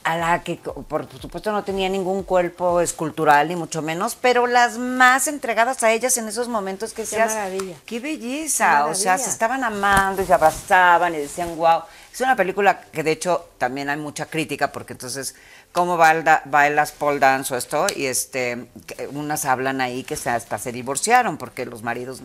a 0.03 0.17
la 0.17 0.43
que 0.43 0.57
por 0.57 1.07
supuesto 1.19 1.51
no 1.51 1.63
tenía 1.63 1.87
ningún 1.89 2.23
cuerpo 2.23 2.81
escultural 2.81 3.47
ni 3.47 3.55
mucho 3.55 3.81
menos, 3.81 4.15
pero 4.15 4.47
las 4.47 4.77
más 4.77 5.27
entregadas 5.27 5.81
a 5.83 5.91
ellas 5.91 6.17
en 6.17 6.27
esos 6.27 6.47
momentos 6.47 6.93
que 6.93 7.05
seas, 7.05 7.31
qué 7.31 7.37
maravilla. 7.37 7.75
Qué 7.85 7.99
belleza, 7.99 8.85
o 8.87 8.95
sea, 8.95 9.17
se 9.17 9.29
estaban 9.29 9.63
amando 9.63 10.21
y 10.21 10.25
se 10.25 10.33
abrazaban 10.33 11.15
y 11.15 11.17
decían, 11.17 11.55
wow. 11.55 11.83
Es 12.13 12.21
una 12.21 12.35
película 12.35 12.79
que 12.79 13.01
de 13.01 13.11
hecho 13.11 13.49
también 13.57 13.89
hay 13.89 13.97
mucha 13.97 14.27
crítica 14.27 14.71
porque 14.71 14.93
entonces 14.93 15.33
cómo 15.71 15.97
baila, 15.97 16.43
bailas 16.45 16.91
pole 16.91 17.17
dance 17.17 17.51
o 17.53 17.57
esto 17.57 17.87
y 17.95 18.05
este 18.05 18.67
unas 19.13 19.45
hablan 19.45 19.81
ahí 19.81 20.03
que 20.03 20.13
hasta 20.13 20.59
se 20.59 20.71
divorciaron 20.71 21.37
porque 21.37 21.65
los 21.65 21.81
maridos 21.81 22.21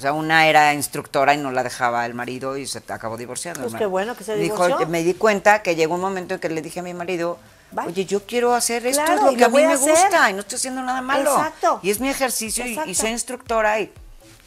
o 0.00 0.02
sea, 0.02 0.14
una 0.14 0.46
era 0.46 0.72
instructora 0.72 1.34
y 1.34 1.36
no 1.36 1.52
la 1.52 1.62
dejaba 1.62 2.06
el 2.06 2.14
marido 2.14 2.56
y 2.56 2.66
se 2.66 2.78
acabó 2.88 3.18
divorciando. 3.18 3.60
Pues 3.60 3.74
qué 3.74 3.84
bueno 3.84 4.16
que 4.16 4.24
se 4.24 4.34
divorció. 4.34 4.78
Dijo, 4.78 4.90
me 4.90 5.02
di 5.02 5.12
cuenta 5.12 5.60
que 5.60 5.76
llegó 5.76 5.96
un 5.96 6.00
momento 6.00 6.32
en 6.32 6.40
que 6.40 6.48
le 6.48 6.62
dije 6.62 6.80
a 6.80 6.82
mi 6.82 6.94
marido, 6.94 7.36
oye, 7.86 8.06
yo 8.06 8.24
quiero 8.24 8.54
hacer 8.54 8.86
esto, 8.86 9.04
es 9.04 9.22
lo 9.22 9.36
que 9.36 9.44
a 9.44 9.50
mí 9.50 9.62
me 9.62 9.76
gusta 9.76 10.30
y 10.30 10.32
no 10.32 10.40
estoy 10.40 10.56
haciendo 10.56 10.80
nada 10.80 11.02
malo. 11.02 11.32
Exacto. 11.36 11.80
Y 11.82 11.90
es 11.90 12.00
mi 12.00 12.08
ejercicio 12.08 12.64
y, 12.64 12.94
soy 12.94 13.10
instructora 13.10 13.78
y 13.78 13.92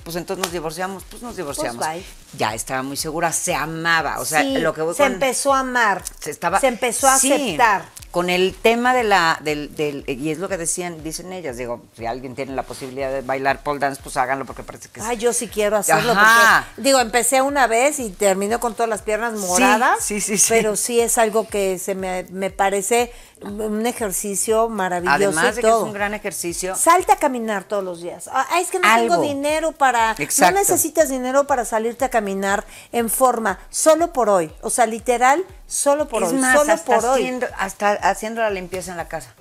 pues 0.04 0.16
entonces 0.16 0.44
nos 0.44 0.52
divorciamos, 0.52 1.04
pues 1.08 1.22
nos 1.22 1.36
divorciamos. 1.36 1.86
Pues 1.86 2.04
ya 2.38 2.54
estaba 2.54 2.84
muy 2.84 2.98
segura, 2.98 3.32
se 3.32 3.56
amaba, 3.56 4.20
o 4.20 4.26
sea, 4.26 4.44
lo 4.44 4.74
que 4.74 4.82
se 4.94 5.06
empezó 5.06 5.54
a 5.54 5.60
amar, 5.60 6.04
se, 6.20 6.32
estaba, 6.32 6.60
se 6.60 6.68
empezó 6.68 7.08
a 7.08 7.16
aceptar 7.16 7.86
con 8.12 8.30
el 8.30 8.54
tema 8.54 8.94
de 8.94 9.04
la, 9.04 9.40
del, 9.42 9.76
del, 9.76 10.04
y 10.08 10.30
es 10.30 10.38
lo 10.38 10.48
que 10.48 10.58
decían, 10.58 11.04
dicen 11.04 11.34
ellas, 11.34 11.58
digo, 11.58 11.82
si 11.98 12.06
alguien 12.06 12.36
tiene 12.36 12.54
la 12.54 12.62
posibilidad 12.62 13.12
de 13.12 13.22
bailar 13.22 13.64
pole 13.64 13.80
dance, 13.80 14.00
pues 14.04 14.18
háganlo 14.18 14.46
porque 14.46 14.62
parece 14.62 14.90
que 14.90 15.02
Ay, 15.02 15.18
yo 15.18 15.34
sí 15.34 15.48
quiero 15.48 15.78
hacerlo 15.78 16.14
porque, 16.14 16.82
digo, 16.82 17.00
empecé 17.00 17.42
una 17.42 17.66
vez 17.66 18.00
y 18.00 18.12
terminó 18.12 18.60
con 18.60 18.76
todas 18.76 18.90
las 18.90 19.02
piernas 19.02 19.34
moradas, 19.34 19.98
sí, 20.04 20.22
sí, 20.22 20.38
sí, 20.38 20.46
pero 20.50 20.76
sí 20.76 21.00
es 21.00 21.18
algo 21.18 21.48
que 21.48 21.80
se 21.80 21.96
me, 21.96 22.26
me 22.30 22.52
parece 22.52 23.12
un 23.42 23.86
ejercicio 23.86 24.70
maravilloso. 24.70 25.16
Además 25.16 25.56
de 25.56 25.62
que 25.62 25.68
es 25.68 25.74
un 25.74 25.94
gran 25.94 26.14
ejercicio. 26.14 26.76
Salte 26.76 27.12
a 27.12 27.18
caminar 27.18 27.66
todos 27.66 27.84
los 27.84 28.02
días. 28.02 28.30
Ah, 28.32 28.48
es 28.60 28.70
que 28.70 28.80
no 28.80 28.88
tengo 28.96 29.22
dinero 29.22 29.74
para. 29.74 30.16
No 30.40 30.52
necesitas 30.52 31.10
dinero 31.10 31.46
para 31.46 31.66
salirte 31.66 32.06
a 32.06 32.10
caminar 32.10 32.23
en 32.92 33.10
forma, 33.10 33.60
solo 33.70 34.14
por 34.14 34.30
hoy. 34.30 34.52
O 34.62 34.70
sea, 34.70 34.86
literal, 34.86 35.44
solo 35.68 36.08
por 36.08 36.24
hoy. 36.24 36.42
solo 36.42 36.78
por 36.86 37.06
hoy. 37.06 37.40
Hasta 37.58 37.92
haciendo 37.92 38.42
la 38.42 38.50
limpieza 38.50 38.92
en 38.92 38.98
la 38.98 39.08
casa. 39.08 39.34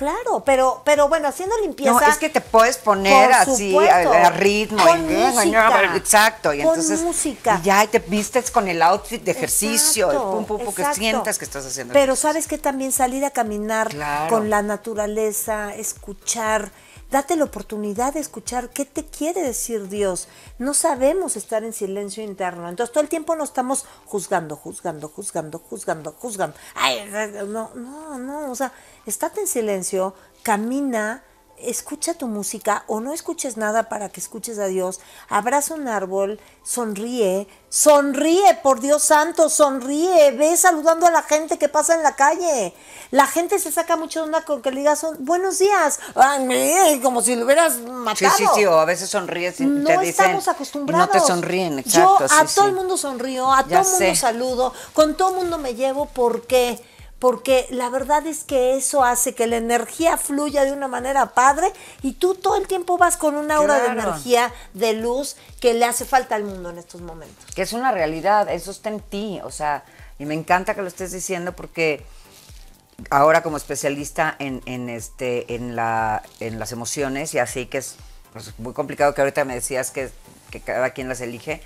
Claro, 0.00 0.42
pero, 0.46 0.80
pero 0.82 1.10
bueno, 1.10 1.28
haciendo 1.28 1.54
limpieza. 1.58 1.92
No, 1.92 2.00
es 2.00 2.16
que 2.16 2.30
te 2.30 2.40
puedes 2.40 2.78
poner 2.78 3.30
así 3.32 3.76
a, 3.76 4.30
ritmo. 4.30 4.82
Con 4.82 5.06
música, 5.06 5.94
exacto. 5.94 6.54
Y 6.54 6.62
con 6.62 6.68
entonces, 6.68 7.02
música. 7.02 7.60
Y 7.60 7.66
ya 7.66 7.86
te 7.86 7.98
vistes 7.98 8.50
con 8.50 8.66
el 8.68 8.80
outfit 8.80 9.22
de 9.22 9.32
ejercicio, 9.32 10.10
el 10.10 10.16
pum, 10.16 10.46
pum, 10.46 10.74
que 10.74 10.86
sientas 10.94 11.38
que 11.38 11.44
estás 11.44 11.66
haciendo. 11.66 11.92
Pero 11.92 12.16
sabes 12.16 12.48
que 12.48 12.56
también 12.56 12.92
salir 12.92 13.26
a 13.26 13.30
caminar 13.30 13.90
con 14.30 14.48
la 14.48 14.62
naturaleza, 14.62 15.74
escuchar 15.74 16.70
Date 17.10 17.34
la 17.34 17.44
oportunidad 17.44 18.14
de 18.14 18.20
escuchar 18.20 18.70
qué 18.70 18.84
te 18.84 19.04
quiere 19.04 19.42
decir 19.42 19.88
Dios. 19.88 20.28
No 20.58 20.74
sabemos 20.74 21.36
estar 21.36 21.64
en 21.64 21.72
silencio 21.72 22.22
interno. 22.22 22.68
Entonces 22.68 22.92
todo 22.92 23.02
el 23.02 23.08
tiempo 23.08 23.34
nos 23.34 23.48
estamos 23.48 23.84
juzgando, 24.06 24.54
juzgando, 24.54 25.08
juzgando, 25.08 25.58
juzgando, 25.58 26.12
juzgando. 26.12 26.56
Ay, 26.74 27.10
no, 27.48 27.70
no, 27.74 28.18
no. 28.18 28.50
O 28.50 28.54
sea, 28.54 28.72
estate 29.06 29.40
en 29.40 29.48
silencio, 29.48 30.14
camina, 30.42 31.24
escucha 31.62 32.14
tu 32.14 32.26
música 32.26 32.84
o 32.86 33.00
no 33.00 33.12
escuches 33.12 33.56
nada 33.56 33.88
para 33.88 34.08
que 34.08 34.20
escuches 34.20 34.58
a 34.58 34.66
Dios, 34.66 35.00
abraza 35.28 35.74
un 35.74 35.88
árbol, 35.88 36.40
sonríe, 36.62 37.46
sonríe, 37.68 38.58
por 38.62 38.80
Dios 38.80 39.02
santo, 39.02 39.48
sonríe, 39.48 40.32
ve 40.32 40.56
saludando 40.56 41.06
a 41.06 41.10
la 41.10 41.22
gente 41.22 41.58
que 41.58 41.68
pasa 41.68 41.94
en 41.94 42.02
la 42.02 42.16
calle. 42.16 42.74
La 43.10 43.26
gente 43.26 43.58
se 43.58 43.72
saca 43.72 43.96
mucho 43.96 44.20
de 44.20 44.26
onda 44.26 44.44
con 44.44 44.62
que 44.62 44.70
le 44.70 44.80
digas 44.80 45.04
buenos 45.20 45.58
días, 45.58 46.00
como 47.02 47.22
si 47.22 47.36
lo 47.36 47.44
hubieras 47.44 47.78
matado. 47.78 48.36
Sí, 48.36 48.44
sí, 48.44 48.50
sí, 48.54 48.66
o 48.66 48.78
a 48.78 48.84
veces 48.84 49.10
sonríes 49.10 49.60
y 49.60 49.66
no 49.66 49.86
te 49.86 49.92
dicen, 49.98 50.08
estamos 50.08 50.48
acostumbrados. 50.48 51.06
no 51.06 51.12
te 51.12 51.26
sonríen, 51.26 51.78
exacto. 51.78 52.26
Yo 52.26 52.34
a 52.34 52.44
todo 52.44 52.66
el 52.66 52.74
mundo 52.74 52.96
sonrío, 52.96 53.52
a 53.52 53.64
todo 53.64 53.80
el 53.80 53.86
mundo 53.86 54.16
saludo, 54.16 54.74
con 54.92 55.16
todo 55.16 55.30
el 55.30 55.36
mundo 55.36 55.58
me 55.58 55.74
llevo 55.74 56.06
porque 56.06 56.80
porque 57.20 57.66
la 57.68 57.90
verdad 57.90 58.26
es 58.26 58.44
que 58.44 58.76
eso 58.76 59.04
hace 59.04 59.34
que 59.34 59.46
la 59.46 59.58
energía 59.58 60.16
fluya 60.16 60.64
de 60.64 60.72
una 60.72 60.88
manera 60.88 61.26
padre 61.34 61.70
y 62.02 62.14
tú 62.14 62.34
todo 62.34 62.56
el 62.56 62.66
tiempo 62.66 62.96
vas 62.96 63.18
con 63.18 63.36
una 63.36 63.56
aura 63.56 63.78
de 63.78 63.88
energía, 63.88 64.52
de 64.72 64.94
luz 64.94 65.36
que 65.60 65.74
le 65.74 65.84
hace 65.84 66.06
falta 66.06 66.34
al 66.34 66.44
mundo 66.44 66.70
en 66.70 66.78
estos 66.78 67.02
momentos. 67.02 67.44
Que 67.54 67.62
es 67.62 67.74
una 67.74 67.92
realidad, 67.92 68.48
eso 68.50 68.70
está 68.70 68.88
en 68.88 69.00
ti, 69.00 69.38
o 69.44 69.50
sea, 69.50 69.84
y 70.18 70.24
me 70.24 70.34
encanta 70.34 70.74
que 70.74 70.80
lo 70.80 70.88
estés 70.88 71.12
diciendo 71.12 71.52
porque 71.52 72.04
ahora 73.10 73.42
como 73.42 73.58
especialista 73.58 74.34
en, 74.38 74.62
en 74.64 74.88
este, 74.88 75.54
en, 75.54 75.76
la, 75.76 76.22
en 76.40 76.58
las 76.58 76.72
emociones 76.72 77.34
y 77.34 77.38
así 77.38 77.66
que 77.66 77.78
es 77.78 77.96
pues, 78.32 78.58
muy 78.58 78.72
complicado 78.72 79.14
que 79.14 79.20
ahorita 79.20 79.44
me 79.44 79.54
decías 79.54 79.90
que, 79.90 80.10
que 80.50 80.60
cada 80.60 80.90
quien 80.90 81.10
las 81.10 81.20
elige, 81.20 81.62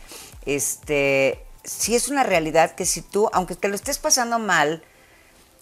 este, 0.47 1.45
sí 1.63 1.95
es 1.95 2.09
una 2.09 2.25
realidad 2.25 2.75
que 2.75 2.87
si 2.87 3.03
tú, 3.03 3.31
aunque 3.33 3.55
te 3.55 3.69
lo 3.69 3.77
estés 3.77 3.99
pasando 3.99 4.41
mal, 4.41 4.83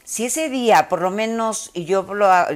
si 0.05 0.25
ese 0.27 0.49
día, 0.49 0.89
por 0.89 1.01
lo 1.01 1.11
menos, 1.11 1.71
y 1.75 1.85
yo, 1.85 2.07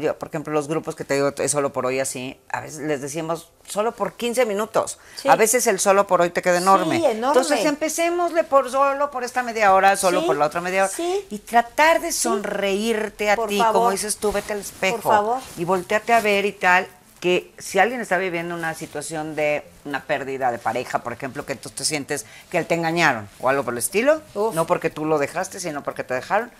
yo, 0.00 0.18
por 0.18 0.28
ejemplo, 0.28 0.52
los 0.52 0.68
grupos 0.68 0.96
que 0.96 1.04
te 1.04 1.14
digo 1.14 1.32
es 1.37 1.50
solo 1.50 1.72
por 1.72 1.87
hoy 1.87 2.00
así, 2.00 2.38
a 2.50 2.61
veces 2.61 2.80
les 2.80 3.00
decimos 3.00 3.50
solo 3.66 3.92
por 3.92 4.14
15 4.14 4.46
minutos. 4.46 4.98
A 5.28 5.37
veces 5.37 5.66
el 5.66 5.78
solo 5.78 6.06
por 6.06 6.20
hoy 6.20 6.30
te 6.30 6.42
queda 6.42 6.59
enorme. 6.59 6.98
Sí, 6.98 7.04
enorme. 7.04 7.40
Entonces 7.40 7.64
empecémosle 7.64 8.44
por 8.44 8.70
solo 8.70 9.11
por 9.11 9.24
esta 9.24 9.42
media 9.42 9.72
hora, 9.74 9.96
solo 9.96 10.26
por 10.26 10.37
la 10.37 10.46
otra 10.46 10.61
media 10.61 10.85
hora. 10.85 10.92
Y 11.30 11.38
tratar 11.38 12.00
de 12.00 12.12
sonreírte 12.12 13.30
a 13.30 13.37
ti, 13.37 13.62
como 13.72 13.90
dices 13.90 14.16
tú, 14.16 14.32
vete 14.32 14.52
al 14.52 14.61
espejo. 14.61 14.96
Por 14.96 15.12
favor. 15.12 15.40
Y 15.56 15.64
voltearte 15.64 16.12
a 16.12 16.21
ver 16.21 16.44
y 16.44 16.52
tal. 16.52 16.87
Que 17.21 17.50
si 17.56 17.79
alguien 17.79 18.02
está 18.02 18.18
viviendo 18.18 18.54
una 18.54 18.75
situación 18.75 19.35
de 19.35 19.64
una 19.87 20.04
pérdida 20.04 20.52
de 20.52 20.58
pareja, 20.58 21.02
por 21.02 21.14
ejemplo, 21.14 21.46
que 21.46 21.56
tú 21.56 21.71
te 21.71 21.85
sientes 21.85 22.27
que 22.50 22.58
él 22.58 22.66
te 22.66 22.75
engañaron 22.75 23.27
o 23.40 23.48
algo 23.48 23.64
por 23.64 23.73
el 23.73 23.79
estilo, 23.79 24.21
no 24.35 24.66
porque 24.66 24.90
tú 24.90 25.06
lo 25.06 25.18
dejaste, 25.18 25.58
sino 25.58 25.83
porque 25.83 26.04
te 26.04 26.12
dejaron, 26.12 26.52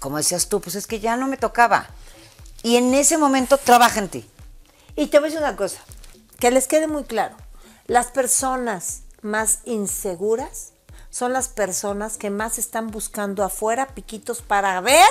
como 0.00 0.16
decías 0.16 0.48
tú, 0.48 0.60
pues 0.60 0.74
es 0.74 0.88
que 0.88 0.98
ya 0.98 1.16
no 1.16 1.28
me 1.28 1.36
tocaba. 1.36 1.88
Y 2.62 2.76
en 2.76 2.92
ese 2.94 3.16
momento 3.16 3.56
trabaja 3.58 4.00
en 4.00 4.08
ti. 4.08 4.28
Y 4.96 5.06
te 5.06 5.18
voy 5.18 5.28
a 5.28 5.30
decir 5.30 5.44
una 5.44 5.56
cosa, 5.56 5.80
que 6.40 6.50
les 6.50 6.66
quede 6.66 6.88
muy 6.88 7.04
claro. 7.04 7.36
Las 7.86 8.06
personas 8.06 9.02
más 9.22 9.60
inseguras 9.64 10.72
son 11.10 11.32
las 11.32 11.48
personas 11.48 12.16
que 12.16 12.30
más 12.30 12.58
están 12.58 12.90
buscando 12.90 13.44
afuera 13.44 13.94
piquitos 13.94 14.42
para 14.42 14.80
ver 14.80 15.08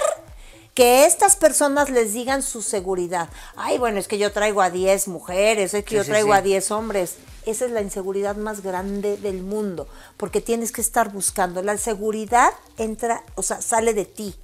que 0.74 1.06
estas 1.06 1.36
personas 1.36 1.90
les 1.90 2.14
digan 2.14 2.42
su 2.42 2.62
seguridad. 2.62 3.30
Ay, 3.56 3.78
bueno, 3.78 4.00
es 4.00 4.08
que 4.08 4.18
yo 4.18 4.32
traigo 4.32 4.62
a 4.62 4.70
10 4.70 5.08
mujeres, 5.10 5.74
es 5.74 5.84
que 5.84 5.90
Sí, 5.90 5.96
yo 5.96 6.04
sí, 6.04 6.10
traigo 6.10 6.32
sí. 6.32 6.38
a 6.38 6.42
10 6.42 6.72
hombres. 6.72 7.16
Esa 7.46 7.66
es 7.66 7.72
la 7.72 7.82
inseguridad 7.82 8.36
más 8.36 8.62
grande 8.62 9.18
del 9.18 9.42
mundo, 9.42 9.88
porque 10.18 10.40
tienes 10.40 10.72
que 10.72 10.82
estar 10.82 11.12
buscando. 11.12 11.62
La 11.64 11.78
seguridad 11.78 12.52
entra, 12.78 13.24
o 13.36 13.44
sea, 13.44 13.62
sale 13.62 13.94
de 13.94 14.06
ti. 14.06 14.36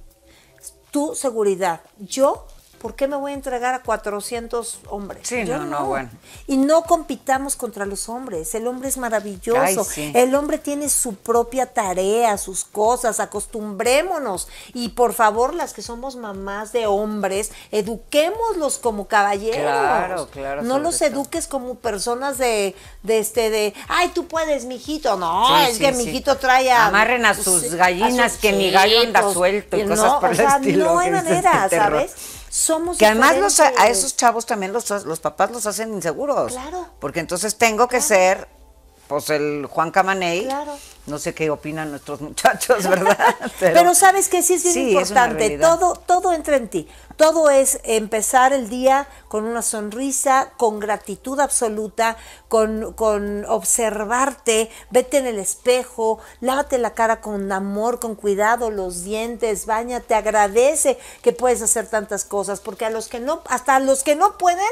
Tu 0.96 1.14
seguridad. 1.14 1.82
Yo, 1.98 2.46
¿por 2.76 2.94
qué 2.94 3.08
me 3.08 3.16
voy 3.16 3.32
a 3.32 3.34
entregar 3.34 3.74
a 3.74 3.82
400 3.82 4.80
hombres? 4.88 5.26
Sí, 5.26 5.44
Yo 5.44 5.58
no, 5.58 5.64
no, 5.66 5.86
bueno. 5.86 6.10
Y 6.46 6.56
no 6.56 6.82
compitamos 6.82 7.56
contra 7.56 7.84
los 7.86 8.08
hombres. 8.08 8.54
El 8.54 8.66
hombre 8.66 8.88
es 8.88 8.96
maravilloso. 8.98 9.60
Ay, 9.60 9.76
sí. 9.88 10.12
El 10.14 10.34
hombre 10.34 10.58
tiene 10.58 10.88
su 10.88 11.14
propia 11.14 11.66
tarea, 11.66 12.36
sus 12.38 12.64
cosas. 12.64 13.20
Acostumbrémonos. 13.20 14.48
Y 14.74 14.90
por 14.90 15.12
favor, 15.12 15.54
las 15.54 15.72
que 15.72 15.82
somos 15.82 16.16
mamás 16.16 16.72
de 16.72 16.86
hombres, 16.86 17.50
eduquémoslos 17.72 18.78
como 18.78 19.06
caballeros. 19.08 19.60
Claro, 19.60 20.28
claro, 20.30 20.62
No 20.62 20.78
los 20.78 21.00
eduques 21.02 21.46
como 21.46 21.74
personas 21.76 22.38
de, 22.38 22.74
de 23.02 23.18
este, 23.18 23.50
de, 23.50 23.74
ay, 23.88 24.10
tú 24.14 24.26
puedes, 24.26 24.64
mijito. 24.64 25.16
No, 25.16 25.46
Sí, 25.46 25.70
es 25.70 25.76
sí, 25.76 25.84
que 25.84 25.92
mijito 25.92 26.36
trae 26.36 26.70
a. 26.70 26.86
Amarren 26.86 27.24
a 27.26 27.34
sus 27.34 27.74
gallinas, 27.74 28.32
sus 28.32 28.40
que 28.40 28.52
mi 28.52 28.70
gallo 28.70 29.00
anda 29.00 29.32
suelto 29.32 29.76
y 29.76 29.82
Y 29.82 29.86
cosas 29.86 30.14
por 30.14 30.24
o 30.28 30.32
el 30.32 30.36
sea, 30.36 30.56
estilo, 30.56 30.84
No 30.92 30.98
hay 30.98 31.10
dices, 31.10 31.24
manera, 31.24 31.68
terror. 31.68 32.00
¿sabes? 32.00 32.14
Somos 32.56 32.96
Que 32.96 33.04
además 33.04 33.36
los, 33.36 33.60
a 33.60 33.86
esos 33.88 34.16
chavos 34.16 34.46
también 34.46 34.72
los, 34.72 34.88
los 35.04 35.20
papás 35.20 35.50
los 35.50 35.66
hacen 35.66 35.92
inseguros. 35.92 36.52
Claro. 36.52 36.88
Porque 36.98 37.20
entonces 37.20 37.58
tengo 37.58 37.86
que 37.86 38.00
ser, 38.00 38.48
pues, 39.08 39.30
el 39.30 39.66
Juan 39.66 39.90
Camaney. 39.90 40.44
Claro. 40.44 40.76
No 41.06 41.20
sé 41.20 41.34
qué 41.34 41.50
opinan 41.50 41.90
nuestros 41.90 42.20
muchachos, 42.20 42.84
¿verdad? 42.88 43.16
Pero, 43.60 43.94
sabes 43.94 44.28
que 44.28 44.42
sí 44.42 44.54
es 44.54 44.62
bien 44.64 44.74
Sí, 44.74 44.90
importante. 44.90 45.56
todo, 45.58 45.94
todo 45.94 46.32
entra 46.32 46.56
en 46.56 46.68
ti. 46.68 46.88
Todo 47.14 47.48
es 47.48 47.78
empezar 47.84 48.52
el 48.52 48.68
día 48.68 49.06
con 49.28 49.44
una 49.44 49.62
sonrisa, 49.62 50.50
con 50.56 50.80
gratitud 50.80 51.38
absoluta, 51.38 52.16
con, 52.48 52.92
con 52.94 53.44
observarte, 53.46 54.68
vete 54.90 55.18
en 55.18 55.26
el 55.26 55.38
espejo, 55.38 56.18
lávate 56.40 56.76
la 56.78 56.94
cara 56.94 57.20
con 57.20 57.50
amor, 57.52 58.00
con 58.00 58.16
cuidado, 58.16 58.70
los 58.70 59.04
dientes, 59.04 59.64
bañate, 59.66 60.14
agradece 60.14 60.98
que 61.22 61.32
puedes 61.32 61.62
hacer 61.62 61.86
tantas 61.86 62.24
cosas, 62.24 62.60
porque 62.60 62.84
a 62.84 62.90
los 62.90 63.08
que 63.08 63.20
no, 63.20 63.42
hasta 63.48 63.76
a 63.76 63.80
los 63.80 64.02
que 64.02 64.16
no 64.16 64.36
pueden, 64.38 64.66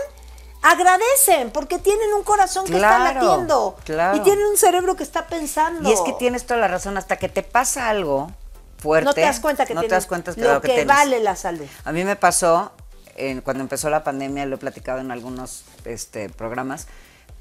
agradecen, 0.64 1.50
porque 1.50 1.78
tienen 1.78 2.12
un 2.14 2.22
corazón 2.24 2.64
que 2.64 2.74
está 2.74 2.96
Claro, 2.96 3.20
latiendo 3.20 3.76
claro. 3.84 4.16
y 4.16 4.20
tienen 4.20 4.46
un 4.46 4.56
cerebro 4.56 4.96
que 4.96 5.02
está 5.02 5.26
pensando. 5.26 5.88
Y 5.88 5.92
es 5.92 6.00
que 6.00 6.12
tienes 6.14 6.46
toda 6.46 6.58
la 6.58 6.68
razón, 6.68 6.96
hasta 6.96 7.16
que 7.18 7.28
te 7.28 7.42
pasa 7.42 7.88
algo 7.90 8.30
fuerte. 8.78 9.04
no 9.04 9.14
te 9.14 9.20
das 9.20 9.40
cuenta 9.40 9.66
que 9.66 9.74
no 9.74 9.82
te 9.82 9.88
das 9.88 10.06
cuenta 10.06 10.32
lo 10.36 10.60
que, 10.60 10.84
vale 10.84 11.20
la 11.20 11.36
salud. 11.36 11.66
A 11.84 11.92
mí 11.92 12.02
me 12.04 12.16
pasó, 12.16 12.72
en- 13.14 13.42
cuando 13.42 13.62
empezó 13.62 13.90
la 13.90 14.02
pandemia, 14.04 14.46
lo 14.46 14.56
he 14.56 14.58
platicado 14.58 15.00
en 15.00 15.10
algunos 15.10 15.64
este, 15.84 16.30
programas, 16.30 16.86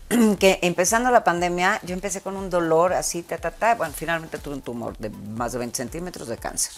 que 0.39 0.59
empezando 0.61 1.09
la 1.09 1.24
pandemia 1.24 1.80
yo 1.84 1.93
empecé 1.93 2.19
con 2.21 2.36
un 2.36 2.49
dolor 2.49 2.91
así, 2.93 3.24
ta, 3.24 3.38
ta, 3.38 3.51
ta. 3.51 3.76
Bueno, 3.76 3.93
finalmente 3.95 4.38
tuve 4.38 4.55
un 4.55 4.61
tumor 4.61 4.97
de 4.97 5.09
más 5.09 5.53
de 5.53 5.59
20 5.59 5.78
centímetros 5.78 6.28
de 6.28 6.38
cáncer. 6.38 6.74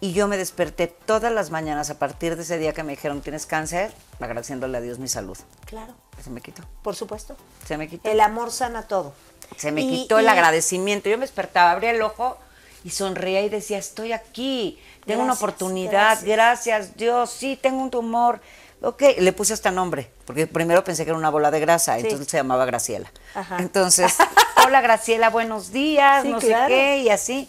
Y 0.00 0.12
yo 0.12 0.28
me 0.28 0.36
desperté 0.36 0.86
todas 0.86 1.32
las 1.32 1.50
mañanas 1.50 1.90
a 1.90 1.98
partir 1.98 2.36
de 2.36 2.42
ese 2.42 2.56
día 2.58 2.72
que 2.72 2.84
me 2.84 2.92
dijeron 2.92 3.20
tienes 3.20 3.46
cáncer, 3.46 3.92
agradeciéndole 4.20 4.78
a 4.78 4.80
Dios 4.80 4.98
mi 5.00 5.08
salud. 5.08 5.36
Claro, 5.66 5.92
Se 6.22 6.30
me 6.30 6.40
quitó. 6.40 6.62
por 6.82 6.94
supuesto. 6.94 7.36
Se 7.66 7.76
me 7.76 7.88
quitó. 7.88 8.08
El 8.08 8.20
amor 8.20 8.52
sana 8.52 8.82
todo. 8.82 9.12
Se 9.56 9.72
me 9.72 9.80
Y- 9.80 10.02
quitó 10.02 10.18
el 10.20 10.28
agradecimiento. 10.28 11.08
Yo 11.08 11.18
me 11.18 11.22
despertaba, 11.24 11.72
abría 11.72 11.90
el 11.90 12.00
ojo 12.02 12.38
y 12.84 12.90
sonreía 12.90 13.42
y 13.42 13.48
decía, 13.48 13.78
estoy 13.78 14.12
aquí, 14.12 14.78
tengo 15.04 15.22
una 15.22 15.32
Gracias, 15.32 15.42
oportunidad, 15.42 16.18
gracias. 16.22 16.96
Dios, 16.96 17.30
sí, 17.30 17.58
tengo 17.60 17.82
un 17.82 17.90
tumor. 17.90 18.40
Ok, 18.80 19.02
le 19.18 19.32
puse 19.32 19.52
hasta 19.54 19.72
nombre, 19.72 20.08
porque 20.24 20.46
primero 20.46 20.84
pensé 20.84 21.04
que 21.04 21.10
era 21.10 21.18
una 21.18 21.30
bola 21.30 21.50
de 21.50 21.58
grasa, 21.58 21.96
Sí. 21.96 22.02
entonces 22.04 22.28
se 22.28 22.36
llamaba 22.36 22.64
Graciela. 22.64 23.10
Ajá. 23.34 23.56
Entonces, 23.58 24.14
hola 24.64 24.80
Graciela, 24.80 25.30
buenos 25.30 25.72
días, 25.72 26.22
Sí, 26.22 26.28
no 26.28 26.38
claro. 26.38 26.68
sé 26.68 26.72
qué, 26.74 26.98
y 26.98 27.08
así. 27.08 27.48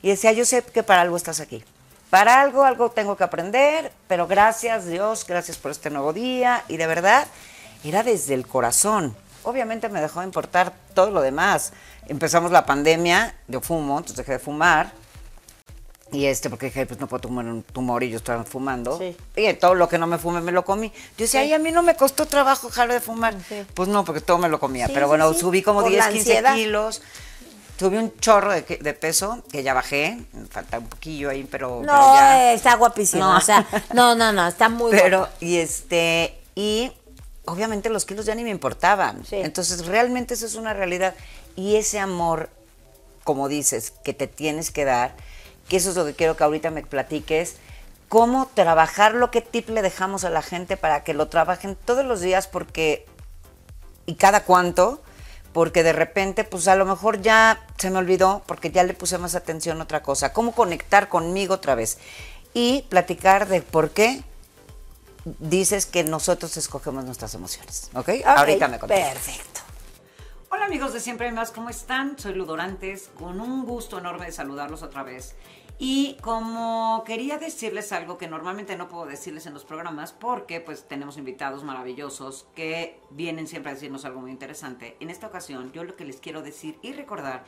Y 0.00 0.08
decía, 0.08 0.32
yo 0.32 0.46
sé 0.46 0.62
que 0.62 0.82
para 0.82 1.02
algo 1.02 1.18
estás 1.18 1.40
aquí. 1.40 1.62
Para 2.10 2.40
algo, 2.40 2.64
algo 2.64 2.90
tengo 2.90 3.16
que 3.16 3.22
aprender, 3.24 3.92
pero 4.08 4.26
gracias 4.26 4.86
Dios, 4.86 5.24
gracias 5.26 5.56
por 5.58 5.70
este 5.70 5.90
nuevo 5.90 6.12
día. 6.12 6.64
Y 6.68 6.76
de 6.76 6.86
verdad, 6.86 7.26
era 7.84 8.02
desde 8.02 8.34
el 8.34 8.46
corazón. 8.46 9.16
Obviamente 9.44 9.88
me 9.88 10.00
dejó 10.00 10.20
de 10.20 10.26
importar 10.26 10.72
todo 10.94 11.10
lo 11.10 11.20
demás. 11.22 11.72
Empezamos 12.08 12.50
la 12.50 12.66
pandemia, 12.66 13.36
yo 13.46 13.60
fumo, 13.60 13.96
entonces 13.96 14.16
dejé 14.18 14.32
de 14.32 14.38
fumar. 14.40 14.92
Y 16.12 16.26
este, 16.26 16.50
porque 16.50 16.66
dije, 16.66 16.86
pues 16.86 16.98
no 16.98 17.06
puedo 17.06 17.20
tomar 17.20 17.44
un 17.44 17.62
tumor 17.62 18.02
y 18.02 18.10
yo 18.10 18.16
estaba 18.16 18.42
fumando. 18.42 18.98
Sí. 18.98 19.16
Y 19.36 19.52
todo 19.54 19.76
lo 19.76 19.88
que 19.88 19.96
no 19.96 20.08
me 20.08 20.18
fume 20.18 20.40
me 20.40 20.50
lo 20.50 20.64
comí. 20.64 20.88
Yo 21.16 21.24
decía, 21.24 21.40
ay, 21.42 21.52
a 21.52 21.60
mí 21.60 21.70
no 21.70 21.84
me 21.84 21.94
costó 21.94 22.26
trabajo 22.26 22.66
dejar 22.66 22.90
de 22.92 22.98
fumar. 23.00 23.34
Sí. 23.48 23.64
Pues 23.74 23.88
no, 23.88 24.04
porque 24.04 24.20
todo 24.20 24.36
me 24.38 24.48
lo 24.48 24.58
comía. 24.58 24.88
Sí, 24.88 24.92
Pero 24.92 25.06
sí, 25.06 25.08
bueno, 25.10 25.32
sí. 25.32 25.38
subí 25.38 25.62
como 25.62 25.82
Por 25.82 25.90
10, 25.90 26.04
la 26.04 26.10
15 26.10 26.30
ansiedad. 26.30 26.54
kilos. 26.56 27.02
Tuve 27.80 27.98
un 27.98 28.14
chorro 28.18 28.52
de, 28.52 28.92
peso 28.92 29.42
que 29.50 29.62
ya 29.62 29.72
bajé. 29.72 30.20
Me 30.34 30.44
Falta 30.48 30.78
un 30.80 30.86
poquillo 30.86 31.30
ahí, 31.30 31.48
pero, 31.50 31.80
pero 31.80 31.90
No, 31.90 32.14
ya. 32.14 32.52
eh, 32.52 32.54
está 32.54 32.74
guapísimo. 32.76 33.24
No. 33.24 33.38
O 33.38 33.40
sea, 33.40 33.66
no, 33.94 34.14
no, 34.14 34.34
no, 34.34 34.46
está 34.46 34.68
muy 34.68 34.90
Pero, 34.90 35.20
guapo. 35.20 35.32
y 35.40 35.56
este, 35.56 36.38
y 36.54 36.92
obviamente 37.46 37.88
los 37.88 38.04
kilos 38.04 38.26
ya 38.26 38.34
ni 38.34 38.44
me 38.44 38.50
importaban. 38.50 39.24
Sí. 39.24 39.36
Entonces, 39.36 39.86
realmente 39.86 40.34
eso 40.34 40.44
es 40.44 40.56
una 40.56 40.74
realidad. 40.74 41.14
Y 41.56 41.76
ese 41.76 41.98
amor, 41.98 42.50
como 43.24 43.48
dices, 43.48 43.94
que 44.04 44.12
te 44.12 44.26
tienes 44.26 44.70
que 44.70 44.84
dar, 44.84 45.14
que 45.66 45.78
eso 45.78 45.88
es 45.88 45.96
lo 45.96 46.04
que 46.04 46.12
quiero 46.12 46.36
que 46.36 46.44
ahorita 46.44 46.70
me 46.70 46.82
platiques, 46.82 47.56
cómo 48.10 48.50
trabajarlo, 48.52 49.30
qué 49.30 49.40
tip 49.40 49.70
le 49.70 49.80
dejamos 49.80 50.24
a 50.24 50.28
la 50.28 50.42
gente 50.42 50.76
para 50.76 51.02
que 51.02 51.14
lo 51.14 51.28
trabajen 51.28 51.78
todos 51.82 52.04
los 52.04 52.20
días, 52.20 52.46
porque, 52.46 53.06
y 54.04 54.16
cada 54.16 54.44
cuánto, 54.44 55.00
porque 55.52 55.82
de 55.82 55.92
repente, 55.92 56.44
pues 56.44 56.68
a 56.68 56.76
lo 56.76 56.84
mejor 56.84 57.20
ya 57.22 57.64
se 57.78 57.90
me 57.90 57.98
olvidó, 57.98 58.42
porque 58.46 58.70
ya 58.70 58.84
le 58.84 58.94
puse 58.94 59.18
más 59.18 59.34
atención 59.34 59.80
a 59.80 59.84
otra 59.84 60.02
cosa, 60.02 60.32
cómo 60.32 60.52
conectar 60.52 61.08
conmigo 61.08 61.54
otra 61.54 61.74
vez 61.74 61.98
y 62.54 62.82
platicar 62.88 63.48
de 63.48 63.62
por 63.62 63.90
qué 63.90 64.22
dices 65.24 65.86
que 65.86 66.04
nosotros 66.04 66.56
escogemos 66.56 67.04
nuestras 67.04 67.34
emociones, 67.34 67.90
¿ok? 67.94 68.08
Ok, 68.20 68.26
Ahorita 68.26 68.68
me 68.68 68.78
contas. 68.78 68.98
Perfecto. 68.98 69.60
Hola 70.52 70.64
amigos 70.64 70.92
de 70.92 71.00
Siempre 71.00 71.26
Hay 71.26 71.32
Más, 71.32 71.52
¿cómo 71.52 71.68
están? 71.68 72.18
Soy 72.18 72.34
Ludorantes, 72.34 73.10
con 73.16 73.40
un 73.40 73.64
gusto 73.64 73.98
enorme 73.98 74.26
de 74.26 74.32
saludarlos 74.32 74.82
otra 74.82 75.04
vez. 75.04 75.34
Y 75.82 76.18
como 76.20 77.04
quería 77.06 77.38
decirles 77.38 77.90
algo 77.92 78.18
que 78.18 78.28
normalmente 78.28 78.76
no 78.76 78.90
puedo 78.90 79.06
decirles 79.06 79.46
en 79.46 79.54
los 79.54 79.64
programas, 79.64 80.12
porque 80.12 80.60
pues 80.60 80.86
tenemos 80.86 81.16
invitados 81.16 81.64
maravillosos 81.64 82.46
que 82.54 83.00
vienen 83.08 83.46
siempre 83.46 83.70
a 83.70 83.74
decirnos 83.74 84.04
algo 84.04 84.20
muy 84.20 84.30
interesante. 84.30 84.98
En 85.00 85.08
esta 85.08 85.28
ocasión 85.28 85.72
yo 85.72 85.82
lo 85.84 85.96
que 85.96 86.04
les 86.04 86.20
quiero 86.20 86.42
decir 86.42 86.78
y 86.82 86.92
recordar 86.92 87.46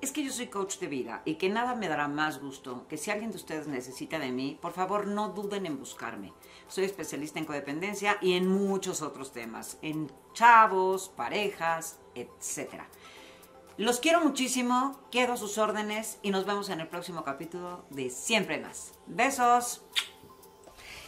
es 0.00 0.12
que 0.12 0.22
yo 0.22 0.30
soy 0.30 0.46
coach 0.46 0.78
de 0.78 0.86
vida 0.86 1.22
y 1.24 1.34
que 1.34 1.50
nada 1.50 1.74
me 1.74 1.88
dará 1.88 2.06
más 2.06 2.40
gusto 2.40 2.86
que 2.86 2.96
si 2.96 3.10
alguien 3.10 3.32
de 3.32 3.38
ustedes 3.38 3.66
necesita 3.66 4.20
de 4.20 4.30
mí, 4.30 4.56
por 4.62 4.70
favor 4.70 5.08
no 5.08 5.30
duden 5.30 5.66
en 5.66 5.76
buscarme. 5.76 6.32
Soy 6.68 6.84
especialista 6.84 7.40
en 7.40 7.46
codependencia 7.46 8.16
y 8.22 8.34
en 8.34 8.46
muchos 8.46 9.02
otros 9.02 9.32
temas, 9.32 9.78
en 9.82 10.08
chavos, 10.34 11.08
parejas, 11.08 11.98
etcétera. 12.14 12.86
Los 13.78 14.00
quiero 14.00 14.20
muchísimo, 14.20 14.98
quedo 15.10 15.32
a 15.32 15.36
sus 15.36 15.58
órdenes 15.58 16.18
y 16.22 16.30
nos 16.30 16.44
vemos 16.44 16.68
en 16.68 16.80
el 16.80 16.88
próximo 16.88 17.24
capítulo 17.24 17.84
de 17.90 18.10
Siempre 18.10 18.58
Más. 18.58 18.92
Besos. 19.06 19.80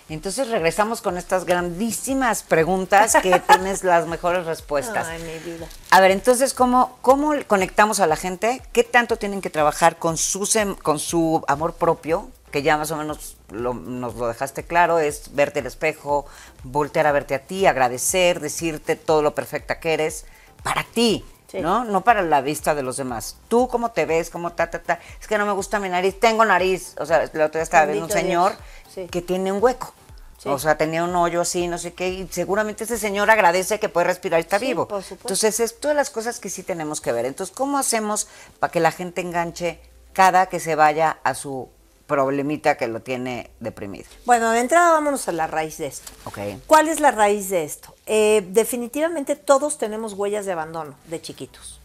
Entonces 0.08 0.48
regresamos 0.48 1.00
con 1.00 1.16
estas 1.16 1.44
grandísimas 1.46 2.42
preguntas 2.42 3.16
que 3.22 3.38
tienes 3.48 3.84
las 3.84 4.06
mejores 4.06 4.44
respuestas. 4.46 5.06
Ay, 5.08 5.22
mi 5.22 5.38
vida. 5.52 5.66
A 5.90 6.00
ver, 6.00 6.10
entonces, 6.10 6.52
¿cómo, 6.52 6.98
¿cómo 7.00 7.32
conectamos 7.46 8.00
a 8.00 8.06
la 8.06 8.16
gente? 8.16 8.60
¿Qué 8.72 8.82
tanto 8.82 9.16
tienen 9.16 9.40
que 9.40 9.50
trabajar 9.50 9.98
con 9.98 10.16
su, 10.16 10.48
con 10.82 10.98
su 10.98 11.42
amor 11.48 11.74
propio? 11.74 12.30
Que 12.50 12.62
ya 12.62 12.76
más 12.76 12.90
o 12.90 12.96
menos 12.96 13.36
lo- 13.50 13.74
nos 13.74 14.14
lo 14.16 14.28
dejaste 14.28 14.64
claro, 14.64 14.98
es 15.00 15.34
verte 15.34 15.60
al 15.60 15.66
espejo, 15.66 16.26
voltear 16.62 17.06
a 17.06 17.12
verte 17.12 17.34
a 17.34 17.40
ti, 17.46 17.66
agradecer, 17.66 18.40
decirte 18.40 18.96
todo 18.96 19.22
lo 19.22 19.34
perfecta 19.34 19.80
que 19.80 19.94
eres, 19.94 20.26
para 20.62 20.84
ti, 20.84 21.24
Sí. 21.54 21.60
¿no? 21.60 21.84
No 21.84 22.00
para 22.00 22.22
la 22.22 22.40
vista 22.40 22.74
de 22.74 22.82
los 22.82 22.96
demás. 22.96 23.36
Tú 23.46 23.68
cómo 23.68 23.92
te 23.92 24.06
ves, 24.06 24.28
cómo 24.28 24.52
ta, 24.52 24.70
ta, 24.70 24.82
ta. 24.82 24.98
Es 25.20 25.28
que 25.28 25.38
no 25.38 25.46
me 25.46 25.52
gusta 25.52 25.78
mi 25.78 25.88
nariz, 25.88 26.18
tengo 26.18 26.44
nariz. 26.44 26.96
O 26.98 27.06
sea, 27.06 27.22
el 27.22 27.40
otro 27.40 27.58
día 27.58 27.62
estaba 27.62 27.86
viendo 27.86 28.06
un 28.06 28.10
señor. 28.10 28.54
Sí. 28.92 29.06
que 29.06 29.22
tiene 29.22 29.52
un 29.52 29.62
hueco. 29.62 29.94
Sí. 30.38 30.48
O 30.48 30.58
sea, 30.58 30.76
tenía 30.76 31.04
un 31.04 31.14
hoyo 31.14 31.40
así, 31.40 31.68
no 31.68 31.78
sé 31.78 31.94
qué, 31.94 32.08
y 32.08 32.28
seguramente 32.30 32.84
ese 32.84 32.98
señor 32.98 33.30
agradece 33.30 33.78
que 33.78 33.88
puede 33.88 34.08
respirar 34.08 34.40
y 34.40 34.42
está 34.42 34.58
vivo. 34.58 34.86
por 34.88 35.02
supuesto. 35.02 35.28
Entonces, 35.28 35.60
es 35.60 35.80
todas 35.80 35.96
las 35.96 36.10
cosas 36.10 36.38
que 36.40 36.50
sí 36.50 36.62
tenemos 36.62 37.00
que 37.00 37.12
ver. 37.12 37.24
Entonces, 37.24 37.54
¿cómo 37.54 37.78
hacemos 37.78 38.28
para 38.58 38.70
que 38.70 38.80
la 38.80 38.90
gente 38.90 39.20
enganche 39.20 39.80
cada 40.12 40.46
que 40.46 40.60
se 40.60 40.74
vaya 40.74 41.18
a 41.22 41.34
su 41.34 41.68
problemita 42.14 42.76
que 42.76 42.86
lo 42.86 43.00
tiene 43.00 43.50
deprimido? 43.58 44.06
Bueno, 44.24 44.52
de 44.52 44.60
entrada 44.60 44.92
vámonos 44.92 45.26
a 45.26 45.32
la 45.32 45.48
raíz 45.48 45.78
de 45.78 45.86
esto. 45.86 46.12
Ok. 46.26 46.38
¿Cuál 46.68 46.86
es 46.86 47.00
la 47.00 47.10
raíz 47.10 47.50
de 47.50 47.64
esto? 47.64 47.92
Eh, 48.06 48.46
definitivamente 48.50 49.34
todos 49.34 49.78
tenemos 49.78 50.12
huellas 50.12 50.46
de 50.46 50.52
abandono 50.52 50.94
de 51.06 51.20
chiquitos. 51.20 51.80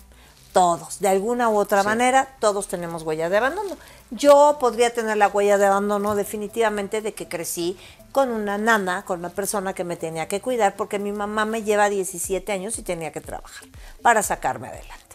todos, 0.52 1.00
de 1.00 1.08
alguna 1.08 1.48
u 1.50 1.58
otra 1.58 1.84
manera, 1.84 2.36
todos 2.40 2.68
tenemos 2.68 3.04
huella 3.04 3.30
de 3.30 3.38
abandono. 3.38 3.78
Yo 4.10 4.58
podría 4.60 4.92
tener 4.92 5.16
la 5.16 5.28
huella 5.28 5.60
de 5.60 5.68
abandono 5.68 6.16
definitivamente 6.16 7.02
de 7.02 7.14
que 7.14 7.28
crecí 7.28 7.78
con 8.12 8.30
una 8.30 8.58
nana, 8.58 9.06
con 9.06 9.20
una 9.20 9.30
persona 9.30 9.74
que 9.74 9.84
me 9.84 9.96
tenía 9.96 10.28
que 10.28 10.42
cuidar, 10.42 10.76
porque 10.76 10.98
mi 10.98 11.12
mamá 11.12 11.46
me 11.46 11.62
lleva 11.62 11.88
17 11.88 12.52
años 12.52 12.80
y 12.80 12.82
tenía 12.82 13.12
que 13.12 13.22
trabajar 13.22 13.68
para 14.02 14.24
sacarme 14.24 14.68
adelante. 14.70 15.10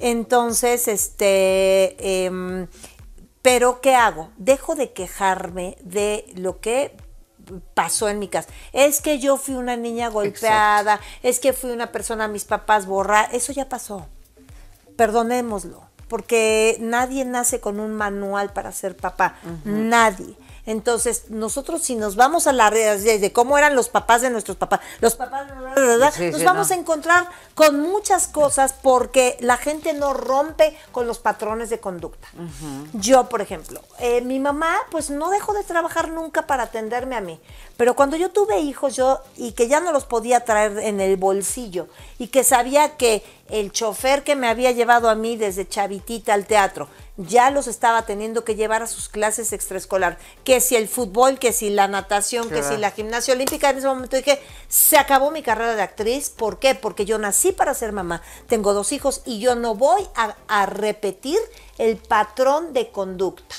Entonces, 0.00 0.88
este, 0.88 2.24
em, 2.26 2.66
pero 3.44 3.82
¿qué 3.82 3.94
hago? 3.94 4.30
Dejo 4.38 4.74
de 4.74 4.94
quejarme 4.94 5.76
de 5.82 6.24
lo 6.34 6.60
que 6.60 6.96
pasó 7.74 8.08
en 8.08 8.18
mi 8.18 8.28
casa. 8.28 8.48
Es 8.72 9.02
que 9.02 9.18
yo 9.18 9.36
fui 9.36 9.54
una 9.54 9.76
niña 9.76 10.08
golpeada, 10.08 10.98
es 11.22 11.40
que 11.40 11.52
fui 11.52 11.70
una 11.70 11.92
persona, 11.92 12.26
mis 12.26 12.46
papás 12.46 12.86
borrar, 12.86 13.28
eso 13.34 13.52
ya 13.52 13.68
pasó. 13.68 14.06
Perdonémoslo, 14.96 15.82
porque 16.08 16.78
nadie 16.80 17.26
nace 17.26 17.60
con 17.60 17.80
un 17.80 17.92
manual 17.92 18.50
para 18.54 18.72
ser 18.72 18.96
papá, 18.96 19.36
nadie. 19.64 20.36
Entonces, 20.66 21.30
nosotros 21.30 21.82
si 21.82 21.94
nos 21.94 22.16
vamos 22.16 22.46
a 22.46 22.52
la 22.52 22.70
realidad 22.70 23.18
de 23.18 23.32
cómo 23.32 23.58
eran 23.58 23.74
los 23.74 23.88
papás 23.88 24.22
de 24.22 24.30
nuestros 24.30 24.56
papás, 24.56 24.80
los 25.00 25.14
papás, 25.14 25.46
nos 26.32 26.44
vamos 26.44 26.70
a 26.70 26.74
encontrar 26.74 27.28
con 27.54 27.80
muchas 27.80 28.28
cosas 28.28 28.74
porque 28.82 29.36
la 29.40 29.56
gente 29.56 29.92
no 29.92 30.14
rompe 30.14 30.76
con 30.92 31.06
los 31.06 31.18
patrones 31.18 31.70
de 31.70 31.80
conducta. 31.80 32.28
Yo, 32.94 33.28
por 33.28 33.40
ejemplo, 33.40 33.80
eh, 33.98 34.20
mi 34.22 34.40
mamá, 34.40 34.74
pues 34.90 35.10
no 35.10 35.30
dejó 35.30 35.52
de 35.52 35.64
trabajar 35.64 36.08
nunca 36.08 36.46
para 36.46 36.64
atenderme 36.64 37.16
a 37.16 37.20
mí. 37.20 37.40
Pero 37.76 37.94
cuando 37.94 38.16
yo 38.16 38.30
tuve 38.30 38.60
hijos, 38.60 38.96
yo, 38.96 39.20
y 39.36 39.52
que 39.52 39.68
ya 39.68 39.80
no 39.80 39.92
los 39.92 40.04
podía 40.04 40.44
traer 40.44 40.78
en 40.78 41.00
el 41.00 41.16
bolsillo, 41.16 41.88
y 42.18 42.28
que 42.28 42.44
sabía 42.44 42.96
que 42.96 43.24
el 43.50 43.72
chofer 43.72 44.24
que 44.24 44.36
me 44.36 44.48
había 44.48 44.72
llevado 44.72 45.08
a 45.08 45.14
mí 45.14 45.36
desde 45.36 45.68
chavitita 45.68 46.34
al 46.34 46.46
teatro, 46.46 46.88
ya 47.16 47.50
los 47.50 47.68
estaba 47.68 48.06
teniendo 48.06 48.44
que 48.44 48.56
llevar 48.56 48.82
a 48.82 48.86
sus 48.86 49.08
clases 49.08 49.52
extraescolar, 49.52 50.18
que 50.42 50.60
si 50.60 50.76
el 50.76 50.88
fútbol, 50.88 51.38
que 51.38 51.52
si 51.52 51.70
la 51.70 51.86
natación, 51.86 52.48
que 52.48 52.62
si 52.62 52.76
la 52.76 52.90
gimnasia 52.90 53.34
olímpica, 53.34 53.70
en 53.70 53.78
ese 53.78 53.86
momento 53.86 54.16
dije, 54.16 54.40
se 54.68 54.98
acabó 54.98 55.30
mi 55.30 55.42
carrera 55.42 55.76
de 55.76 55.82
actriz, 55.82 56.30
¿por 56.30 56.58
qué? 56.58 56.74
Porque 56.74 57.04
yo 57.04 57.18
nací 57.18 57.52
para 57.52 57.74
ser 57.74 57.92
mamá, 57.92 58.22
tengo 58.48 58.72
dos 58.74 58.92
hijos 58.92 59.22
y 59.24 59.38
yo 59.38 59.54
no 59.54 59.74
voy 59.74 60.02
a, 60.16 60.36
a 60.48 60.66
repetir 60.66 61.38
el 61.78 61.96
patrón 61.96 62.72
de 62.72 62.90
conducta. 62.90 63.56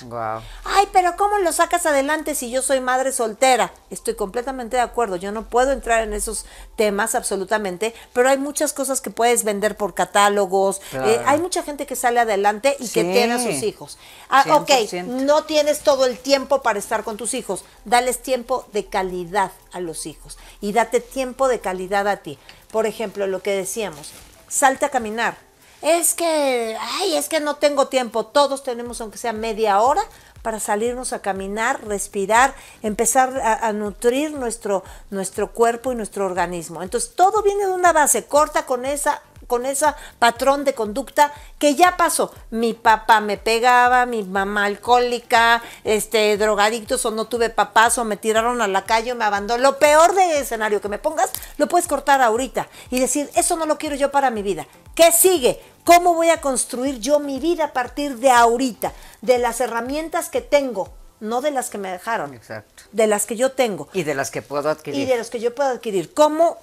Ay, 0.63 0.87
pero 0.93 1.15
¿cómo 1.17 1.37
lo 1.39 1.51
sacas 1.51 1.85
adelante 1.85 2.35
si 2.35 2.49
yo 2.49 2.61
soy 2.61 2.79
madre 2.79 3.11
soltera? 3.11 3.73
Estoy 3.89 4.15
completamente 4.15 4.77
de 4.77 4.81
acuerdo, 4.81 5.15
yo 5.17 5.31
no 5.31 5.43
puedo 5.49 5.71
entrar 5.71 6.03
en 6.03 6.13
esos 6.13 6.45
temas 6.75 7.15
absolutamente, 7.15 7.93
pero 8.13 8.29
hay 8.29 8.37
muchas 8.37 8.73
cosas 8.73 9.01
que 9.01 9.09
puedes 9.09 9.43
vender 9.43 9.75
por 9.75 9.93
catálogos, 9.93 10.81
eh, 10.93 11.21
hay 11.25 11.39
mucha 11.39 11.63
gente 11.63 11.85
que 11.85 11.95
sale 11.95 12.19
adelante 12.19 12.75
y 12.79 12.87
que 12.87 13.03
tiene 13.03 13.33
a 13.33 13.39
sus 13.39 13.63
hijos. 13.63 13.97
Ah, 14.29 14.45
ok, 14.55 14.93
no 15.05 15.43
tienes 15.43 15.81
todo 15.81 16.05
el 16.05 16.17
tiempo 16.17 16.61
para 16.61 16.79
estar 16.79 17.03
con 17.03 17.17
tus 17.17 17.33
hijos, 17.33 17.65
dales 17.83 18.21
tiempo 18.21 18.65
de 18.71 18.85
calidad 18.85 19.51
a 19.71 19.79
los 19.79 20.05
hijos 20.05 20.37
y 20.61 20.71
date 20.71 21.01
tiempo 21.01 21.47
de 21.47 21.59
calidad 21.59 22.07
a 22.07 22.17
ti. 22.17 22.39
Por 22.71 22.85
ejemplo, 22.85 23.27
lo 23.27 23.41
que 23.41 23.51
decíamos, 23.51 24.11
salte 24.47 24.85
a 24.85 24.89
caminar 24.89 25.44
es 25.85 26.15
que, 26.15 26.75
ay, 26.81 27.15
es 27.15 27.29
que 27.29 27.39
no 27.39 27.57
tengo 27.57 27.89
tiempo. 27.89 28.25
Todos 28.25 28.63
tenemos, 28.63 28.99
aunque 29.01 29.19
sea 29.19 29.33
media 29.33 29.79
hora, 29.81 30.01
para 30.41 30.59
salirnos 30.59 31.13
a 31.13 31.21
caminar, 31.21 31.85
respirar, 31.85 32.55
empezar 32.81 33.39
a, 33.39 33.71
nutrir 33.71 34.31
nuestro, 34.33 34.83
nuestro 35.11 35.51
cuerpo 35.51 35.91
y 35.91 35.95
nuestro 35.95 36.25
organismo. 36.25 36.81
Entonces, 36.81 37.13
todo 37.15 37.43
viene 37.43 37.67
de 37.67 37.71
una 37.71 37.93
base 37.93 38.25
corta 38.25 38.65
con 38.65 38.83
esa 38.83 39.21
con 39.47 39.65
ese 39.65 39.87
patrón 40.19 40.63
de 40.63 40.73
conducta 40.73 41.31
que 41.59 41.75
ya 41.75 41.97
pasó. 41.97 42.33
Mi 42.49 42.73
papá 42.73 43.21
me 43.21 43.37
pegaba, 43.37 44.05
mi 44.05 44.23
mamá 44.23 44.65
alcohólica, 44.65 45.61
este, 45.83 46.37
drogadictos 46.37 47.05
o 47.05 47.11
no 47.11 47.25
tuve 47.25 47.49
papás 47.49 47.97
o 47.97 48.05
me 48.05 48.17
tiraron 48.17 48.61
a 48.61 48.67
la 48.67 48.85
calle 48.85 49.11
o 49.11 49.15
me 49.15 49.25
abandonó. 49.25 49.61
Lo 49.61 49.79
peor 49.79 50.13
de 50.15 50.39
escenario 50.39 50.81
que 50.81 50.89
me 50.89 50.97
pongas, 50.97 51.31
lo 51.57 51.67
puedes 51.67 51.87
cortar 51.87 52.21
ahorita 52.21 52.67
y 52.89 52.99
decir, 52.99 53.29
eso 53.35 53.55
no 53.55 53.65
lo 53.65 53.77
quiero 53.77 53.95
yo 53.95 54.11
para 54.11 54.31
mi 54.31 54.41
vida. 54.41 54.67
¿Qué 54.95 55.11
sigue? 55.11 55.61
¿Cómo 55.83 56.15
voy 56.15 56.29
a 56.29 56.41
construir 56.41 56.99
yo 56.99 57.19
mi 57.19 57.39
vida 57.39 57.65
a 57.65 57.73
partir 57.73 58.17
de 58.17 58.31
ahorita? 58.31 58.93
De 59.21 59.37
las 59.37 59.61
herramientas 59.61 60.29
que 60.29 60.41
tengo 60.41 60.89
no 61.19 61.41
de 61.41 61.51
las 61.51 61.69
que 61.69 61.77
me 61.77 61.91
dejaron, 61.91 62.33
Exacto. 62.33 62.83
de 62.91 63.07
las 63.07 63.25
que 63.25 63.35
yo 63.35 63.51
tengo. 63.51 63.87
Y 63.93 64.03
de 64.03 64.15
las 64.15 64.31
que 64.31 64.41
puedo 64.41 64.69
adquirir. 64.69 65.01
Y 65.01 65.05
de 65.05 65.17
las 65.17 65.29
que 65.29 65.39
yo 65.39 65.55
puedo 65.55 65.69
adquirir. 65.69 66.13
¿Cómo 66.13 66.57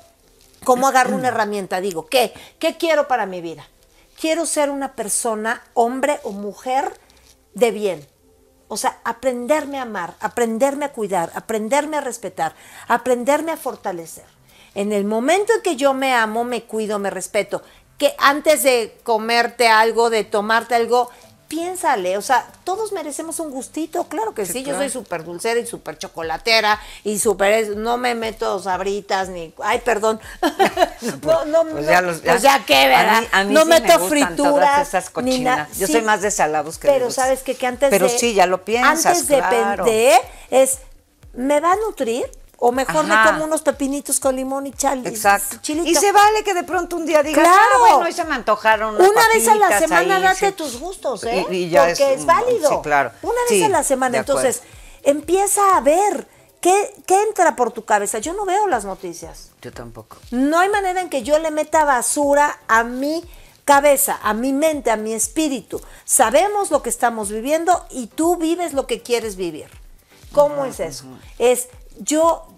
¿Cómo 0.65 0.87
agarro 0.89 1.17
una 1.17 1.29
herramienta? 1.29 1.81
Digo, 1.81 2.07
¿qué? 2.07 2.33
¿Qué 2.59 2.77
quiero 2.77 3.09
para 3.09 3.27
mi 3.27 3.41
vida? 3.41 3.67
Quiero 4.21 4.47
ser 4.47 4.71
una 4.71 4.95
persona, 4.95 5.63
hombre 5.75 6.21
o 6.23 6.31
mujer, 6.31 6.93
de 7.55 7.71
bien. 7.71 8.07
O 8.69 8.77
sea, 8.77 9.01
aprenderme 9.05 9.79
a 9.79 9.83
amar, 9.83 10.15
aprenderme 10.21 10.87
a 10.87 10.93
cuidar, 10.93 11.33
aprenderme 11.35 11.97
a 11.97 12.01
respetar, 12.01 12.55
aprenderme 12.89 13.53
a 13.53 13.57
fortalecer. 13.57 14.25
En 14.75 14.93
el 14.93 15.05
momento 15.05 15.53
en 15.53 15.63
que 15.63 15.77
yo 15.77 15.93
me 15.93 16.15
amo, 16.15 16.45
me 16.45 16.63
cuido, 16.63 16.99
me 16.99 17.11
respeto, 17.11 17.63
que 17.99 18.15
antes 18.19 18.63
de 18.63 18.99
comerte 19.03 19.69
algo, 19.69 20.09
de 20.09 20.25
tomarte 20.25 20.75
algo, 20.75 21.11
piénsale, 21.53 22.17
o 22.17 22.23
sea, 22.23 22.47
todos 22.65 22.93
merecemos 22.93 23.39
un 23.39 23.51
gustito, 23.51 24.05
claro 24.05 24.33
que 24.33 24.47
sí, 24.47 24.65
yo 24.65 24.75
soy 24.75 24.89
súper 24.89 25.23
dulcera 25.23 25.61
y 25.61 25.67
súper 25.67 25.99
chocolatera 25.99 26.81
y 27.05 27.19
súper, 27.19 27.77
no 27.77 27.99
me 27.99 28.15
meto 28.15 28.59
sabritas 28.59 29.29
ni, 29.29 29.53
ay, 29.63 29.81
perdón, 29.85 30.19
no, 31.23 31.45
no, 31.45 31.65
pues 31.67 31.85
ya, 31.85 32.01
los, 32.01 32.21
pues 32.21 32.41
ya, 32.41 32.65
qué, 32.65 32.89
¿verdad? 32.89 33.25
A 33.33 33.45
mí, 33.45 33.53
no 33.53 33.67
meto 33.67 33.99
frituras, 34.09 34.89
esas 34.89 35.11
cochinas. 35.11 35.77
yo 35.77 35.87
soy 35.87 36.01
más 36.01 36.23
de 36.23 36.31
salados 36.31 36.79
que 36.79 36.89
Pero 36.89 37.11
sabes 37.11 37.43
que, 37.43 37.55
que 37.55 37.67
antes 37.67 37.91
pero 37.91 38.09
sí, 38.09 38.33
ya 38.33 38.47
lo 38.47 38.65
piensas, 38.65 39.05
Antes 39.05 39.29
de 39.29 40.19
es, 40.49 40.79
¿me 41.35 41.61
va 41.61 41.73
a 41.73 41.77
nutrir? 41.77 42.31
O 42.65 42.71
mejor 42.71 43.05
me 43.07 43.17
como 43.25 43.43
unos 43.43 43.61
pepinitos 43.61 44.21
con 44.21 44.37
limón 44.37 44.69
y 44.69 44.73
chal. 44.73 45.05
Exacto. 45.05 45.57
Y 45.69 45.97
se 45.97 46.13
vale 46.13 46.45
que 46.45 46.55
de 46.55 46.63
pronto 46.63 46.95
un 46.95 47.05
día 47.05 47.21
digas, 47.21 47.43
claro. 47.43 47.59
Ah, 47.75 47.95
bueno, 47.97 48.09
y 48.09 48.13
se 48.13 48.25
me 48.25 48.37
antojaron 48.37 48.95
Una 48.95 49.29
vez 49.35 49.49
a 49.49 49.57
la 49.57 49.81
semana 49.81 50.21
date 50.21 50.53
tus 50.53 50.79
gustos, 50.79 51.25
¿eh? 51.25 51.43
Porque 51.45 52.15
es, 52.15 52.25
válido. 52.25 52.69
Sí, 52.69 52.77
claro. 52.85 53.11
Una 53.23 53.41
vez 53.51 53.65
a 53.65 53.69
la 53.69 53.83
semana. 53.83 54.19
Entonces, 54.19 54.63
empieza 55.03 55.77
a 55.77 55.81
ver 55.81 56.29
qué, 56.61 56.95
qué 57.05 57.21
entra 57.25 57.57
por 57.57 57.73
tu 57.73 57.85
cabeza. 57.85 58.21
Yo 58.21 58.33
no 58.33 58.45
veo 58.45 58.69
las 58.69 58.85
noticias. 58.85 59.51
Yo 59.61 59.73
tampoco. 59.73 60.19
No 60.31 60.61
hay 60.61 60.69
manera 60.69 61.01
en 61.01 61.11
que 61.11 61.25
yo 61.25 61.41
le 61.41 61.51
meta 61.51 61.85
basura 61.85 62.61
a 62.69 62.85
mi 62.85 63.25
cabeza, 63.65 64.21
a 64.23 64.35
mi 64.35 64.53
mente, 64.53 64.93
a 64.93 64.97
mi 64.97 65.15
espíritu. 65.15 65.83
Sabemos 66.05 66.71
lo 66.71 66.81
que 66.81 66.91
estamos 66.91 67.29
viviendo 67.29 67.85
y 67.91 68.07
tú 68.07 68.37
vives 68.37 68.73
lo 68.73 68.87
que 68.87 69.03
quieres 69.03 69.35
vivir. 69.35 69.67
¿Cómo 70.31 70.65
es 70.65 70.79
eso? 70.79 71.07
Es 71.41 71.69
yo 71.99 72.52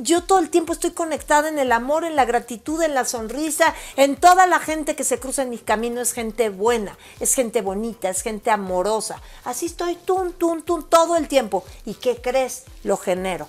yo 0.00 0.22
todo 0.22 0.38
el 0.38 0.50
tiempo 0.50 0.72
estoy 0.72 0.92
conectada 0.92 1.48
en 1.48 1.58
el 1.58 1.72
amor, 1.72 2.04
en 2.04 2.16
la 2.16 2.24
gratitud, 2.24 2.82
en 2.82 2.94
la 2.94 3.04
sonrisa, 3.04 3.74
en 3.96 4.16
toda 4.16 4.46
la 4.46 4.58
gente 4.58 4.96
que 4.96 5.04
se 5.04 5.18
cruza 5.18 5.42
en 5.42 5.50
mi 5.50 5.58
camino 5.58 6.00
es 6.00 6.12
gente 6.12 6.48
buena, 6.48 6.96
es 7.20 7.34
gente 7.34 7.62
bonita, 7.62 8.08
es 8.08 8.22
gente 8.22 8.50
amorosa. 8.50 9.20
Así 9.44 9.66
estoy, 9.66 9.96
tun, 9.96 10.32
tun, 10.32 10.62
tun, 10.62 10.88
todo 10.88 11.16
el 11.16 11.28
tiempo. 11.28 11.64
¿Y 11.84 11.94
qué 11.94 12.20
crees? 12.20 12.64
Lo 12.84 12.96
genero. 12.96 13.48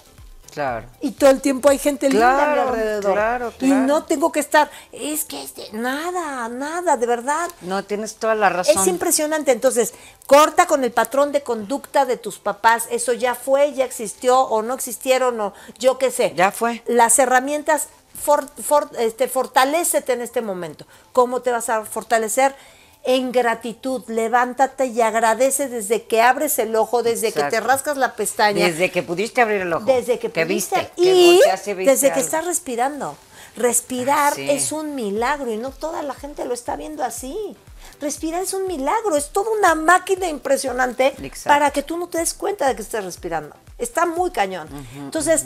Claro. 0.58 0.88
Y 1.01 1.12
todo 1.12 1.30
el 1.30 1.39
tiempo 1.39 1.70
hay 1.70 1.78
gente 1.78 2.10
linda 2.10 2.51
a 2.51 2.55
mi 2.55 2.60
alrededor. 2.62 3.14
Claro, 3.14 3.53
claro. 3.55 3.76
Y 3.76 3.86
no 3.86 4.05
tengo 4.05 4.32
que 4.32 4.39
estar, 4.39 4.72
es 4.91 5.24
que 5.24 5.43
este, 5.43 5.72
nada, 5.72 6.49
nada, 6.49 6.97
de 6.97 7.05
verdad. 7.05 7.47
No, 7.62 7.84
tienes 7.84 8.16
toda 8.16 8.34
la 8.34 8.49
razón. 8.49 8.76
Es 8.76 8.88
impresionante. 8.88 9.51
Entonces, 9.51 9.93
corta 10.26 10.66
con 10.66 10.84
el 10.84 10.91
patrón 10.91 11.32
de 11.32 11.43
conducta 11.43 12.05
de 12.05 12.18
tus 12.18 12.39
papás. 12.39 12.88
Eso 12.89 13.14
ya 13.14 13.36
fue, 13.36 13.74
ya 13.74 13.86
existió 13.86 14.39
o 14.39 14.64
no 14.64 14.74
existieron 14.74 15.39
o 15.39 15.53
yo 15.78 15.99
qué 15.99 16.10
sé. 16.10 16.34
Ya 16.36 16.51
fue. 16.51 16.82
Las 16.88 17.20
herramientas, 17.20 17.89
este, 18.97 19.28
fortalecete 19.28 20.14
en 20.14 20.22
este 20.22 20.41
momento. 20.41 20.88
¿Cómo 21.14 21.43
te 21.43 21.51
vas 21.51 21.70
a 21.70 21.86
fortalecer? 21.86 22.55
En 23.08 23.32
gratitud, 23.32 24.03
levántate 24.08 24.88
y 24.88 24.99
agradece 24.99 25.70
desde 25.70 26.03
que 26.03 26.22
abres 26.22 26.60
el 26.60 26.76
ojo, 26.76 27.03
desde 27.03 27.32
que 27.32 27.41
te 27.43 27.62
rascas 27.62 27.95
la 27.95 28.18
pestaña. 28.18 28.66
Desde 28.66 28.91
que 28.91 29.01
pudiste 29.01 29.39
abrir 29.41 29.62
el 29.62 29.72
ojo. 29.72 29.86
Desde 29.86 30.20
que, 30.20 30.30
pudiste. 30.30 30.91
y 30.97 31.39
desde 31.86 32.12
que 32.12 32.20
estás 32.20 32.45
respirando. 32.45 33.16
Respirar 33.55 34.38
es 34.38 34.74
un 34.74 34.93
milagro 34.93 35.51
y 35.51 35.58
no 35.58 35.72
toda 35.72 36.03
la 36.03 36.14
gente 36.14 36.43
lo 36.43 36.53
está 36.53 36.76
viendo 36.76 37.01
así. 37.01 37.55
Respirar 38.01 38.43
es 38.43 38.53
un 38.53 38.68
milagro, 38.68 39.16
es 39.16 39.30
toda 39.30 39.51
una 39.51 39.74
máquina 39.74 40.28
impresionante 40.28 41.16
para 41.45 41.72
que 41.72 41.84
tú 41.84 41.97
no 41.97 42.10
te 42.10 42.18
des 42.18 42.34
cuenta 42.34 42.68
de 42.68 42.76
que 42.76 42.82
estés 42.82 43.05
respirando. 43.05 43.55
Está 43.78 44.05
muy 44.05 44.32
cañón. 44.32 44.68
Entonces, 44.97 45.45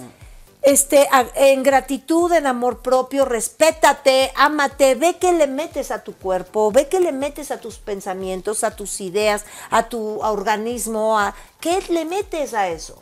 este, 0.62 1.08
en 1.36 1.64
gratitud, 1.64 2.32
en 2.32 2.48
amor 2.48 2.82
propio, 2.82 3.26
respétate, 3.26 4.32
ámate, 4.36 4.96
ve 4.96 5.18
que 5.18 5.34
le 5.34 5.48
metes 5.48 5.92
a 5.92 6.04
tu 6.04 6.14
cuerpo, 6.14 6.72
ve 6.72 6.88
que 6.88 7.00
le 7.00 7.12
metes 7.12 7.52
a 7.52 7.60
tus 7.60 7.78
pensamientos, 7.78 8.64
a 8.64 8.76
tus 8.76 9.02
ideas, 9.02 9.46
a 9.70 9.90
tu 9.90 10.20
organismo, 10.22 11.18
a 11.18 11.34
qué 11.60 11.80
le 11.90 12.06
metes 12.06 12.54
a 12.54 12.68
eso. 12.70 13.02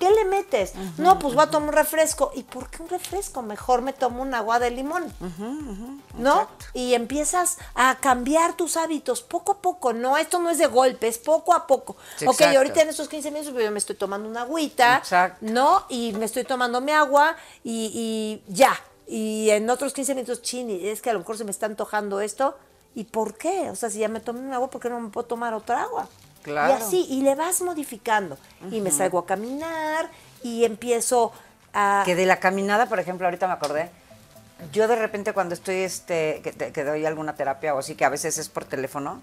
¿Qué 0.00 0.10
le 0.10 0.24
metes? 0.24 0.72
no, 0.96 1.18
pues 1.18 1.34
voy 1.34 1.44
a 1.44 1.50
tomar 1.50 1.68
un 1.68 1.74
refresco. 1.74 2.32
¿Y 2.34 2.42
por 2.42 2.70
qué 2.70 2.82
un 2.82 2.88
refresco? 2.88 3.42
Mejor 3.42 3.82
me 3.82 3.92
tomo 3.92 4.22
un 4.22 4.34
agua 4.34 4.58
de 4.58 4.70
limón. 4.70 5.12
¿No? 6.14 6.48
Y 6.72 6.94
empiezas 6.94 7.58
a 7.74 7.98
cambiar 8.00 8.54
tus 8.54 8.78
hábitos 8.78 9.22
poco 9.22 9.52
a 9.52 9.58
poco. 9.58 9.92
No, 9.92 10.16
esto 10.16 10.38
no 10.38 10.48
es 10.48 10.56
de 10.56 10.66
golpe, 10.66 11.06
es 11.06 11.18
poco 11.18 11.52
a 11.52 11.66
poco. 11.66 11.96
Sí, 12.16 12.26
ok, 12.26 12.32
exacto. 12.32 12.58
ahorita 12.58 12.80
en 12.80 12.88
estos 12.88 13.08
15 13.08 13.30
minutos 13.30 13.52
pues, 13.52 13.64
yo 13.64 13.70
me 13.70 13.78
estoy 13.78 13.96
tomando 13.96 14.26
una 14.26 14.40
agüita. 14.40 14.96
Exacto. 14.96 15.38
¿No? 15.42 15.84
Y 15.90 16.14
me 16.14 16.24
estoy 16.24 16.44
tomando 16.44 16.80
mi 16.80 16.92
agua 16.92 17.36
y, 17.62 18.42
y 18.48 18.52
ya. 18.52 18.72
Y 19.06 19.50
en 19.50 19.68
otros 19.68 19.92
15 19.92 20.14
minutos, 20.14 20.40
chini, 20.40 20.88
es 20.88 21.02
que 21.02 21.10
a 21.10 21.12
lo 21.12 21.18
mejor 21.18 21.36
se 21.36 21.44
me 21.44 21.50
está 21.50 21.66
antojando 21.66 22.22
esto. 22.22 22.56
¿Y 22.94 23.04
por 23.04 23.36
qué? 23.36 23.68
O 23.70 23.76
sea, 23.76 23.90
si 23.90 23.98
ya 23.98 24.08
me 24.08 24.20
tomé 24.20 24.40
un 24.40 24.52
agua, 24.52 24.70
¿por 24.70 24.80
qué 24.80 24.88
no 24.88 24.98
me 24.98 25.10
puedo 25.10 25.26
tomar 25.26 25.52
otra 25.52 25.82
agua? 25.82 26.08
Claro. 26.42 26.72
Y 26.72 26.82
así, 26.82 27.06
y 27.08 27.22
le 27.22 27.34
vas 27.34 27.60
modificando. 27.62 28.38
Y 28.70 28.80
me 28.80 28.90
salgo 28.90 29.18
a 29.18 29.26
caminar 29.26 30.10
y 30.42 30.64
empiezo 30.64 31.32
a... 31.74 32.02
Que 32.04 32.14
de 32.14 32.26
la 32.26 32.38
caminada, 32.40 32.86
por 32.86 32.98
ejemplo, 33.00 33.26
ahorita 33.26 33.46
me 33.46 33.52
acordé. 33.54 33.90
Yo 34.72 34.88
de 34.88 34.96
repente 34.96 35.32
cuando 35.32 35.54
estoy, 35.54 35.76
este, 35.76 36.40
que, 36.42 36.52
que 36.72 36.84
doy 36.84 37.06
alguna 37.06 37.34
terapia 37.34 37.74
o 37.74 37.78
así, 37.78 37.94
que 37.94 38.04
a 38.04 38.08
veces 38.10 38.36
es 38.38 38.48
por 38.48 38.64
teléfono, 38.64 39.22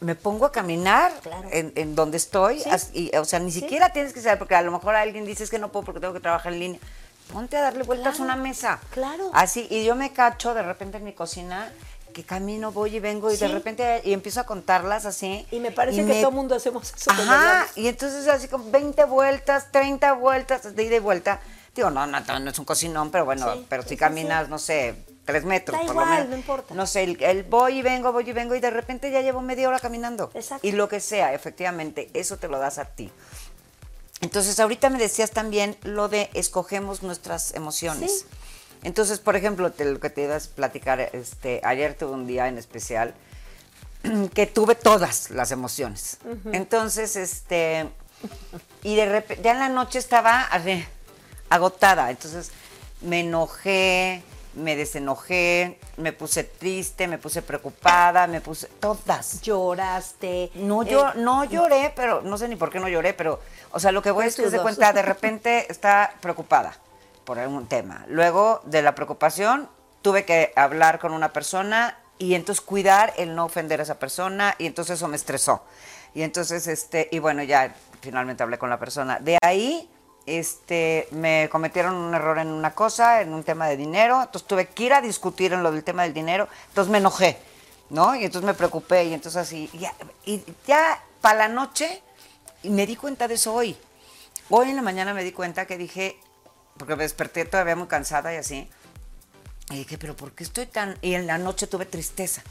me 0.00 0.14
pongo 0.16 0.46
a 0.46 0.50
caminar 0.52 1.12
Claro. 1.22 1.48
en, 1.52 1.72
en 1.76 1.94
donde 1.94 2.16
estoy. 2.16 2.58
Sí. 2.60 3.10
y, 3.12 3.16
o 3.16 3.24
sea, 3.24 3.38
ni 3.38 3.52
siquiera 3.52 3.90
tienes 3.92 4.12
que 4.12 4.20
saber, 4.20 4.38
porque 4.38 4.56
a 4.56 4.62
lo 4.62 4.72
mejor 4.72 4.96
alguien 4.96 5.24
dice 5.24 5.44
"Es 5.44 5.50
que 5.50 5.60
no 5.60 5.70
puedo 5.70 5.84
porque 5.84 6.00
tengo 6.00 6.12
que 6.14 6.20
trabajar 6.20 6.52
en 6.52 6.58
línea. 6.58 6.80
Ponte 7.32 7.56
a 7.56 7.62
darle 7.62 7.84
vueltas 7.84 8.16
Claro, 8.16 8.32
a 8.32 8.34
una 8.34 8.42
mesa. 8.42 8.80
claro. 8.90 9.30
Así, 9.32 9.68
y 9.70 9.84
yo 9.84 9.94
me 9.94 10.12
cacho 10.12 10.54
de 10.54 10.62
repente 10.62 10.96
en 10.98 11.04
mi 11.04 11.12
cocina, 11.12 11.72
que 12.12 12.24
camino, 12.24 12.72
voy 12.72 12.96
y 12.96 13.00
vengo, 13.00 13.28
y 13.30 13.36
de 13.36 13.46
Sí. 13.46 13.52
repente 13.52 14.00
y 14.04 14.12
empiezo 14.12 14.40
a 14.40 14.44
contarlas 14.44 15.06
así. 15.06 15.46
Y 15.50 15.58
me 15.60 15.70
parece 15.72 16.04
que 16.04 16.14
todo 16.20 16.28
el 16.30 16.34
mundo 16.34 16.54
hacemos 16.54 16.92
eso. 16.94 17.10
Ajá, 17.10 17.66
y 17.76 17.88
entonces 17.88 18.28
así 18.28 18.48
con 18.48 18.70
20 18.72 19.04
vueltas, 19.04 19.72
30 19.72 20.12
vueltas 20.14 20.74
de 20.76 20.82
ida 20.84 20.96
y 20.96 21.00
vuelta. 21.00 21.40
Digo, 21.74 21.90
no, 21.90 22.06
no, 22.06 22.20
no 22.20 22.50
es 22.50 22.58
un 22.58 22.64
cocinón, 22.66 23.10
pero 23.10 23.24
bueno, 23.24 23.50
Sí, 23.54 23.66
pero 23.68 23.82
si 23.82 23.90
sí, 23.90 23.96
caminas, 23.96 24.48
no 24.50 24.58
sé, 24.58 24.94
tres 25.24 25.44
metros 25.46 25.80
Da 25.80 25.86
por 25.86 25.94
lo 25.96 26.02
igual, 26.02 26.14
menos. 26.16 26.28
no 26.30 26.36
importa. 26.36 26.74
No 26.74 26.86
sé, 26.86 27.02
el, 27.04 27.22
el 27.22 27.44
voy 27.44 27.78
y 27.78 27.82
vengo, 27.82 28.12
voy 28.12 28.28
y 28.28 28.32
vengo, 28.34 28.54
y 28.54 28.60
de 28.60 28.68
repente 28.70 29.10
ya 29.10 29.22
llevo 29.22 29.40
media 29.40 29.68
hora 29.68 29.80
caminando. 29.80 30.30
Exacto. 30.34 30.66
Y 30.66 30.72
lo 30.72 30.88
que 30.90 31.00
sea, 31.00 31.32
efectivamente, 31.32 32.10
eso 32.12 32.36
te 32.36 32.48
lo 32.48 32.58
das 32.58 32.76
a 32.78 32.84
ti. 32.84 33.10
Entonces, 34.20 34.60
ahorita 34.60 34.88
me 34.90 34.98
decías 34.98 35.30
también 35.32 35.76
lo 35.82 36.08
de 36.08 36.30
escogemos 36.34 37.02
nuestras 37.02 37.54
emociones. 37.54 38.20
Sí. 38.20 38.26
Entonces, 38.82 39.20
por 39.20 39.36
ejemplo, 39.36 39.70
te- 39.72 39.84
lo 39.84 40.00
que 40.00 40.10
te 40.10 40.22
ibas 40.24 40.48
a 40.48 40.54
platicar, 40.56 41.00
este, 41.00 41.60
ayer 41.64 41.94
tuve 41.94 42.12
un 42.12 42.26
día 42.26 42.48
en 42.48 42.58
especial 42.58 43.14
que 44.34 44.46
tuve 44.46 44.74
todas 44.74 45.30
las 45.30 45.50
emociones. 45.52 46.18
Entonces, 46.52 47.14
este, 47.16 47.88
y 48.82 48.96
de 48.96 49.06
repente, 49.06 49.42
ya 49.42 49.52
en 49.52 49.58
la 49.60 49.68
noche 49.68 49.98
estaba 49.98 50.48
agotada. 51.48 52.10
Entonces, 52.10 52.50
me 53.02 53.20
enojé, 53.20 54.22
me 54.54 54.76
desenojé, 54.76 55.78
me 55.96 56.12
puse 56.12 56.44
triste, 56.44 57.06
me 57.06 57.18
puse 57.18 57.42
preocupada, 57.42 58.26
me 58.26 58.40
puse 58.40 58.66
todas. 58.80 59.40
Lloraste. 59.42 60.50
No, 60.56 60.82
eh, 60.82 60.88
yo, 60.90 61.14
no 61.14 61.44
lloré, 61.44 61.92
pero 61.94 62.22
no 62.22 62.36
sé 62.38 62.48
ni 62.48 62.56
por 62.56 62.70
qué 62.70 62.80
no 62.80 62.88
lloré, 62.88 63.14
pero, 63.14 63.40
o 63.70 63.78
sea, 63.80 63.92
lo 63.92 64.02
que 64.02 64.10
voy 64.10 64.26
es 64.26 64.34
que 64.36 64.50
se 64.50 64.58
cuenta, 64.62 64.92
de 64.92 65.02
repente 65.02 65.66
está 65.70 66.14
preocupada 66.20 66.76
por 67.24 67.38
algún 67.38 67.66
tema. 67.66 68.04
Luego 68.08 68.60
de 68.64 68.82
la 68.82 68.94
preocupación, 68.94 69.68
tuve 70.02 70.24
que 70.24 70.52
hablar 70.56 70.98
con 70.98 71.12
una 71.12 71.32
persona 71.32 71.98
y 72.18 72.34
entonces 72.34 72.64
cuidar 72.64 73.12
el 73.16 73.34
no 73.34 73.44
ofender 73.44 73.80
a 73.80 73.82
esa 73.84 73.98
persona 73.98 74.54
y 74.58 74.66
entonces 74.66 74.96
eso 74.98 75.08
me 75.08 75.16
estresó. 75.16 75.62
Y 76.14 76.22
entonces, 76.22 76.66
este, 76.66 77.08
y 77.10 77.18
bueno, 77.18 77.42
ya 77.42 77.74
finalmente 78.00 78.42
hablé 78.42 78.58
con 78.58 78.70
la 78.70 78.78
persona. 78.78 79.18
De 79.18 79.38
ahí, 79.42 79.88
este, 80.26 81.08
me 81.10 81.48
cometieron 81.50 81.94
un 81.94 82.14
error 82.14 82.38
en 82.38 82.48
una 82.48 82.74
cosa, 82.74 83.22
en 83.22 83.32
un 83.32 83.42
tema 83.42 83.66
de 83.68 83.76
dinero, 83.76 84.22
entonces 84.22 84.46
tuve 84.46 84.66
que 84.66 84.84
ir 84.84 84.92
a 84.92 85.00
discutir 85.00 85.52
en 85.52 85.62
lo 85.62 85.72
del 85.72 85.84
tema 85.84 86.02
del 86.02 86.12
dinero, 86.12 86.48
entonces 86.68 86.90
me 86.90 86.98
enojé. 86.98 87.38
¿no? 87.92 88.14
Y 88.14 88.24
entonces 88.24 88.46
me 88.46 88.54
preocupé 88.54 89.04
y 89.04 89.14
entonces 89.14 89.40
así, 89.40 89.68
y 89.72 89.78
ya, 89.78 89.94
ya 90.66 91.04
para 91.20 91.40
la 91.40 91.48
noche, 91.48 92.02
y 92.62 92.70
me 92.70 92.86
di 92.86 92.96
cuenta 92.96 93.28
de 93.28 93.34
eso 93.34 93.52
hoy. 93.52 93.76
Hoy 94.48 94.70
en 94.70 94.76
la 94.76 94.82
mañana 94.82 95.12
me 95.12 95.22
di 95.22 95.32
cuenta 95.32 95.66
que 95.66 95.76
dije, 95.76 96.18
porque 96.76 96.96
me 96.96 97.02
desperté 97.02 97.44
todavía 97.44 97.76
muy 97.76 97.86
cansada 97.86 98.32
y 98.34 98.36
así, 98.36 98.68
y 99.70 99.76
dije, 99.76 99.98
pero 99.98 100.16
¿por 100.16 100.32
qué 100.32 100.44
estoy 100.44 100.66
tan...? 100.66 100.98
Y 101.00 101.14
en 101.14 101.26
la 101.26 101.38
noche 101.38 101.66
tuve 101.66 101.86
tristeza. 101.86 102.42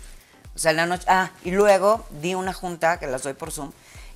O 0.56 0.60
sea, 0.60 0.72
en 0.72 0.78
la 0.78 0.86
noche... 0.86 1.06
Ah, 1.08 1.32
y 1.44 1.52
luego 1.52 2.06
di 2.22 2.34
una 2.36 2.54
junta, 2.54 3.00
que 3.00 3.08
las 3.08 3.24
doy 3.24 3.34
por 3.34 3.52
Zoom, 3.52 3.72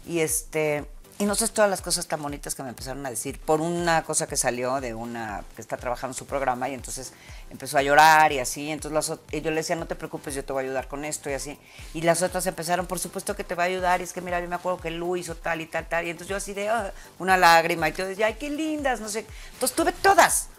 y 0.06 0.20
este... 0.20 0.86
Y 1.18 1.26
no 1.26 1.34
sé 1.34 1.48
todas 1.48 1.70
las 1.70 1.82
cosas 1.82 2.08
tan 2.08 2.22
bonitas 2.22 2.56
que 2.56 2.64
me 2.64 2.68
empezaron 2.68 3.06
a 3.06 3.10
decir 3.10 3.40
por 3.40 3.62
una 3.62 4.04
cosa 4.04 4.28
que 4.28 4.36
salió 4.36 4.82
de 4.82 4.94
una 4.94 5.46
que 5.56 5.62
está 5.62 5.78
trabajando 5.78 6.14
en 6.14 6.18
su 6.18 6.26
programa 6.26 6.68
y 6.68 6.74
entonces 6.74 7.14
empezó 7.50 7.78
a 7.78 7.82
llorar 7.82 8.34
y 8.34 8.40
así. 8.40 8.70
Entonces 8.70 9.10
las 9.10 9.20
y 9.32 9.40
yo 9.40 9.50
le 9.50 9.58
decía, 9.58 9.78
no 9.78 9.88
te 9.88 9.96
preocupes, 9.96 10.36
yo 10.36 10.44
te 10.44 10.52
voy 10.52 10.64
a 10.64 10.66
ayudar 10.66 10.90
con 10.90 11.06
esto 11.06 11.30
y 11.30 11.34
así. 11.34 11.58
Y 11.94 12.02
las 12.02 12.22
otras 12.22 12.46
empezaron, 12.48 12.86
por 12.86 13.00
supuesto 13.00 13.34
que 13.34 13.46
te 13.46 13.56
va 13.56 13.64
a 13.64 13.68
ayudar. 13.68 14.02
Y 14.02 14.04
es 14.04 14.12
que 14.12 14.20
mira, 14.20 14.42
yo 14.42 14.50
me 14.50 14.56
acuerdo 14.56 14.82
que 14.82 14.92
Lu 14.92 15.16
hizo 15.16 15.36
tal 15.36 15.62
y 15.62 15.68
tal, 15.68 15.88
tal. 15.88 16.06
Y 16.06 16.10
entonces 16.10 16.28
yo 16.28 16.36
así 16.36 16.54
de 16.54 16.68
ah, 16.68 16.92
una 17.18 17.38
lágrima 17.38 17.88
y 17.88 17.94
todo, 17.94 18.08
decía, 18.08 18.26
ay, 18.26 18.36
qué 18.38 18.50
lindas, 18.50 19.00
no 19.00 19.08
sé. 19.08 19.26
Entonces 19.54 19.74
tuve 19.74 19.94
todas, 19.94 20.50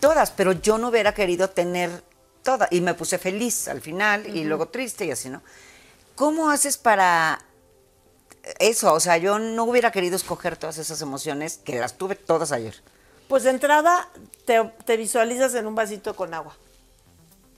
todas, 0.00 0.30
pero 0.30 0.52
yo 0.52 0.78
no 0.78 0.88
hubiera 0.88 1.12
querido 1.12 1.50
tener 1.50 2.02
todas. 2.42 2.72
Y 2.72 2.80
me 2.80 2.94
puse 2.94 3.18
feliz 3.18 3.68
al 3.68 3.82
final 3.82 4.26
y 4.26 4.44
luego 4.44 4.68
triste 4.68 5.04
y 5.04 5.10
así, 5.10 5.28
¿no? 5.28 5.42
¿Cómo 6.14 6.50
haces 6.50 6.78
para 6.78 7.40
eso? 8.58 8.92
O 8.92 9.00
sea, 9.00 9.16
yo 9.18 9.38
no 9.38 9.64
hubiera 9.64 9.90
querido 9.90 10.16
escoger 10.16 10.56
todas 10.56 10.78
esas 10.78 11.00
emociones 11.02 11.58
que 11.58 11.78
las 11.78 11.94
tuve 11.94 12.16
todas 12.16 12.52
ayer. 12.52 12.82
Pues 13.28 13.44
de 13.44 13.50
entrada 13.50 14.08
te, 14.44 14.62
te 14.84 14.96
visualizas 14.96 15.54
en 15.54 15.66
un 15.66 15.74
vasito 15.74 16.14
con 16.16 16.34
agua 16.34 16.56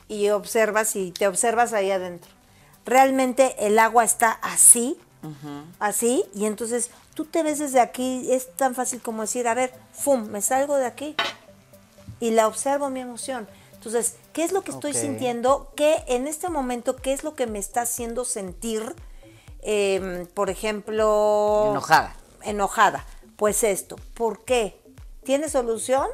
y 0.09 0.28
observas 0.30 0.97
y 0.97 1.12
te 1.12 1.26
observas 1.26 1.72
ahí 1.72 1.91
adentro. 1.91 2.30
Realmente 2.85 3.55
el 3.66 3.78
agua 3.78 4.05
está 4.05 4.30
así, 4.30 4.99
así, 5.78 6.22
y 6.35 6.45
entonces 6.45 6.91
tú 7.14 7.24
te 7.24 7.43
ves 7.43 7.59
desde 7.59 7.80
aquí, 7.80 8.30
es 8.30 8.55
tan 8.57 8.74
fácil 8.74 9.01
como 9.01 9.22
decir, 9.22 9.49
a 9.49 9.55
ver, 9.55 9.72
¡fum!, 9.93 10.26
me 10.28 10.43
salgo 10.43 10.76
de 10.76 10.85
aquí 10.85 11.16
y 12.20 12.32
la 12.32 12.47
observo 12.47 12.91
mi 12.91 13.01
emoción. 13.01 13.49
Entonces, 13.72 14.16
¿qué 14.32 14.45
es 14.45 14.53
lo 14.53 14.62
que 14.62 14.70
estoy 14.70 14.95
sintiendo? 14.95 15.72
¿Qué 15.76 16.05
en 16.09 16.26
este 16.26 16.49
momento, 16.51 16.97
qué 16.97 17.12
es 17.12 17.24
lo 17.24 17.35
que 17.35 17.47
me 17.47 17.59
está 17.59 17.82
haciendo 17.82 18.24
sentir? 18.24 18.95
Em, 19.65 20.27
por 20.27 20.51
ejemplo... 20.51 21.69
Enojada. 21.71 22.15
Enojada. 22.43 23.05
Pues 23.37 23.65
esto. 23.65 23.97
¿Por 24.15 24.45
qué? 24.45 24.81
¿Tiene 25.25 25.49
solución? 25.49 26.07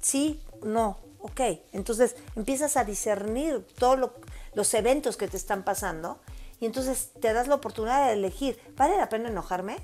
Sí, 0.00 0.42
no. 0.62 0.98
Ok. 1.20 1.40
Entonces 1.72 2.16
empiezas 2.36 2.76
a 2.76 2.84
discernir 2.84 3.66
todos 3.78 4.10
los 4.54 4.74
eventos 4.74 5.16
que 5.16 5.28
te 5.28 5.36
están 5.36 5.64
pasando 5.64 6.20
y 6.60 6.66
entonces 6.66 7.10
te 7.20 7.32
das 7.32 7.48
la 7.48 7.56
oportunidad 7.56 8.06
de 8.06 8.14
elegir. 8.14 8.58
¿Vale 8.76 8.96
la 8.96 9.08
pena 9.08 9.28
enojarme? 9.28 9.76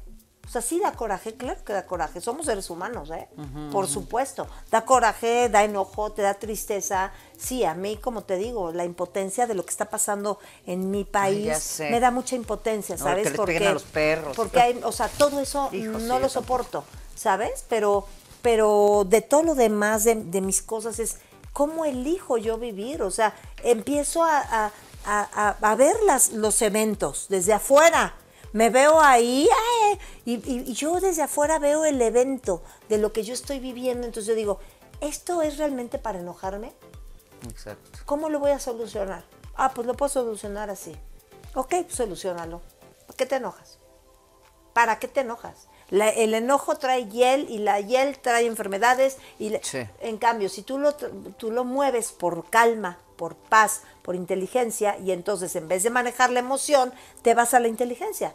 O 0.46 0.52
sea, 0.52 0.62
sí 0.62 0.80
da 0.80 0.92
coraje, 0.92 1.34
claro 1.36 1.62
que 1.64 1.72
da 1.72 1.86
coraje. 1.86 2.20
Somos 2.20 2.46
seres 2.46 2.70
humanos, 2.70 3.08
¿eh? 3.10 3.28
Por 3.70 3.86
supuesto. 3.86 4.48
Da 4.70 4.84
coraje, 4.84 5.48
da 5.48 5.62
enojo, 5.62 6.10
te 6.10 6.22
da 6.22 6.34
tristeza. 6.34 7.12
Sí, 7.38 7.64
a 7.64 7.74
mí, 7.74 7.96
como 7.98 8.22
te 8.24 8.36
digo, 8.36 8.72
la 8.72 8.84
impotencia 8.84 9.46
de 9.46 9.54
lo 9.54 9.64
que 9.64 9.70
está 9.70 9.84
pasando 9.90 10.40
en 10.66 10.90
mi 10.90 11.04
país 11.04 11.76
me 11.90 12.00
da 12.00 12.10
mucha 12.10 12.34
impotencia, 12.34 12.96
No, 12.96 13.04
¿sabes? 13.04 13.24
que 13.24 13.30
les 13.30 13.40
peguen 13.46 13.68
a 13.68 13.72
los 13.74 13.82
perros. 13.84 14.36
Porque 14.36 14.60
hay, 14.60 14.80
o 14.82 14.90
sea, 14.90 15.08
todo 15.08 15.38
eso 15.38 15.68
Hijo, 15.72 15.98
no 15.98 16.16
sí, 16.16 16.22
lo 16.22 16.28
soporto, 16.28 16.82
¿sabes? 17.14 17.64
Pero, 17.68 18.06
pero 18.42 19.04
de 19.08 19.20
todo 19.20 19.42
lo 19.44 19.54
demás 19.54 20.02
de, 20.02 20.16
de 20.16 20.40
mis 20.40 20.62
cosas 20.62 20.98
es 20.98 21.18
cómo 21.52 21.84
elijo 21.84 22.38
yo 22.38 22.58
vivir. 22.58 23.02
O 23.02 23.10
sea, 23.12 23.34
empiezo 23.62 24.24
a, 24.24 24.38
a- 24.40 24.72
a- 25.04 25.28
a- 25.60 25.70
a 25.70 25.74
ver 25.76 25.94
las, 26.06 26.30
los 26.32 26.60
eventos 26.62 27.26
desde 27.28 27.52
afuera. 27.52 28.14
Me 28.52 28.70
veo 28.70 29.00
ahí 29.00 29.48
¡ay! 29.92 29.98
y, 30.24 30.34
y- 30.50 30.64
y 30.70 30.72
yo 30.74 30.98
desde 31.00 31.22
afuera 31.22 31.58
veo 31.58 31.84
el 31.84 32.00
evento 32.02 32.62
de 32.88 32.98
lo 32.98 33.12
que 33.12 33.22
yo 33.22 33.32
estoy 33.34 33.60
viviendo. 33.60 34.06
Entonces 34.06 34.26
yo 34.28 34.34
digo, 34.34 34.58
¿esto 35.00 35.42
es 35.42 35.56
realmente 35.58 35.98
para 35.98 36.18
enojarme? 36.18 36.72
Exacto. 37.48 38.00
¿Cómo 38.06 38.28
lo 38.28 38.38
voy 38.40 38.50
a 38.50 38.58
solucionar? 38.58 39.24
Ah, 39.56 39.72
pues 39.74 39.86
lo 39.86 39.94
puedo 39.94 40.08
solucionar 40.10 40.68
así. 40.70 40.96
Ok, 41.54 41.68
pues 41.82 41.94
solucionalo. 41.94 42.60
¿Por 43.06 43.16
qué 43.16 43.26
te 43.26 43.36
enojas? 43.36 43.78
¿Para 44.72 44.98
qué 44.98 45.08
te 45.08 45.20
enojas? 45.20 45.68
La- 45.90 46.10
el 46.10 46.34
enojo 46.34 46.76
trae 46.76 47.08
hiel 47.08 47.46
y 47.50 47.58
la 47.58 47.80
hiel 47.80 48.18
trae 48.18 48.46
enfermedades. 48.46 49.16
Y 49.38 49.50
la- 49.50 49.60
Sí. 49.62 49.80
En 50.00 50.18
cambio, 50.18 50.48
si 50.48 50.62
tú 50.62 50.78
lo, 50.78 50.94
tú 50.94 51.50
lo 51.50 51.64
mueves 51.64 52.12
por 52.12 52.48
calma, 52.50 52.98
por 53.20 53.34
paz, 53.34 53.82
por 54.00 54.14
inteligencia, 54.16 54.96
y 54.98 55.12
entonces 55.12 55.54
en 55.54 55.68
vez 55.68 55.82
de 55.82 55.90
manejar 55.90 56.30
la 56.30 56.40
emoción, 56.40 56.90
te 57.20 57.34
vas 57.34 57.52
a 57.52 57.60
la 57.60 57.68
inteligencia, 57.68 58.34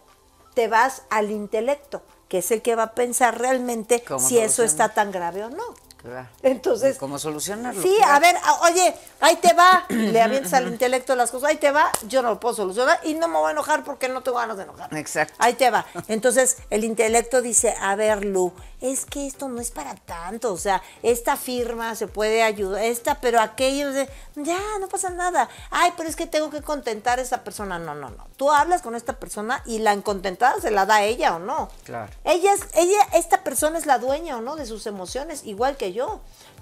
te 0.54 0.68
vas 0.68 1.02
al 1.10 1.32
intelecto, 1.32 2.04
que 2.30 2.38
es 2.38 2.52
el 2.52 2.62
que 2.62 2.76
va 2.76 2.84
a 2.84 2.92
pensar 2.94 3.40
realmente 3.40 4.04
¿Cómo 4.04 4.20
si 4.20 4.38
eso 4.38 4.62
está 4.62 4.90
tan 4.90 5.12
grave 5.12 5.44
o 5.44 5.50
no. 5.50 5.74
Claro. 6.06 6.28
Entonces. 6.44 6.98
¿Cómo 6.98 7.18
solucionarlo? 7.20 7.82
Sí, 7.82 7.94
Claro. 7.98 8.14
a 8.14 8.20
ver, 8.20 8.36
oye, 8.62 8.96
ahí 9.22 9.36
te 9.38 9.54
va. 9.54 9.86
Le 9.90 10.22
avientas 10.22 10.54
al 10.54 10.68
intelecto 10.68 11.16
las 11.16 11.32
cosas, 11.32 11.50
ahí 11.50 11.58
te 11.58 11.72
va. 11.72 11.92
Yo 12.08 12.22
no 12.22 12.30
lo 12.30 12.40
puedo 12.40 12.54
solucionar 12.56 13.00
y 13.04 13.16
no 13.16 13.28
me 13.28 13.38
voy 13.38 13.50
a 13.50 13.52
enojar 13.52 13.84
porque 13.84 14.08
no 14.08 14.22
tengo 14.22 14.38
ganas 14.38 14.58
de 14.58 14.64
enojar. 14.64 14.96
Exacto. 14.96 15.34
Ahí 15.40 15.54
te 15.54 15.72
va. 15.72 15.86
Entonces, 16.08 16.58
el 16.70 16.84
intelecto 16.84 17.42
dice, 17.42 17.76
a 17.82 17.96
ver, 17.96 18.24
Lu, 18.24 18.54
es 18.82 19.06
que 19.06 19.26
esto 19.26 19.50
no 19.50 19.60
es 19.62 19.72
para 19.72 19.96
tanto. 19.96 20.54
O 20.54 20.58
sea, 20.58 20.82
esta 21.02 21.38
firma 21.38 21.96
se 21.96 22.08
puede 22.08 22.44
ayudar, 22.44 22.84
esta, 22.84 23.20
pero 23.20 23.40
aquello, 23.40 23.92
de, 23.92 24.08
ya, 24.36 24.60
no 24.80 24.88
pasa 24.88 25.10
nada. 25.10 25.50
Ay, 25.72 25.92
pero 25.98 26.08
es 26.08 26.16
que 26.16 26.28
tengo 26.28 26.50
que 26.52 26.62
contentar 26.62 27.18
a 27.18 27.22
esa 27.24 27.44
persona. 27.44 27.80
No, 27.80 27.96
no, 27.96 28.12
no. 28.12 28.28
Tú 28.38 28.52
hablas 28.52 28.82
con 28.84 28.96
esta 28.96 29.14
persona 29.14 29.64
y 29.66 29.80
la 29.80 29.94
incontentada 29.94 30.60
se 30.62 30.70
la 30.70 30.86
da 30.86 31.02
ella 31.04 31.36
o 31.36 31.40
no. 31.40 31.70
Claro. 31.84 32.12
Ella 32.24 32.54
es, 32.54 32.62
ella, 32.76 33.00
esta 33.14 33.44
persona 33.44 33.80
es 33.80 33.86
la 33.86 33.98
dueña 33.98 34.38
o 34.38 34.42
no 34.42 34.56
de 34.56 34.66
sus 34.66 34.86
emociones, 34.86 35.44
igual 35.46 35.78
que 35.78 35.94
yo. 35.94 35.95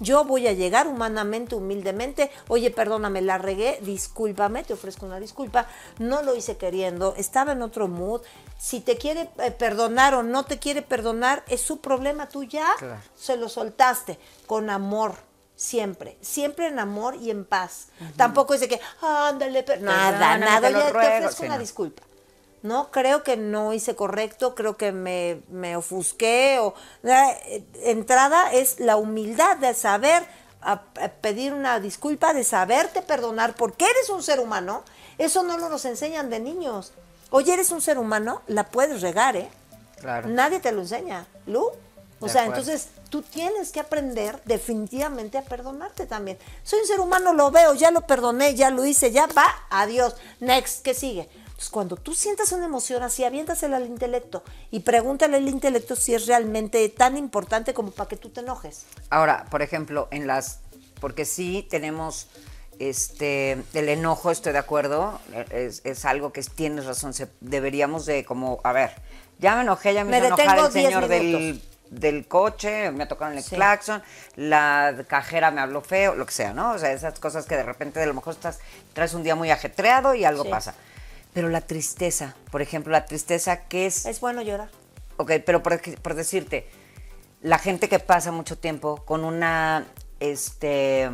Yo 0.00 0.24
voy 0.24 0.46
a 0.48 0.52
llegar 0.52 0.86
humanamente, 0.86 1.54
humildemente, 1.54 2.30
oye, 2.48 2.70
perdóname, 2.70 3.20
la 3.22 3.38
regué, 3.38 3.78
discúlpame, 3.82 4.64
te 4.64 4.72
ofrezco 4.72 5.06
una 5.06 5.20
disculpa, 5.20 5.66
no 5.98 6.22
lo 6.22 6.34
hice 6.34 6.56
queriendo, 6.56 7.14
estaba 7.16 7.52
en 7.52 7.62
otro 7.62 7.88
mood. 7.88 8.22
Si 8.58 8.80
te 8.80 8.96
quiere 8.96 9.28
eh, 9.38 9.50
perdonar 9.50 10.14
o 10.14 10.22
no 10.22 10.44
te 10.44 10.58
quiere 10.58 10.82
perdonar, 10.82 11.44
es 11.48 11.60
su 11.60 11.80
problema, 11.80 12.28
tú 12.28 12.44
ya 12.44 12.68
Claro. 12.78 13.00
se 13.16 13.36
lo 13.36 13.48
soltaste 13.48 14.18
con 14.46 14.70
amor. 14.70 15.14
Siempre, 15.56 16.18
siempre 16.20 16.66
en 16.66 16.80
amor 16.80 17.14
y 17.14 17.30
en 17.30 17.44
paz. 17.44 17.86
Tampoco 18.16 18.54
es 18.54 18.60
de 18.60 18.68
que, 18.68 18.80
ándale, 19.00 19.62
per-". 19.62 19.80
nada, 19.80 20.36
nada, 20.36 20.66
oye, 20.68 20.76
te 20.82 20.92
ruego", 20.92 21.16
ofrezco 21.26 21.44
una 21.44 21.58
disculpa. 21.58 22.02
No, 22.64 22.90
creo 22.90 23.22
que 23.22 23.36
no 23.36 23.74
hice 23.74 23.94
correcto, 23.94 24.54
creo 24.54 24.78
que 24.78 24.90
me, 24.90 25.42
me 25.50 25.76
ofusqué 25.76 26.58
o 26.60 26.72
la 27.02 27.30
eh, 27.30 27.62
entrada 27.82 28.52
es 28.54 28.80
la 28.80 28.96
humildad 28.96 29.58
de 29.58 29.74
saber 29.74 30.24
a- 30.62 30.82
a 31.00 31.08
pedir 31.20 31.52
una 31.52 31.78
disculpa, 31.78 32.32
de 32.32 32.42
saberte 32.42 33.02
perdonar 33.02 33.54
porque 33.54 33.84
eres 33.84 34.08
un 34.08 34.22
ser 34.22 34.40
humano. 34.40 34.82
Eso 35.18 35.42
no 35.42 35.58
nos 35.58 35.70
los 35.70 35.84
enseñan 35.84 36.30
de 36.30 36.40
niños. 36.40 36.92
Oye, 37.28 37.52
eres 37.52 37.70
un 37.70 37.82
ser 37.82 37.98
humano, 37.98 38.40
la 38.46 38.64
puedes 38.64 39.02
regar, 39.02 39.36
¿eh? 39.36 39.50
Claro. 40.00 40.28
Nadie 40.30 40.58
te 40.58 40.72
lo 40.72 40.80
enseña, 40.80 41.26
Lu. 41.46 41.70
O 42.20 42.26
De 42.26 42.32
sea, 42.32 42.44
acuerdo. 42.44 42.62
entonces 42.62 42.88
tú 43.10 43.20
tienes 43.20 43.72
que 43.72 43.80
aprender 43.80 44.40
definitivamente 44.46 45.36
a 45.36 45.42
perdonarte 45.42 46.06
también. 46.06 46.38
Soy 46.62 46.80
un 46.80 46.86
ser 46.86 47.00
humano, 47.00 47.34
lo 47.34 47.50
veo, 47.50 47.74
ya 47.74 47.90
lo 47.90 48.00
perdoné, 48.06 48.54
ya 48.54 48.70
lo 48.70 48.86
hice, 48.86 49.12
ya 49.12 49.26
va, 49.26 49.44
adiós, 49.68 50.16
next, 50.40 50.82
¿qué 50.82 50.94
sigue? 50.94 51.28
Entonces, 51.54 51.70
cuando 51.70 51.94
tú 51.96 52.14
sientas 52.14 52.50
una 52.50 52.64
emoción 52.64 53.04
así, 53.04 53.22
aviéntasela 53.24 53.76
al 53.76 53.86
intelecto 53.86 54.42
y 54.72 54.80
pregúntale 54.80 55.36
al 55.36 55.48
intelecto 55.48 55.94
si 55.94 56.12
es 56.12 56.26
realmente 56.26 56.88
tan 56.88 57.16
importante 57.16 57.72
como 57.72 57.92
para 57.92 58.08
que 58.08 58.16
tú 58.16 58.28
te 58.30 58.40
enojes. 58.40 58.86
Ahora, 59.08 59.46
por 59.50 59.62
ejemplo, 59.62 60.08
en 60.10 60.26
las. 60.26 60.58
Porque 61.00 61.24
sí 61.24 61.66
tenemos. 61.70 62.26
Este, 62.80 63.52
el 63.72 63.88
enojo, 63.88 64.32
estoy 64.32 64.52
de 64.52 64.58
acuerdo, 64.58 65.20
es, 65.50 65.80
es 65.84 66.04
algo 66.04 66.32
que 66.32 66.42
tienes 66.42 66.86
razón, 66.86 67.14
se, 67.14 67.28
deberíamos 67.40 68.04
de 68.04 68.24
como, 68.24 68.60
a 68.64 68.72
ver, 68.72 68.90
ya 69.38 69.54
me 69.54 69.62
enojé, 69.62 69.94
ya 69.94 70.02
me, 70.02 70.10
Me 70.10 70.18
hizo 70.18 70.26
enojar 70.26 70.46
detengo 70.48 70.66
el 70.66 70.72
10 70.72 70.84
señor 70.84 71.06
del, 71.08 71.62
del 71.90 72.26
coche, 72.26 72.90
me 72.90 73.06
tocaron 73.06 73.38
el 73.38 73.44
Sí. 73.44 73.54
claxon, 73.54 74.02
la 74.34 75.04
cajera 75.06 75.52
me 75.52 75.60
habló 75.60 75.82
feo, 75.82 76.16
lo 76.16 76.26
que 76.26 76.32
sea, 76.32 76.52
¿no? 76.52 76.72
O 76.72 76.78
sea, 76.80 76.90
esas 76.92 77.16
cosas 77.20 77.46
que 77.46 77.56
de 77.56 77.62
repente 77.62 78.02
a 78.02 78.06
lo 78.06 78.14
mejor 78.14 78.34
estás, 78.34 78.58
traes 78.92 79.14
un 79.14 79.22
día 79.22 79.36
muy 79.36 79.52
ajetreado 79.52 80.12
y 80.16 80.24
algo 80.24 80.42
Sí. 80.42 80.48
pasa. 80.50 80.74
Pero 81.34 81.48
la 81.48 81.60
tristeza, 81.60 82.34
por 82.50 82.62
ejemplo, 82.62 82.92
la 82.92 83.04
tristeza, 83.06 83.66
¿qué 83.68 83.86
es? 83.86 84.06
Es 84.06 84.20
bueno 84.20 84.40
llorar. 84.42 84.70
Ok, 85.16 85.32
pero 85.44 85.62
por, 85.62 85.80
por 86.00 86.14
decirte, 86.14 86.66
la 87.42 87.58
gente 87.58 87.88
que 87.88 87.98
pasa 87.98 88.30
mucho 88.32 88.56
tiempo 88.56 89.04
con 89.04 89.24
una, 89.24 89.84
este, 90.20 91.10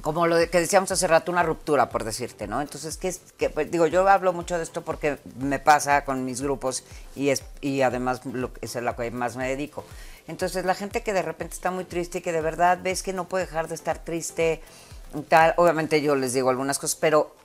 como 0.00 0.26
lo 0.26 0.36
que 0.50 0.60
decíamos 0.60 0.90
hace 0.92 1.06
rato, 1.06 1.30
una 1.30 1.42
ruptura, 1.42 1.90
por 1.90 2.04
decirte, 2.04 2.46
¿no? 2.46 2.60
Entonces, 2.62 2.96
¿qué 2.96 3.08
es? 3.08 3.20
Que, 3.36 3.50
pues, 3.50 3.70
digo, 3.70 3.86
yo 3.86 4.08
hablo 4.08 4.32
mucho 4.32 4.56
de 4.56 4.62
esto 4.62 4.82
porque 4.82 5.18
me 5.38 5.58
pasa 5.58 6.04
con 6.06 6.24
mis 6.24 6.40
grupos 6.40 6.84
y, 7.14 7.28
es, 7.28 7.42
y 7.60 7.82
además 7.82 8.24
lo, 8.24 8.52
que- 8.54 8.64
es 8.64 8.76
a 8.76 8.80
lo 8.80 8.96
que 8.96 9.10
más 9.10 9.36
me 9.36 9.46
dedico. 9.48 9.84
Entonces, 10.26 10.64
la 10.64 10.74
gente 10.74 11.02
que 11.02 11.12
de 11.12 11.22
repente 11.22 11.54
está 11.54 11.70
muy 11.70 11.84
triste 11.84 12.18
y 12.18 12.20
que 12.22 12.32
de 12.32 12.40
verdad 12.40 12.78
ves 12.82 13.02
que 13.02 13.12
no 13.12 13.28
puede 13.28 13.44
dejar 13.46 13.68
de 13.68 13.74
estar 13.74 13.98
triste, 14.02 14.62
tal, 15.28 15.52
obviamente 15.56 16.00
yo 16.02 16.16
les 16.16 16.32
digo 16.32 16.48
algunas 16.48 16.78
cosas, 16.78 16.96
pero 16.96 17.36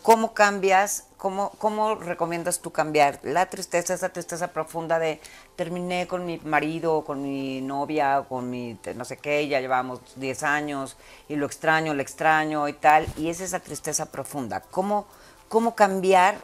¿Cómo 0.00 0.32
cambias, 0.32 1.04
cómo, 1.18 1.50
cómo 1.58 1.96
recomiendas 1.96 2.60
tú 2.60 2.70
cambiar 2.70 3.18
la 3.22 3.46
tristeza, 3.46 3.92
esa 3.92 4.08
tristeza 4.08 4.48
profunda 4.48 4.98
de 4.98 5.20
terminé 5.56 6.06
con 6.06 6.24
mi 6.24 6.38
marido, 6.38 7.04
con 7.04 7.20
mi 7.22 7.60
novia, 7.60 8.24
con 8.26 8.48
mi 8.48 8.78
no 8.94 9.04
sé 9.04 9.18
qué, 9.18 9.46
ya 9.46 9.60
llevamos 9.60 10.00
10 10.16 10.42
años 10.44 10.96
y 11.28 11.36
lo 11.36 11.44
extraño, 11.44 11.92
le 11.92 12.02
extraño 12.02 12.66
y 12.68 12.72
tal, 12.72 13.06
y 13.16 13.28
es 13.28 13.40
esa 13.40 13.60
tristeza 13.60 14.06
profunda. 14.06 14.62
¿Cómo, 14.70 15.06
cómo 15.48 15.74
cambiar? 15.74 16.36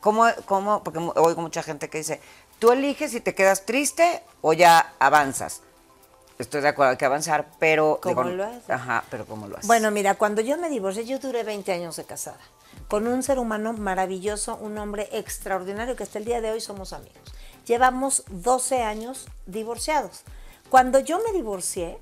¿Cómo, 0.00 0.26
cómo? 0.46 0.82
Porque 0.82 0.98
oigo 0.98 1.42
mucha 1.42 1.62
gente 1.62 1.88
que 1.88 1.98
dice, 1.98 2.20
tú 2.58 2.72
eliges 2.72 3.12
si 3.12 3.20
te 3.20 3.34
quedas 3.34 3.66
triste 3.66 4.22
o 4.40 4.52
ya 4.54 4.94
avanzas. 4.98 5.62
Estoy 6.38 6.60
de 6.60 6.68
acuerdo, 6.68 6.92
hay 6.92 6.96
que 6.96 7.04
avanzar, 7.04 7.46
pero... 7.58 7.98
¿Cómo 8.00 8.22
lo 8.22 8.44
haces? 8.44 8.70
Ajá, 8.70 9.02
pero 9.10 9.26
¿cómo 9.26 9.48
lo 9.48 9.56
haces? 9.56 9.66
Bueno, 9.66 9.90
mira, 9.90 10.14
cuando 10.14 10.40
yo 10.40 10.56
me 10.56 10.70
divorcié, 10.70 11.04
yo 11.04 11.18
duré 11.18 11.42
20 11.42 11.72
años 11.72 11.96
de 11.96 12.04
casada, 12.04 12.38
con 12.88 13.06
un 13.06 13.22
ser 13.22 13.38
humano 13.38 13.72
maravilloso, 13.74 14.56
un 14.56 14.78
hombre 14.78 15.08
extraordinario 15.12 15.94
que 15.94 16.02
hasta 16.02 16.18
el 16.18 16.24
día 16.24 16.40
de 16.40 16.50
hoy 16.50 16.60
somos 16.60 16.92
amigos. 16.92 17.18
Llevamos 17.66 18.24
12 18.30 18.82
años 18.82 19.28
divorciados. 19.46 20.22
Cuando 20.70 20.98
yo 20.98 21.18
me 21.22 21.32
divorcié, 21.32 21.98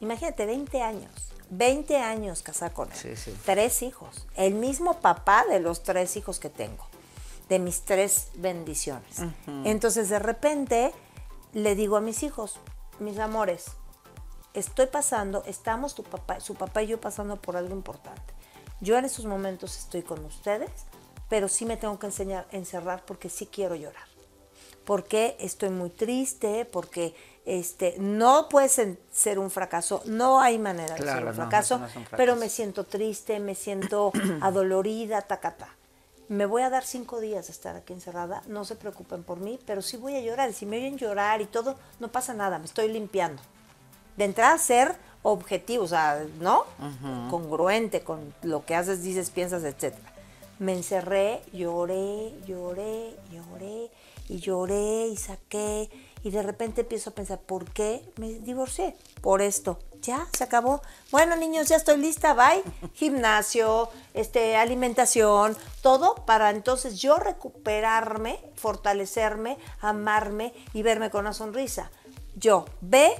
imagínate, 0.00 0.44
20 0.44 0.82
años, 0.82 1.10
20 1.50 1.96
años 1.98 2.42
casada 2.42 2.74
con 2.74 2.90
él, 2.92 2.96
Sí, 2.98 3.16
sí. 3.16 3.34
tres 3.46 3.80
hijos, 3.82 4.26
el 4.36 4.54
mismo 4.54 5.00
papá 5.00 5.44
de 5.48 5.60
los 5.60 5.82
tres 5.82 6.16
hijos 6.16 6.38
que 6.40 6.50
tengo, 6.50 6.84
de 7.48 7.58
mis 7.58 7.82
tres 7.82 8.28
bendiciones. 8.34 9.22
Entonces, 9.64 10.10
de 10.10 10.18
repente, 10.18 10.92
le 11.54 11.74
digo 11.74 11.96
a 11.96 12.02
mis 12.02 12.22
hijos, 12.22 12.58
mis 12.98 13.18
amores, 13.18 13.64
estoy 14.52 14.86
pasando, 14.88 15.42
estamos 15.46 15.94
tu 15.94 16.02
papá, 16.02 16.40
su 16.40 16.54
papá 16.54 16.82
y 16.82 16.88
yo 16.88 17.00
pasando 17.00 17.36
por 17.40 17.56
algo 17.56 17.74
importante. 17.74 18.34
Yo 18.80 18.96
en 18.96 19.04
estos 19.04 19.24
momentos 19.24 19.76
estoy 19.76 20.02
con 20.02 20.24
ustedes, 20.24 20.70
pero 21.28 21.48
sí 21.48 21.64
me 21.64 21.76
tengo 21.76 21.98
que 21.98 22.06
enseñar, 22.06 22.46
encerrar 22.52 23.04
porque 23.04 23.28
sí 23.28 23.46
quiero 23.46 23.74
llorar. 23.74 24.06
Porque 24.84 25.36
estoy 25.40 25.68
muy 25.70 25.90
triste, 25.90 26.64
porque 26.64 27.14
este, 27.44 27.96
no 27.98 28.48
puede 28.48 28.68
ser 28.68 29.38
un 29.38 29.50
fracaso, 29.50 30.02
no 30.06 30.40
hay 30.40 30.58
manera 30.58 30.94
de 30.94 31.00
Claro, 31.00 31.18
ser 31.18 31.28
un 31.28 31.34
fracaso, 31.34 31.78
no 31.78 31.88
pero 32.16 32.36
me 32.36 32.48
siento 32.48 32.84
triste, 32.84 33.40
me 33.40 33.54
siento 33.54 34.12
adolorida, 34.40 35.22
tacata. 35.22 35.68
Me 36.28 36.46
voy 36.46 36.62
a 36.62 36.70
dar 36.70 36.84
cinco 36.84 37.20
días 37.20 37.46
de 37.46 37.52
estar 37.52 37.74
aquí 37.74 37.92
encerrada, 37.92 38.42
no 38.46 38.64
se 38.64 38.76
preocupen 38.76 39.24
por 39.24 39.40
mí, 39.40 39.58
pero 39.66 39.82
sí 39.82 39.96
voy 39.96 40.14
a 40.14 40.20
llorar. 40.20 40.52
Si 40.52 40.66
me 40.66 40.76
oyen 40.76 40.98
llorar 40.98 41.40
y 41.40 41.46
todo, 41.46 41.76
no 42.00 42.08
pasa 42.12 42.34
nada, 42.34 42.58
me 42.58 42.66
estoy 42.66 42.88
limpiando 42.88 43.42
de 44.18 44.24
entrada 44.24 44.58
ser 44.58 44.96
objetivo, 45.22 45.84
o 45.84 45.88
sea, 45.88 46.24
¿no? 46.40 46.64
Congruente 47.30 48.02
con 48.02 48.34
lo 48.42 48.64
que 48.64 48.74
haces, 48.74 49.02
dices, 49.02 49.30
piensas, 49.30 49.64
etcétera. 49.64 50.12
Me 50.58 50.72
encerré, 50.72 51.40
lloré, 51.52 52.34
lloré, 52.46 53.16
lloré 53.30 53.90
y 54.28 54.38
lloré 54.38 55.06
y 55.08 55.16
saqué 55.16 55.88
y 56.22 56.30
de 56.30 56.42
repente 56.42 56.82
empiezo 56.82 57.10
a 57.10 57.14
pensar, 57.14 57.40
¿por 57.40 57.70
qué 57.70 58.02
me 58.16 58.32
divorcié? 58.34 58.96
Por 59.20 59.42
esto. 59.42 59.78
Ya, 60.02 60.28
se 60.36 60.44
acabó. 60.44 60.80
Bueno, 61.10 61.36
niños, 61.36 61.68
ya 61.68 61.76
estoy 61.76 61.96
lista, 61.96 62.34
bye. 62.34 62.62
Gimnasio, 62.94 63.88
este, 64.14 64.56
alimentación, 64.56 65.56
todo 65.82 66.14
para 66.26 66.50
entonces 66.50 67.00
yo 67.00 67.16
recuperarme, 67.16 68.38
fortalecerme, 68.54 69.58
amarme 69.80 70.54
y 70.72 70.82
verme 70.82 71.10
con 71.10 71.22
una 71.22 71.32
sonrisa. 71.32 71.90
Yo, 72.36 72.64
ve, 72.80 73.12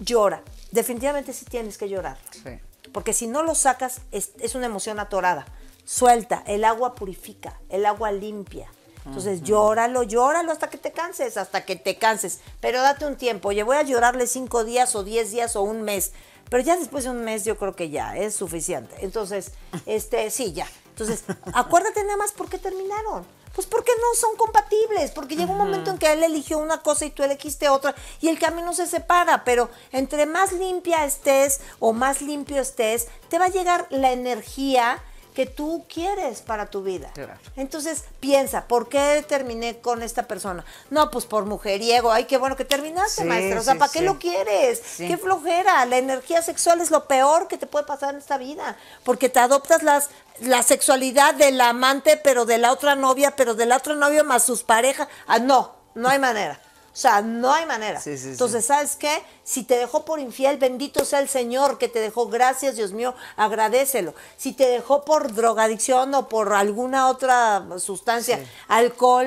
llora. 0.00 0.42
Definitivamente 0.70 1.32
sí 1.32 1.44
tienes 1.44 1.78
que 1.78 1.88
llorar. 1.88 2.18
Sí. 2.30 2.58
Porque 2.92 3.12
si 3.12 3.26
no 3.26 3.42
lo 3.42 3.54
sacas, 3.54 4.00
es, 4.12 4.32
es 4.40 4.54
una 4.54 4.66
emoción 4.66 5.00
atorada. 5.00 5.46
Suelta, 5.84 6.42
el 6.46 6.64
agua 6.64 6.94
purifica, 6.94 7.60
el 7.68 7.86
agua 7.86 8.12
limpia. 8.12 8.70
Entonces 9.08 9.42
llóralo, 9.42 10.02
llóralo 10.02 10.52
hasta 10.52 10.68
que 10.68 10.76
te 10.76 10.92
canses, 10.92 11.38
hasta 11.38 11.64
que 11.64 11.76
te 11.76 11.96
canses. 11.96 12.40
Pero 12.60 12.82
date 12.82 13.06
un 13.06 13.16
tiempo. 13.16 13.48
Oye, 13.48 13.62
voy 13.62 13.76
a 13.76 13.82
llorarle 13.82 14.26
cinco 14.26 14.64
días 14.64 14.94
o 14.94 15.02
diez 15.02 15.30
días 15.30 15.56
o 15.56 15.62
un 15.62 15.82
mes. 15.82 16.12
Pero 16.50 16.62
ya 16.62 16.76
después 16.76 17.04
de 17.04 17.10
un 17.10 17.24
mes 17.24 17.44
yo 17.44 17.56
creo 17.56 17.74
que 17.74 17.88
ya 17.90 18.16
es 18.16 18.34
suficiente. 18.34 18.94
Entonces, 19.00 19.52
este, 19.86 20.30
sí, 20.30 20.52
ya. 20.52 20.66
Entonces, 20.90 21.24
acuérdate 21.54 22.02
nada 22.04 22.16
más 22.16 22.32
por 22.32 22.48
qué 22.48 22.58
terminaron. 22.58 23.24
Pues 23.58 23.66
porque 23.66 23.90
no 24.00 24.14
son 24.14 24.36
compatibles, 24.36 25.10
porque 25.10 25.34
llega 25.34 25.50
un 25.50 25.58
momento 25.58 25.90
en 25.90 25.98
que 25.98 26.12
él 26.12 26.22
eligió 26.22 26.58
una 26.58 26.80
cosa 26.80 27.06
y 27.06 27.10
tú 27.10 27.24
elegiste 27.24 27.68
otra 27.68 27.92
y 28.20 28.28
el 28.28 28.38
camino 28.38 28.72
se 28.72 28.86
separa, 28.86 29.42
pero 29.42 29.68
entre 29.90 30.26
más 30.26 30.52
limpia 30.52 31.04
estés 31.04 31.60
o 31.80 31.92
más 31.92 32.22
limpio 32.22 32.60
estés, 32.60 33.08
te 33.28 33.36
va 33.36 33.46
a 33.46 33.48
llegar 33.48 33.88
la 33.90 34.12
energía 34.12 35.02
que 35.38 35.46
tú 35.46 35.84
quieres 35.88 36.40
para 36.40 36.66
tu 36.66 36.82
vida. 36.82 37.12
Claro. 37.14 37.34
Entonces, 37.54 38.02
piensa, 38.18 38.66
¿por 38.66 38.88
qué 38.88 39.24
terminé 39.28 39.78
con 39.78 40.02
esta 40.02 40.24
persona? 40.24 40.64
No, 40.90 41.12
pues 41.12 41.26
por 41.26 41.44
mujeriego. 41.44 42.10
Ay, 42.10 42.24
qué 42.24 42.38
bueno 42.38 42.56
que 42.56 42.64
terminaste, 42.64 43.22
Sí, 43.22 43.28
maestra. 43.28 43.60
O 43.60 43.62
sea, 43.62 43.74
sí, 43.74 43.78
¿para 43.78 43.92
qué 43.92 44.00
sí. 44.00 44.04
lo 44.04 44.18
quieres? 44.18 44.82
Qué 44.96 45.16
flojera. 45.16 45.86
La 45.86 45.96
energía 45.96 46.42
sexual 46.42 46.80
es 46.80 46.90
lo 46.90 47.06
peor 47.06 47.46
que 47.46 47.56
te 47.56 47.68
puede 47.68 47.86
pasar 47.86 48.14
en 48.14 48.18
esta 48.18 48.36
vida. 48.36 48.76
Porque 49.04 49.28
te 49.28 49.38
adoptas 49.38 49.84
las, 49.84 50.10
la 50.40 50.64
sexualidad 50.64 51.34
de 51.34 51.52
la 51.52 51.68
amante, 51.68 52.16
pero 52.16 52.44
de 52.44 52.58
la 52.58 52.72
otra 52.72 52.96
novia, 52.96 53.36
pero 53.36 53.54
de 53.54 53.66
la 53.66 53.76
otra 53.76 53.94
novia 53.94 54.24
más 54.24 54.42
sus 54.42 54.64
parejas. 54.64 55.06
Ah, 55.28 55.38
no, 55.38 55.72
no 55.94 56.08
hay 56.08 56.18
manera. 56.18 56.58
O 56.92 57.00
sea, 57.00 57.20
no 57.20 57.52
hay 57.52 57.64
manera. 57.64 58.00
Sí, 58.00 58.16
sí, 58.16 58.24
sí. 58.24 58.28
Entonces, 58.30 58.66
¿sabes 58.66 58.96
qué? 58.96 59.22
Si 59.44 59.62
te 59.62 59.76
dejó 59.76 60.04
por 60.04 60.18
infiel, 60.18 60.56
bendito 60.56 61.04
sea 61.04 61.20
el 61.20 61.28
Señor 61.28 61.78
que 61.78 61.88
te 61.88 62.00
dejó. 62.00 62.28
Gracias, 62.28 62.76
Dios 62.76 62.92
mío, 62.92 63.14
agradecelo. 63.36 64.14
Si 64.36 64.52
te 64.52 64.66
dejó 64.66 65.04
por 65.04 65.32
drogadicción 65.32 66.12
o 66.14 66.28
por 66.28 66.52
alguna 66.52 67.08
otra 67.08 67.64
sustancia, 67.78 68.40
alcohol, 68.66 69.26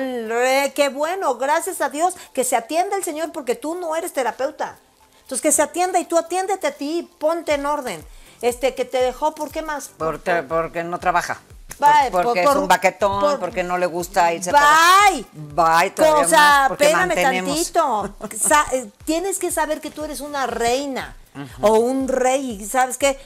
qué 0.74 0.90
bueno, 0.92 1.36
gracias 1.36 1.80
a 1.80 1.88
Dios 1.88 2.14
que 2.34 2.44
se 2.44 2.56
atienda 2.56 2.96
el 2.96 3.04
Señor 3.04 3.32
porque 3.32 3.54
tú 3.54 3.74
no 3.74 3.96
eres 3.96 4.12
terapeuta. 4.12 4.78
Entonces, 5.22 5.40
que 5.40 5.52
se 5.52 5.62
atienda 5.62 5.98
y 5.98 6.04
tú 6.04 6.18
atiéndete 6.18 6.66
a 6.66 6.72
ti, 6.72 7.10
ponte 7.18 7.54
en 7.54 7.64
orden. 7.64 8.04
Este, 8.42 8.74
que 8.74 8.84
te 8.84 8.98
dejó, 8.98 9.34
¿por 9.34 9.50
qué 9.50 9.62
más? 9.62 9.90
Porque 9.96 10.84
no 10.84 10.98
trabaja. 10.98 11.40
Bye, 11.78 12.10
Por- 12.10 12.22
porque 12.24 12.42
por- 12.42 12.52
es 12.52 12.58
un 12.62 12.68
baquetón, 12.68 13.20
por- 13.20 13.38
porque 13.40 13.62
no 13.62 13.78
le 13.78 13.86
gusta 13.86 14.32
irse 14.32 14.50
a 14.50 14.52
Bye. 14.52 15.24
trabajar. 15.24 15.80
Bye, 15.82 15.90
todavía 15.90 16.26
O 16.26 16.28
sea, 16.28 16.38
más, 16.38 16.68
porque 16.68 16.84
espérame 16.84 17.06
mantenemos. 17.08 17.54
tantito. 17.72 18.14
Sa- 18.38 18.66
eh, 18.72 18.90
Tienes 19.04 19.38
que 19.38 19.50
saber 19.50 19.80
que 19.80 19.90
tú 19.90 20.04
eres 20.04 20.20
una 20.20 20.46
reina 20.46 21.16
o 21.60 21.74
un 21.78 22.08
rey. 22.08 22.58
y 22.60 22.64
¿Sabes 22.66 22.98
qué? 22.98 23.18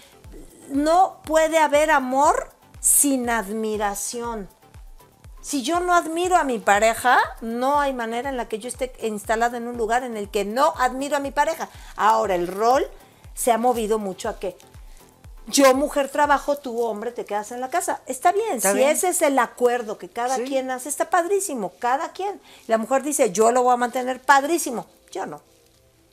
No 0.69 1.19
puede 1.25 1.59
haber 1.59 1.91
amor 1.91 2.51
sin 2.81 3.29
admiración. 3.31 4.49
Si 5.41 5.63
yo 5.63 5.79
no 5.79 5.95
admiro 5.95 6.37
a 6.37 6.43
mi 6.45 6.59
pareja, 6.59 7.19
no 7.41 7.79
hay 7.81 7.93
manera 7.93 8.29
en 8.31 8.37
la 8.37 8.49
que 8.49 8.59
yo 8.59 8.67
esté 8.69 8.93
instalada 9.03 9.57
en 9.59 9.69
un 9.69 9.77
lugar 9.77 10.03
en 10.03 10.17
el 10.17 10.29
que 10.29 10.45
no 10.45 10.75
admiro 10.79 11.17
a 11.17 11.21
mi 11.21 11.31
pareja. 11.31 11.69
Ahora, 11.97 12.35
el 12.35 12.49
rol 12.49 12.85
se 13.35 13.53
ha 13.53 13.59
movido 13.59 13.99
mucho 14.01 14.29
a 14.29 14.41
que 14.41 14.57
yo, 15.49 15.75
mujer, 15.75 16.09
trabajo, 16.09 16.57
tú, 16.57 16.81
hombre, 16.83 17.13
te 17.13 17.25
quedas 17.25 17.53
en 17.53 17.61
la 17.61 17.69
casa. 17.71 18.01
Está 18.07 18.33
bien, 18.33 18.57
Está 18.57 18.73
si 18.73 18.79
bien. 18.79 18.91
ese 18.91 19.09
es 19.09 19.23
el 19.23 19.39
acuerdo 19.39 19.97
que 19.99 20.09
cada 20.09 20.37
Sí. 20.37 20.45
quien 20.45 20.71
hace, 20.71 20.89
está 20.89 21.09
padrísimo, 21.11 21.73
cada 21.79 22.13
quien. 22.13 22.41
La 22.67 22.79
mujer 22.79 23.03
dice, 23.03 23.31
yo 23.33 23.53
lo 23.53 23.63
voy 23.63 23.75
a 23.75 23.77
mantener 23.77 24.21
padrísimo. 24.21 24.87
Yo 25.13 25.27
no. 25.27 25.41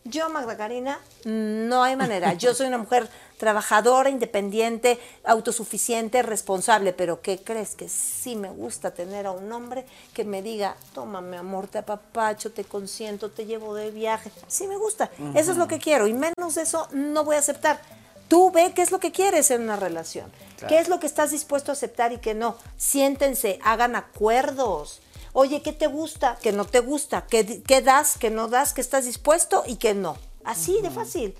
Yo, 0.06 0.30
Magda 0.30 0.58
Karina, 0.58 1.00
no 1.24 1.82
hay 1.82 1.96
manera. 1.96 2.34
Yo 2.34 2.54
soy 2.54 2.68
una 2.68 2.78
mujer 2.78 3.08
trabajadora, 3.38 4.10
independiente, 4.10 5.00
autosuficiente, 5.24 6.22
responsable, 6.24 6.92
pero 6.94 7.22
¿qué 7.22 7.40
crees? 7.42 7.76
Que 7.76 7.88
sí 7.88 8.36
me 8.36 8.50
gusta 8.50 8.92
tener 8.94 9.26
a 9.26 9.32
un 9.32 9.50
hombre 9.52 9.86
que 10.14 10.26
me 10.26 10.42
diga, 10.42 10.76
toma 10.94 11.22
mi 11.22 11.38
amor, 11.38 11.68
te 11.68 11.78
apapacho, 11.78 12.52
te 12.52 12.66
consiento, 12.66 13.32
te 13.32 13.46
llevo 13.46 13.76
de 13.76 13.92
viaje. 13.92 14.30
Sí 14.48 14.68
me 14.68 14.76
gusta. 14.78 15.10
Eso 15.36 15.52
es 15.52 15.58
lo 15.58 15.68
que 15.70 15.80
quiero 15.80 16.06
y 16.08 16.14
menos 16.14 16.56
de 16.56 16.64
eso 16.64 16.88
no 16.92 17.24
voy 17.24 17.38
a 17.38 17.40
aceptar. 17.40 17.80
Tú 18.28 18.52
ve 18.52 18.74
qué 18.74 18.82
es 18.82 18.92
lo 18.92 19.00
que 19.00 19.12
quieres 19.12 19.52
en 19.52 19.62
una 19.62 19.76
relación. 19.76 20.32
¿Qué 20.68 20.80
es 20.80 20.88
lo 20.88 21.00
que 21.00 21.08
estás 21.08 21.32
dispuesto 21.32 21.72
a 21.72 21.74
aceptar 21.74 22.14
y 22.14 22.20
qué 22.20 22.34
no? 22.34 22.58
Siéntense, 22.78 23.60
hagan 23.64 23.96
acuerdos. 23.96 25.02
Oye, 25.34 25.62
¿qué 25.62 25.74
te 25.74 25.88
gusta? 25.88 26.38
¿Qué 26.42 26.52
no 26.52 26.66
te 26.66 26.80
gusta? 26.80 27.26
¿Qué, 27.28 27.64
qué 27.64 27.82
das? 27.82 28.18
¿Qué 28.18 28.30
no 28.30 28.48
das? 28.48 28.74
¿Qué 28.74 28.82
estás 28.82 29.06
dispuesto 29.06 29.64
y 29.66 29.76
qué 29.76 29.94
no? 29.94 30.18
Así 30.44 30.82
de 30.82 30.90
fácil. 30.90 31.36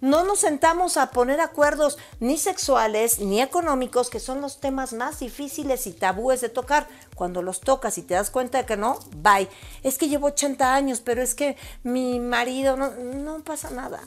No 0.00 0.24
nos 0.24 0.40
sentamos 0.40 0.96
a 0.96 1.10
poner 1.10 1.40
acuerdos 1.40 1.98
ni 2.20 2.38
sexuales 2.38 3.20
ni 3.20 3.42
económicos, 3.42 4.08
que 4.08 4.18
son 4.18 4.40
los 4.40 4.58
temas 4.58 4.94
más 4.94 5.20
difíciles 5.20 5.86
y 5.86 5.92
tabúes 5.92 6.40
de 6.40 6.48
tocar. 6.48 6.88
Cuando 7.14 7.42
los 7.42 7.60
tocas 7.60 7.98
y 7.98 8.02
te 8.02 8.14
das 8.14 8.30
cuenta 8.30 8.58
de 8.58 8.66
que 8.66 8.78
no, 8.78 8.98
bye. 9.16 9.48
Es 9.82 9.98
que 9.98 10.08
llevo 10.08 10.28
80 10.28 10.74
años, 10.74 11.02
pero 11.02 11.20
es 11.22 11.34
que 11.34 11.56
mi 11.82 12.18
marido 12.18 12.76
no, 12.76 12.90
no 12.92 13.44
pasa 13.44 13.70
nada. 13.70 14.00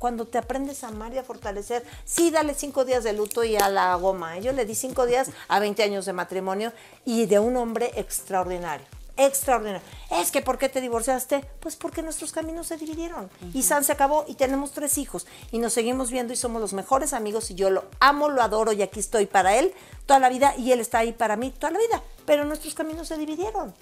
Cuando 0.00 0.26
te 0.26 0.38
aprendes 0.38 0.82
a 0.82 0.88
amar 0.88 1.12
y 1.12 1.18
a 1.18 1.22
fortalecer, 1.22 1.84
sí, 2.06 2.30
dale 2.30 2.54
cinco 2.54 2.86
días 2.86 3.04
de 3.04 3.12
luto 3.12 3.44
y 3.44 3.56
a 3.56 3.68
la 3.68 3.94
goma. 3.96 4.38
¿eh? 4.38 4.40
Yo 4.40 4.54
le 4.54 4.64
di 4.64 4.74
cinco 4.74 5.04
días 5.04 5.30
a 5.46 5.60
20 5.60 5.82
años 5.82 6.06
de 6.06 6.14
matrimonio 6.14 6.72
y 7.04 7.26
de 7.26 7.38
un 7.38 7.54
hombre 7.58 7.90
extraordinario. 7.96 8.86
Extraordinario. 9.18 9.82
Es 10.10 10.30
que 10.30 10.40
¿por 10.40 10.56
qué 10.56 10.70
te 10.70 10.80
divorciaste? 10.80 11.44
Pues 11.60 11.76
porque 11.76 12.02
nuestros 12.02 12.32
caminos 12.32 12.68
se 12.68 12.78
dividieron. 12.78 13.28
Y 13.52 13.62
San 13.62 13.84
se 13.84 13.92
acabó 13.92 14.24
y 14.26 14.36
tenemos 14.36 14.72
tres 14.72 14.96
hijos. 14.96 15.26
Y 15.52 15.58
nos 15.58 15.74
seguimos 15.74 16.10
viendo 16.10 16.32
y 16.32 16.36
somos 16.36 16.62
los 16.62 16.72
mejores 16.72 17.12
amigos 17.12 17.50
y 17.50 17.54
yo 17.54 17.68
lo 17.68 17.84
amo, 18.00 18.30
lo 18.30 18.40
adoro 18.40 18.72
y 18.72 18.80
aquí 18.80 19.00
estoy 19.00 19.26
para 19.26 19.56
él 19.56 19.74
toda 20.06 20.18
la 20.18 20.30
vida 20.30 20.54
y 20.56 20.72
él 20.72 20.80
está 20.80 21.00
ahí 21.00 21.12
para 21.12 21.36
mí 21.36 21.50
toda 21.50 21.72
la 21.72 21.78
vida. 21.78 22.02
Pero 22.24 22.46
nuestros 22.46 22.72
caminos 22.72 23.06
se 23.06 23.18
dividieron. 23.18 23.74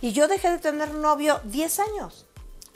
Y 0.00 0.12
yo 0.12 0.26
dejé 0.26 0.50
de 0.52 0.58
tener 0.58 0.94
novio 0.94 1.38
10 1.44 1.80
años. 1.80 2.24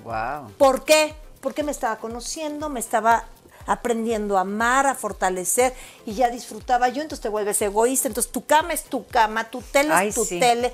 Wow. 0.04 0.52
¿Por 0.58 0.84
qué? 0.84 1.14
Porque 1.40 1.62
me 1.62 1.70
estaba 1.70 1.96
conociendo, 1.96 2.68
me 2.68 2.80
estaba 2.80 3.26
aprendiendo 3.66 4.38
a 4.38 4.40
amar, 4.40 4.86
a 4.86 4.94
fortalecer 4.94 5.74
y 6.06 6.14
ya 6.14 6.30
disfrutaba 6.30 6.88
yo, 6.88 7.02
entonces 7.02 7.22
te 7.22 7.28
vuelves 7.28 7.60
egoísta, 7.60 8.08
entonces 8.08 8.32
tu 8.32 8.46
cama 8.46 8.72
es 8.72 8.84
tu 8.84 9.06
cama, 9.06 9.50
tu 9.50 9.60
tele 9.60 9.92
Ay, 9.92 10.08
es 10.08 10.14
tu 10.14 10.24
sí. 10.24 10.40
tele. 10.40 10.72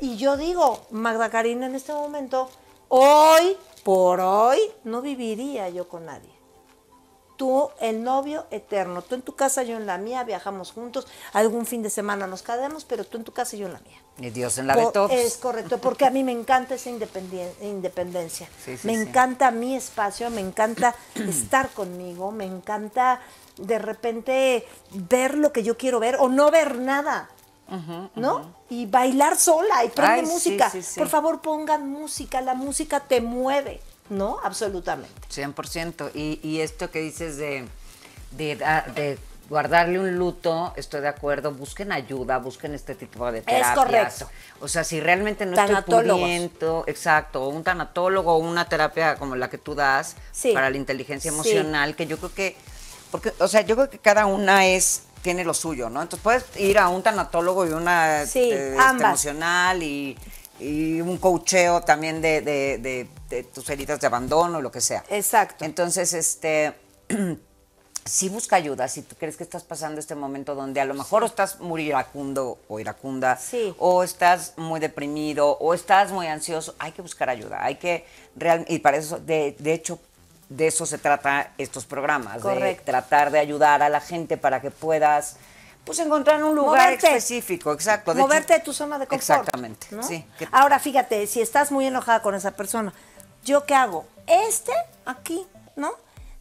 Y 0.00 0.16
yo 0.16 0.36
digo, 0.36 0.84
Magda 0.90 1.30
Karina, 1.30 1.66
en 1.66 1.76
este 1.76 1.92
momento, 1.92 2.50
hoy, 2.88 3.56
por 3.84 4.20
hoy, 4.20 4.58
no 4.82 5.00
viviría 5.00 5.68
yo 5.68 5.88
con 5.88 6.06
nadie. 6.06 6.30
Tú, 7.36 7.70
el 7.80 8.02
novio 8.02 8.46
eterno, 8.50 9.02
tú 9.02 9.14
en 9.14 9.22
tu 9.22 9.36
casa, 9.36 9.62
yo 9.62 9.76
en 9.76 9.86
la 9.86 9.98
mía, 9.98 10.24
viajamos 10.24 10.72
juntos, 10.72 11.06
algún 11.32 11.64
fin 11.64 11.82
de 11.82 11.90
semana 11.90 12.26
nos 12.26 12.42
quedamos, 12.42 12.84
pero 12.84 13.04
tú 13.04 13.16
en 13.18 13.24
tu 13.24 13.32
casa 13.32 13.54
y 13.54 13.60
yo 13.60 13.66
en 13.66 13.72
la 13.74 13.80
mía. 13.80 14.01
Y 14.18 14.30
Dios 14.30 14.58
en 14.58 14.66
la 14.66 14.76
de 14.76 14.86
todos. 14.92 15.10
Es 15.10 15.36
correcto, 15.38 15.78
porque 15.78 16.04
a 16.04 16.10
mí 16.10 16.22
me 16.22 16.32
encanta 16.32 16.74
esa 16.74 16.90
independencia. 16.90 18.48
Sí, 18.64 18.76
sí, 18.76 18.86
me 18.86 18.94
sí. 18.94 19.02
encanta 19.02 19.50
mi 19.50 19.74
espacio, 19.74 20.30
me 20.30 20.40
encanta 20.40 20.94
estar 21.14 21.70
conmigo, 21.70 22.30
me 22.30 22.44
encanta 22.44 23.20
de 23.56 23.78
repente 23.78 24.66
ver 24.92 25.36
lo 25.36 25.52
que 25.52 25.62
yo 25.62 25.76
quiero 25.76 25.98
ver 26.00 26.16
o 26.20 26.28
no 26.28 26.50
ver 26.50 26.78
nada. 26.78 27.30
¿No? 28.16 28.54
Y 28.68 28.84
bailar 28.84 29.38
sola 29.38 29.82
y 29.82 29.88
prende 29.88 30.20
Ay, 30.20 30.26
música. 30.26 30.70
Por 30.94 31.08
favor, 31.08 31.40
pongan 31.40 31.88
música, 31.88 32.42
la 32.42 32.52
música 32.52 33.00
te 33.00 33.22
mueve, 33.22 33.80
¿no? 34.10 34.38
Absolutamente. 34.44 35.14
100%. 35.30 36.10
Y, 36.12 36.38
y 36.46 36.60
esto 36.60 36.90
que 36.90 37.00
dices 37.00 37.38
de, 37.38 37.66
de, 38.32 38.56
de 38.94 39.18
guardarle 39.48 39.98
un 39.98 40.16
luto, 40.16 40.72
estoy 40.76 41.00
de 41.02 41.08
acuerdo. 41.08 41.52
Busquen 41.52 41.92
ayuda, 41.92 42.38
busquen 42.38 42.74
este 42.74 42.94
tipo 42.94 43.30
de 43.30 43.42
terapias. 43.42 43.76
correcto. 43.76 44.30
O 44.60 44.68
sea, 44.68 44.84
si 44.84 45.00
realmente 45.00 45.44
no 45.46 45.60
estoy 45.60 45.82
pudiendo, 46.04 46.84
exacto, 46.86 47.42
o 47.44 47.48
un 47.48 47.62
tanatólogo 47.64 48.32
o 48.34 48.38
una 48.38 48.68
terapia 48.68 49.16
como 49.16 49.36
la 49.36 49.50
que 49.50 49.58
tú 49.58 49.74
das 49.74 50.16
Sí. 50.30 50.52
para 50.52 50.70
la 50.70 50.76
inteligencia 50.76 51.30
Sí. 51.30 51.34
emocional, 51.36 51.94
que 51.96 52.06
yo 52.06 52.16
creo 52.18 52.32
que, 52.34 52.56
porque, 53.10 53.32
o 53.38 53.48
sea, 53.48 53.60
yo 53.62 53.76
creo 53.76 53.90
que 53.90 53.98
cada 53.98 54.26
una 54.26 54.66
es 54.66 55.02
tiene 55.22 55.44
lo 55.44 55.54
suyo, 55.54 55.88
¿no? 55.88 56.02
Entonces 56.02 56.22
puedes 56.22 56.44
ir 56.56 56.78
a 56.78 56.88
un 56.88 57.02
tanatólogo 57.02 57.64
y 57.66 57.70
una 57.70 58.26
Sí, 58.26 58.50
este, 58.50 58.76
ambas. 58.78 59.08
emocional 59.24 59.80
y, 59.82 60.18
y 60.58 61.00
un 61.00 61.16
coacheo 61.18 61.80
también 61.82 62.20
de, 62.20 62.40
de- 62.40 62.78
de- 62.78 63.08
de 63.28 63.44
tus 63.44 63.68
heridas 63.70 64.00
de 64.00 64.06
abandono, 64.08 64.60
lo 64.60 64.70
que 64.72 64.80
sea. 64.80 65.04
Exacto. 65.10 65.64
Entonces, 65.64 66.12
este, 66.12 66.74
sí 68.04 68.28
busca 68.28 68.56
ayuda 68.56 68.88
si 68.88 69.02
tú 69.02 69.14
crees 69.16 69.36
que 69.36 69.42
estás 69.44 69.62
pasando 69.62 70.00
este 70.00 70.14
momento 70.14 70.54
donde 70.54 70.80
a 70.80 70.84
lo 70.84 70.94
mejor 70.94 71.22
estás 71.24 71.60
muy 71.60 71.82
iracundo 71.84 72.58
o 72.68 72.80
iracunda, 72.80 73.36
Sí. 73.36 73.74
o 73.78 74.02
estás 74.02 74.54
muy 74.56 74.80
deprimido, 74.80 75.56
o 75.58 75.72
estás 75.74 76.10
muy 76.10 76.26
ansioso, 76.26 76.74
hay 76.78 76.92
que 76.92 77.02
buscar 77.02 77.28
ayuda, 77.30 77.64
hay 77.64 77.76
que, 77.76 78.04
real- 78.36 78.64
y 78.68 78.78
para 78.80 78.96
eso, 78.96 79.18
de, 79.18 79.54
de 79.58 79.72
hecho, 79.72 79.98
de 80.48 80.66
eso 80.66 80.84
se 80.84 80.98
trata 80.98 81.52
estos 81.58 81.86
programas, 81.86 82.42
de 82.42 82.74
tratar 82.84 83.30
de 83.30 83.38
ayudar 83.38 83.82
a 83.82 83.88
la 83.88 84.00
gente 84.00 84.36
para 84.36 84.60
que 84.60 84.70
puedas, 84.70 85.36
pues, 85.84 85.98
encontrar 86.00 86.42
un 86.44 86.54
lugar 86.54 86.86
Moverte. 86.90 87.06
específico, 87.06 87.72
exacto. 87.72 88.12
De 88.12 88.20
hecho- 88.20 88.28
Moverte 88.28 88.52
de 88.54 88.60
tu 88.60 88.72
zona 88.72 88.98
de 88.98 89.06
confort. 89.06 89.22
Exactamente, 89.22 89.86
¿no? 89.92 90.02
sí. 90.02 90.26
Que- 90.38 90.48
Ahora, 90.52 90.78
fíjate, 90.78 91.26
si 91.26 91.40
estás 91.40 91.70
muy 91.72 91.86
enojada 91.86 92.20
con 92.20 92.34
esa 92.34 92.50
persona, 92.50 92.92
¿yo 93.44 93.64
qué 93.64 93.74
hago? 93.74 94.06
Este, 94.26 94.72
aquí, 95.06 95.46
¿no? 95.76 95.90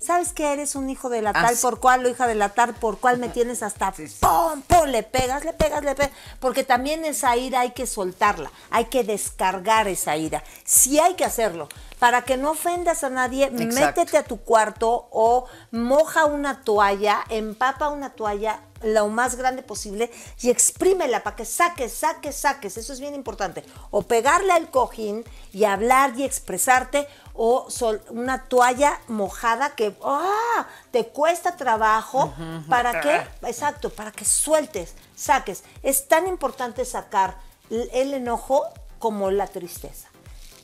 ¿Sabes 0.02 0.34
que 0.34 0.52
eres 0.52 0.76
un 0.76 0.89
hijo 0.89 1.10
de 1.10 1.22
la 1.22 1.32
tal 1.32 1.56
por 1.62 1.80
cual 1.80 2.04
o 2.06 2.10
hija 2.10 2.26
de 2.26 2.34
la 2.34 2.49
tal 2.49 2.74
por 2.74 2.97
cual 2.97 3.20
me 3.20 3.30
tienes 3.30 3.62
hasta 3.62 3.93
Sí, 3.93 4.08
sí. 4.08 4.18
pum, 4.20 4.62
pum, 4.64 4.88
le 4.88 5.04
pegas, 5.04 5.45
le 5.45 5.54
pegas, 5.54 5.84
le 5.84 5.93
pegas? 5.93 6.12
Porque 6.39 6.64
también 6.64 7.06
esa 7.06 7.38
ira 7.38 7.60
hay 7.60 7.72
que 7.72 7.86
soltarla, 7.86 8.52
hay 8.72 8.86
que 8.86 9.04
descargar 9.04 9.88
esa 9.88 10.18
ira. 10.18 10.43
Sí 10.66 10.99
hay 10.99 11.14
que 11.14 11.24
hacerlo. 11.26 11.70
para 11.99 12.24
que 12.24 12.36
no 12.36 12.49
ofendas 12.49 13.04
a 13.04 13.12
nadie, 13.12 13.45
Exacto. 13.45 13.76
métete 14.02 14.18
a 14.18 14.24
tu 14.24 14.38
cuarto 14.39 15.08
o 15.12 15.45
moja 15.70 16.26
una 16.26 16.64
toalla, 16.64 17.24
empapa 17.30 17.89
una 17.89 18.10
toalla 18.10 18.60
lo 18.84 19.08
más 19.08 19.36
grande 19.36 19.64
posible 19.64 20.12
y 20.42 20.50
exprímela 20.50 21.24
para 21.24 21.36
que 21.36 21.46
saques, 21.46 21.94
saques, 21.94 22.36
saques. 22.36 22.78
Eso 22.78 22.94
es 22.94 23.00
bien 23.00 23.16
importante. 23.16 23.64
O 23.92 24.04
pegarle 24.04 24.52
al 24.54 24.70
cojín 24.70 25.24
y 25.54 25.64
hablar 25.66 26.14
y 26.18 26.24
expresarte 26.24 27.08
o 27.34 27.70
sol- 27.70 28.02
una 28.10 28.46
toalla 28.46 29.00
mojada 29.08 29.76
que 29.76 29.96
¡ah! 30.04 30.68
te 30.92 31.08
cuesta 31.08 31.56
trabajo. 31.58 32.34
¿Para 32.70 33.02
qué? 33.02 33.22
Exacto, 33.48 33.90
para 33.90 34.12
que 34.12 34.26
sueltes, 34.26 34.94
saques. 35.16 35.64
Es 35.84 36.08
tan 36.08 36.28
importante 36.28 36.86
sacar 36.86 37.38
el 37.70 38.14
enojo 38.14 38.66
como 39.00 39.32
la 39.32 39.48
tristeza 39.48 40.08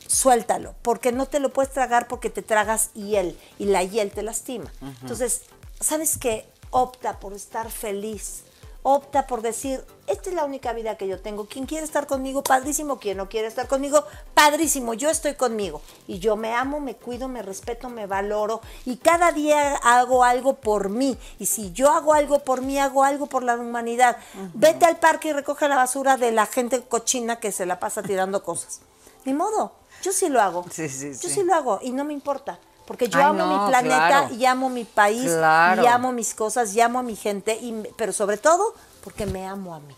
suéltalo, 0.06 0.74
porque 0.80 1.12
no 1.12 1.26
te 1.26 1.38
lo 1.38 1.52
puedes 1.52 1.70
tragar 1.70 2.08
porque 2.08 2.30
te 2.30 2.40
tragas 2.40 2.90
hiel 2.94 3.38
y 3.58 3.66
la 3.66 3.82
hiel 3.82 4.10
te 4.10 4.22
lastima. 4.22 4.72
Entonces, 5.02 5.42
¿sabes 5.80 6.16
qué? 6.16 6.48
Opta 6.70 7.18
por 7.18 7.32
estar 7.32 7.70
feliz. 7.70 8.44
Opta 8.84 9.26
por 9.26 9.42
decir, 9.42 9.84
esta 10.06 10.30
es 10.30 10.34
la 10.36 10.44
única 10.44 10.72
vida 10.72 10.96
que 10.96 11.08
yo 11.08 11.20
tengo. 11.20 11.46
Quien 11.46 11.66
quiere 11.66 11.84
estar 11.84 12.06
conmigo, 12.06 12.42
padrísimo. 12.42 12.98
Quien 12.98 13.16
no 13.18 13.28
quiere 13.28 13.48
estar 13.48 13.66
conmigo, 13.66 14.04
padrísimo. 14.34 14.94
Yo 14.94 15.10
estoy 15.10 15.34
conmigo. 15.34 15.82
Y 16.06 16.20
yo 16.20 16.36
me 16.36 16.54
amo, 16.54 16.80
me 16.80 16.94
cuido, 16.94 17.28
me 17.28 17.42
respeto, 17.42 17.90
me 17.90 18.06
valoro. 18.06 18.62
Y 18.86 18.96
cada 18.96 19.32
día 19.32 19.74
hago 19.76 20.24
algo 20.24 20.54
por 20.54 20.88
mí. 20.88 21.18
Y 21.38 21.46
si 21.46 21.72
yo 21.72 21.90
hago 21.90 22.14
algo 22.14 22.38
por 22.44 22.62
mí, 22.62 22.78
hago 22.78 23.02
algo 23.04 23.26
por 23.26 23.42
la 23.42 23.56
humanidad. 23.56 24.16
Vete 24.54 24.86
al 24.86 24.98
parque 24.98 25.28
y 25.28 25.32
recoge 25.32 25.68
la 25.68 25.76
basura 25.76 26.16
de 26.16 26.32
la 26.32 26.46
gente 26.46 26.82
cochina 26.82 27.40
que 27.40 27.52
se 27.52 27.66
la 27.66 27.80
pasa 27.80 28.02
tirando 28.02 28.42
cosas. 28.42 28.80
Ni 29.24 29.34
modo. 29.34 29.72
Yo 30.02 30.12
sí 30.12 30.28
lo 30.28 30.40
hago. 30.40 30.64
Sí, 30.70 30.88
sí, 30.88 31.08
Yo 31.10 31.28
sí. 31.28 31.30
sí 31.30 31.42
lo 31.42 31.54
hago 31.54 31.80
y 31.82 31.90
no 31.90 32.04
me 32.04 32.14
importa. 32.14 32.58
Porque 32.88 33.08
yo 33.08 33.18
Ay, 33.18 33.24
amo 33.26 33.38
no, 33.44 33.64
mi 33.66 33.70
planeta 33.70 34.08
claro. 34.08 34.34
y 34.34 34.46
amo 34.46 34.68
mi 34.70 34.84
país 34.84 35.30
Claro. 35.30 35.82
y 35.82 35.86
amo 35.86 36.10
mis 36.10 36.34
cosas 36.34 36.74
y 36.74 36.80
amo 36.80 36.98
a 36.98 37.02
mi 37.02 37.14
gente, 37.16 37.52
y, 37.60 37.82
pero 37.98 38.12
sobre 38.14 38.38
todo 38.38 38.74
porque 39.04 39.26
me 39.26 39.46
amo 39.46 39.74
a 39.74 39.80
mí. 39.80 39.94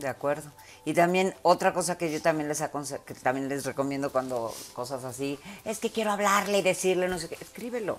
De 0.00 0.08
acuerdo. 0.08 0.50
Y 0.84 0.94
también 0.94 1.34
otra 1.42 1.72
cosa 1.72 1.96
que 1.98 2.10
yo 2.10 2.20
también 2.20 2.48
les 2.48 2.60
que 3.04 3.14
también 3.14 3.48
les 3.48 3.64
recomiendo 3.64 4.10
cuando 4.10 4.52
cosas 4.72 5.04
así, 5.04 5.38
es 5.64 5.78
que 5.78 5.90
quiero 5.90 6.10
hablarle 6.12 6.58
y 6.58 6.62
decirle 6.62 7.08
no 7.08 7.18
sé 7.18 7.28
qué, 7.28 7.36
escríbelo. 7.40 7.98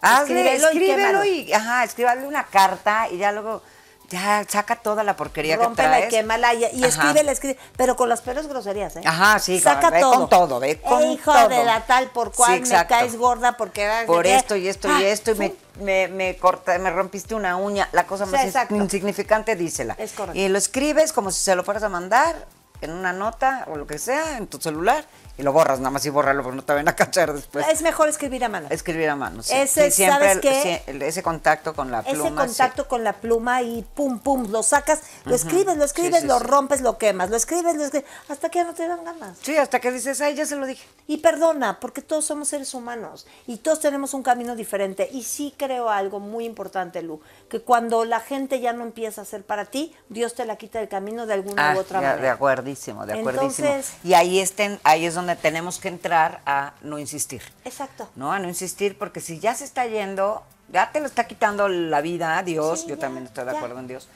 Hazle, 0.00 0.54
Escríbelo 0.54 0.64
y 0.64 0.76
escríbelo 0.76 0.96
quémalo. 0.96 1.24
y, 1.24 1.52
ajá, 1.52 1.84
escríbale 1.84 2.26
una 2.26 2.44
carta 2.46 3.08
y 3.10 3.18
ya 3.18 3.32
luego 3.32 3.62
ya 4.10 4.44
saca 4.48 4.76
toda 4.76 5.02
la 5.02 5.16
porquería 5.16 5.56
que 5.58 5.64
Rómpela 5.64 5.96
y 5.98 6.00
traes. 6.02 6.14
quémala 6.14 6.54
y, 6.54 6.64
y 6.64 6.84
Ajá. 6.84 6.86
escríbela, 6.88 7.32
escribe, 7.32 7.58
pero 7.76 7.96
con 7.96 8.08
las 8.08 8.20
peores 8.20 8.46
groserías, 8.46 8.96
¿eh? 8.96 9.02
Ajá, 9.04 9.38
sí, 9.38 9.58
Saca 9.60 9.90
ve 9.90 10.00
todo. 10.00 10.12
con 10.14 10.28
todo, 10.28 10.60
ve 10.60 10.80
con 10.80 11.02
Eh, 11.02 11.12
hijo 11.12 11.32
todo. 11.32 11.48
de 11.48 11.64
la 11.64 11.80
tal 11.86 12.08
por 12.08 12.32
cual 12.32 12.54
Sí, 12.54 12.60
me 12.60 12.66
exacto. 12.68 12.94
caes 12.94 13.16
gorda 13.16 13.56
porque 13.56 13.86
de 13.86 14.04
por 14.06 14.22
qué. 14.24 14.36
esto 14.36 14.56
y 14.56 14.68
esto 14.68 14.88
y 14.88 14.90
Ah, 15.04 15.08
esto 15.08 15.30
y 15.32 15.34
me, 15.36 15.54
me, 15.80 16.08
me 16.08 16.36
corta, 16.36 16.78
me 16.78 16.90
rompiste 16.90 17.34
una 17.34 17.56
uña, 17.56 17.88
la 17.92 18.06
cosa 18.06 18.26
Sí, 18.26 18.32
más 18.32 18.44
exacto. 18.44 18.74
insignificante 18.76 19.56
dísela. 19.56 19.94
Es 19.98 20.12
correcto. 20.12 20.38
Y 20.38 20.48
lo 20.48 20.58
escribes 20.58 21.12
como 21.12 21.30
si 21.30 21.42
se 21.42 21.56
lo 21.56 21.64
fueras 21.64 21.82
a 21.82 21.88
mandar 21.88 22.46
en 22.80 22.90
una 22.92 23.12
nota 23.12 23.64
o 23.70 23.76
lo 23.76 23.86
que 23.86 23.98
sea 23.98 24.36
en 24.36 24.46
tu 24.46 24.60
celular 24.60 25.04
y 25.36 25.42
lo 25.42 25.52
borras, 25.52 25.78
nada 25.78 25.90
más 25.90 26.04
y 26.06 26.10
bórralo 26.10 26.42
porque 26.42 26.56
no 26.56 26.64
te 26.64 26.72
van 26.72 26.88
a 26.88 26.94
cachar 26.96 27.32
después. 27.32 27.66
es 27.68 27.82
mejor 27.82 28.08
escribir 28.08 28.44
a 28.44 28.48
mano. 28.48 28.68
Escribir 28.70 29.08
a 29.08 29.16
mano, 29.16 29.42
sí. 29.42 29.52
Ese, 29.54 29.90
Sí, 29.90 29.96
siempre 30.04 30.18
¿sabes 30.28 30.34
el- 30.36 30.40
qué? 30.40 30.82
el- 30.86 31.02
ese 31.02 31.22
contacto 31.22 31.74
con 31.74 31.90
la 31.90 32.02
pluma. 32.02 32.26
Ese 32.26 32.34
contacto 32.34 32.88
con 32.88 33.04
la 33.04 33.12
pluma 33.14 33.62
y 33.62 33.82
pum, 33.94 34.18
pum, 34.20 34.50
lo 34.50 34.62
sacas, 34.62 35.00
lo 35.24 35.34
escribes, 35.34 35.76
lo 35.76 35.84
escribes, 35.84 36.20
sí, 36.22 36.26
lo 36.26 36.38
rompes, 36.38 36.80
lo 36.80 36.98
quemas, 36.98 37.30
lo 37.30 37.36
escribes, 37.36 37.74
lo 37.76 37.84
escribes, 37.84 38.08
hasta 38.28 38.48
que 38.48 38.58
ya 38.60 38.64
no 38.64 38.74
te 38.74 38.86
dan 38.86 39.04
ganas. 39.04 39.38
Sí, 39.42 39.56
hasta 39.56 39.80
que 39.80 39.90
dices, 39.90 40.20
ay, 40.20 40.34
ya 40.34 40.46
se 40.46 40.56
lo 40.56 40.66
dije. 40.66 40.86
Y 41.06 41.18
perdona, 41.18 41.80
porque 41.80 42.00
todos 42.00 42.24
somos 42.24 42.48
seres 42.48 42.72
humanos 42.74 43.26
y 43.46 43.58
todos 43.58 43.80
tenemos 43.80 44.14
un 44.14 44.22
camino 44.22 44.54
diferente. 44.56 45.08
Y 45.12 45.22
sí 45.24 45.54
creo 45.56 45.90
algo 45.90 46.20
muy 46.20 46.44
importante, 46.44 47.02
Lu, 47.02 47.20
que 47.50 47.60
cuando 47.60 48.04
la 48.04 48.20
gente 48.20 48.60
ya 48.60 48.72
no 48.72 48.84
empieza 48.84 49.22
a 49.22 49.24
ser 49.24 49.44
para 49.44 49.64
ti, 49.66 49.94
Dios 50.08 50.34
te 50.34 50.44
la 50.44 50.56
quita 50.56 50.78
del 50.78 50.88
camino 50.88 51.26
de 51.26 51.34
alguna 51.34 51.70
Ah, 51.72 51.74
u 51.76 51.80
otra 51.80 52.00
de, 52.00 52.06
manera. 52.06 52.22
de 52.22 52.28
acuerdísimo, 52.30 53.04
de 53.06 53.14
acuerdísimo. 53.18 53.68
Entonces- 53.68 53.94
y 54.04 54.14
ahí 54.14 54.38
estén, 54.40 54.78
ahí 54.84 55.04
es 55.06 55.14
donde 55.14 55.23
tenemos 55.36 55.78
que 55.78 55.88
entrar 55.88 56.40
a 56.46 56.74
no 56.82 56.98
insistir. 56.98 57.42
Exacto. 57.64 58.08
¿no? 58.16 58.32
A 58.32 58.38
no 58.38 58.48
insistir, 58.48 58.96
porque 58.98 59.20
si 59.20 59.38
ya 59.40 59.54
se 59.54 59.64
está 59.64 59.86
yendo, 59.86 60.42
ya 60.72 60.90
te 60.92 61.00
lo 61.00 61.06
está 61.06 61.26
quitando 61.26 61.68
la 61.68 62.00
vida, 62.00 62.42
Dios, 62.42 62.80
Sí, 62.80 62.86
yo 62.88 62.94
ya, 62.96 63.00
también 63.02 63.26
estoy 63.26 63.44
de 63.44 63.52
ya. 63.52 63.56
acuerdo 63.58 63.78
en 63.80 63.86
Dios. 63.86 64.08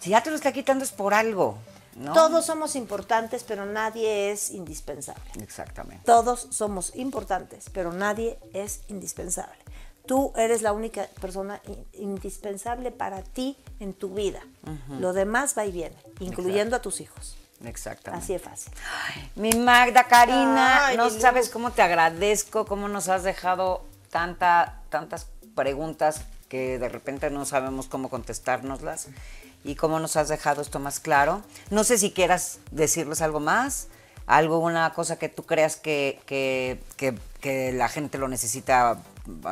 Si 0.00 0.10
ya 0.10 0.22
te 0.22 0.30
lo 0.30 0.36
está 0.36 0.52
quitando 0.52 0.84
es 0.84 0.92
por 0.92 1.14
algo, 1.14 1.56
¿no? 1.96 2.12
Todos 2.12 2.44
somos 2.44 2.76
importantes, 2.76 3.42
pero 3.44 3.64
nadie 3.64 4.30
es 4.30 4.50
indispensable. 4.50 5.22
Exactamente. 5.40 6.04
Todos 6.04 6.48
somos 6.50 6.94
importantes, 6.96 7.70
pero 7.72 7.92
nadie 7.92 8.38
es 8.52 8.80
indispensable. 8.88 9.56
Tú 10.06 10.32
eres 10.36 10.62
la 10.62 10.72
única 10.72 11.08
persona 11.20 11.60
in- 11.66 11.84
indispensable 11.94 12.92
para 12.92 13.22
ti 13.22 13.56
en 13.80 13.92
tu 13.94 14.14
vida. 14.14 14.40
Lo 15.00 15.12
demás 15.12 15.54
va 15.58 15.64
y 15.66 15.72
viene, 15.72 15.96
incluyendo 16.20 16.76
a 16.76 16.82
tus 16.82 17.00
hijos. 17.00 17.36
Exactamente. 17.66 18.24
Así 18.24 18.34
es 18.34 18.42
fácil. 18.42 18.72
Mi 19.34 19.50
Magda 19.52 20.04
Karina, 20.04 20.86
Ay, 20.86 20.96
no 20.96 21.10
sabes 21.10 21.48
cómo 21.50 21.70
te 21.72 21.82
agradezco, 21.82 22.64
cómo 22.66 22.88
nos 22.88 23.08
has 23.08 23.22
dejado 23.22 23.84
tanta, 24.10 24.80
tantas 24.88 25.26
preguntas 25.54 26.22
que 26.48 26.78
de 26.78 26.88
repente 26.88 27.28
no 27.30 27.44
sabemos 27.44 27.86
cómo 27.88 28.08
contestárnoslas 28.08 29.08
y 29.64 29.74
cómo 29.74 29.98
nos 29.98 30.16
has 30.16 30.28
dejado 30.28 30.62
esto 30.62 30.78
más 30.78 31.00
claro. 31.00 31.42
No 31.70 31.82
sé 31.84 31.98
si 31.98 32.12
quieras 32.12 32.58
decirles 32.70 33.20
algo 33.20 33.40
más, 33.40 33.88
algo, 34.26 34.58
una 34.58 34.92
cosa 34.92 35.18
que 35.18 35.28
tú 35.28 35.44
creas 35.44 35.76
que, 35.76 36.20
que, 36.26 36.80
que- 36.96 37.18
que 37.40 37.72
la 37.72 37.88
gente 37.88 38.18
lo 38.18 38.26
necesita 38.28 38.98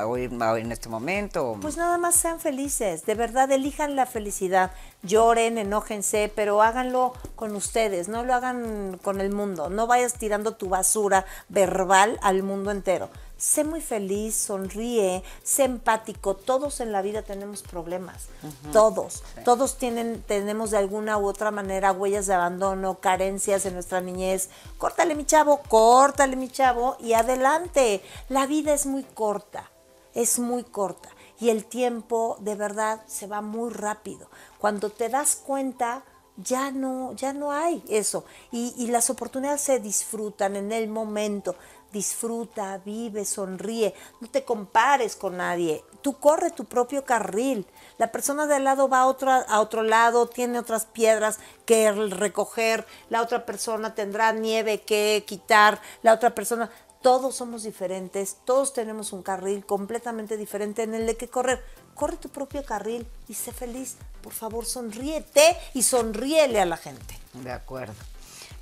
oír 0.05 0.31
en 0.33 0.73
este 0.73 0.89
momento. 0.89 1.57
Pues 1.61 1.77
nada 1.77 1.99
más 1.99 2.15
sean 2.17 2.41
felices, 2.41 3.07
de 3.07 3.15
verdad 3.15 3.51
elijan 3.51 3.97
la 3.97 4.07
felicidad, 4.07 4.73
lloren, 5.03 5.59
enójense, 5.59 6.33
pero 6.35 6.63
háganlo 6.63 7.13
con 7.37 7.55
ustedes, 7.57 8.09
no 8.09 8.25
lo 8.25 8.35
hagan 8.35 8.99
con 9.03 9.21
el 9.21 9.31
mundo, 9.31 9.71
no 9.71 9.87
vayas 9.87 10.15
tirando 10.15 10.53
tu 10.53 10.69
basura 10.69 11.25
verbal 11.49 12.19
al 12.23 12.43
mundo 12.43 12.71
entero. 12.71 13.11
Sé 13.37 13.65
muy 13.65 13.81
feliz, 13.81 14.35
sonríe, 14.37 15.23
sé 15.43 15.65
empático, 15.65 16.35
todos 16.35 16.81
en 16.81 16.93
la 16.93 17.03
vida 17.03 17.23
tenemos 17.23 17.63
problemas, 17.63 18.29
todos, 18.73 19.23
todos 19.45 19.77
tienen, 19.77 20.23
tenemos 20.23 20.71
de 20.71 20.79
alguna 20.79 21.19
u 21.19 21.27
otra 21.27 21.51
manera 21.51 21.93
huellas 21.93 22.27
de 22.27 22.35
abandono, 22.35 23.01
carencias 23.01 23.67
en 23.67 23.75
nuestra 23.75 24.01
niñez. 24.01 24.51
Córtale 24.79 25.15
mi 25.15 25.27
chavo, 25.27 25.61
córtale 25.69 26.37
mi 26.37 26.49
chavo 26.49 26.97
y 27.01 27.15
adelante, 27.15 28.03
la 28.29 28.47
vida 28.47 28.73
es 28.73 28.87
muy 28.87 29.03
corta 29.03 29.71
es 30.15 30.39
muy 30.39 30.63
corta 30.63 31.11
y 31.39 31.51
el 31.51 31.65
tiempo 31.65 32.37
de 32.41 32.55
verdad 32.55 33.03
se 33.07 33.27
va 33.27 33.41
muy 33.43 33.71
rápido. 33.71 34.29
Cuando 34.59 34.91
te 34.91 35.09
das 35.09 35.37
cuenta, 35.37 36.05
ya 36.37 36.71
no, 36.71 37.13
ya 37.13 37.33
no 37.33 37.53
hay 37.53 37.83
eso. 37.89 38.25
Y, 38.51 38.75
y 38.79 38.87
las 38.87 39.11
oportunidades 39.11 39.61
se 39.61 39.81
disfrutan 39.81 40.57
en 40.57 40.73
el 40.73 40.89
momento. 40.89 41.57
Disfruta, 41.95 42.79
vive, 42.85 43.25
sonríe, 43.25 43.95
no 44.21 44.29
te 44.29 44.45
compares 44.45 45.15
con 45.15 45.37
nadie. 45.37 45.85
Tú 46.03 46.19
corre 46.19 46.51
tu 46.51 46.65
propio 46.65 47.05
carril. 47.05 47.65
La 47.99 48.11
persona 48.11 48.49
de 48.49 48.57
al 48.57 48.65
lado 48.65 48.89
va 48.89 49.03
a 49.03 49.07
otro, 49.07 49.31
a 49.31 49.61
otro 49.61 49.85
lado, 49.85 50.27
tiene 50.27 50.59
otras 50.59 50.87
piedras 50.87 51.39
que 51.67 51.93
recoger, 51.93 52.85
la 53.11 53.23
otra 53.23 53.47
persona 53.47 53.95
tendrá 53.95 54.33
nieve 54.33 54.83
que 54.83 55.23
quitar, 55.25 55.81
la 56.03 56.13
otra 56.13 56.35
persona 56.35 56.69
todos 57.01 57.37
somos 57.37 57.63
diferentes, 57.63 58.39
todos 58.45 58.73
tenemos 58.73 59.13
un 59.13 59.23
carril 59.23 59.65
completamente 59.65 60.37
diferente 60.37 60.83
en 60.83 60.95
el 60.95 61.07
de 61.07 61.17
que 61.17 61.29
correr. 61.29 61.63
Corre 61.95 62.17
tu 62.17 62.31
propio 62.31 62.65
carril 62.65 63.07
y 63.29 63.35
sé 63.35 63.53
feliz. 63.53 63.99
Por 64.21 64.33
favor, 64.33 64.67
sonríete 64.67 65.57
y 65.75 65.83
sonríele 65.83 66.61
a 66.61 66.65
la 66.65 66.77
gente. 66.79 67.17
De 67.35 67.53
acuerdo. 67.53 67.95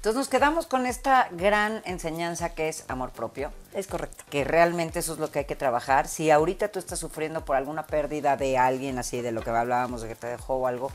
Entonces 0.03 0.19
nos 0.19 0.29
quedamos 0.29 0.67
con 0.67 0.85
esta 0.85 1.29
gran 1.31 1.81
enseñanza 1.85 2.57
que 2.57 2.69
es 2.69 2.85
amor 2.89 3.13
propio. 3.13 3.53
Es 3.73 3.87
correcto. 3.87 4.25
que 4.31 4.43
realmente 4.43 4.99
eso 4.99 5.13
es 5.13 5.21
lo 5.21 5.31
que 5.31 5.39
hay 5.39 5.45
que 5.45 5.55
trabajar. 5.55 6.09
Si 6.09 6.29
ahorita 6.29 6.73
tú 6.73 6.81
estás 6.81 6.99
sufriendo 6.99 7.45
por 7.45 7.55
alguna 7.55 7.87
pérdida 7.87 8.37
de 8.37 8.59
alguien, 8.59 8.99
así 8.99 9.21
de 9.21 9.31
lo 9.31 9.43
que 9.43 9.51
hablábamos, 9.51 10.03
de 10.03 10.09
que 10.09 10.17
te 10.17 10.27
dejó 10.27 10.55
o 10.55 10.67
algo, 10.67 10.91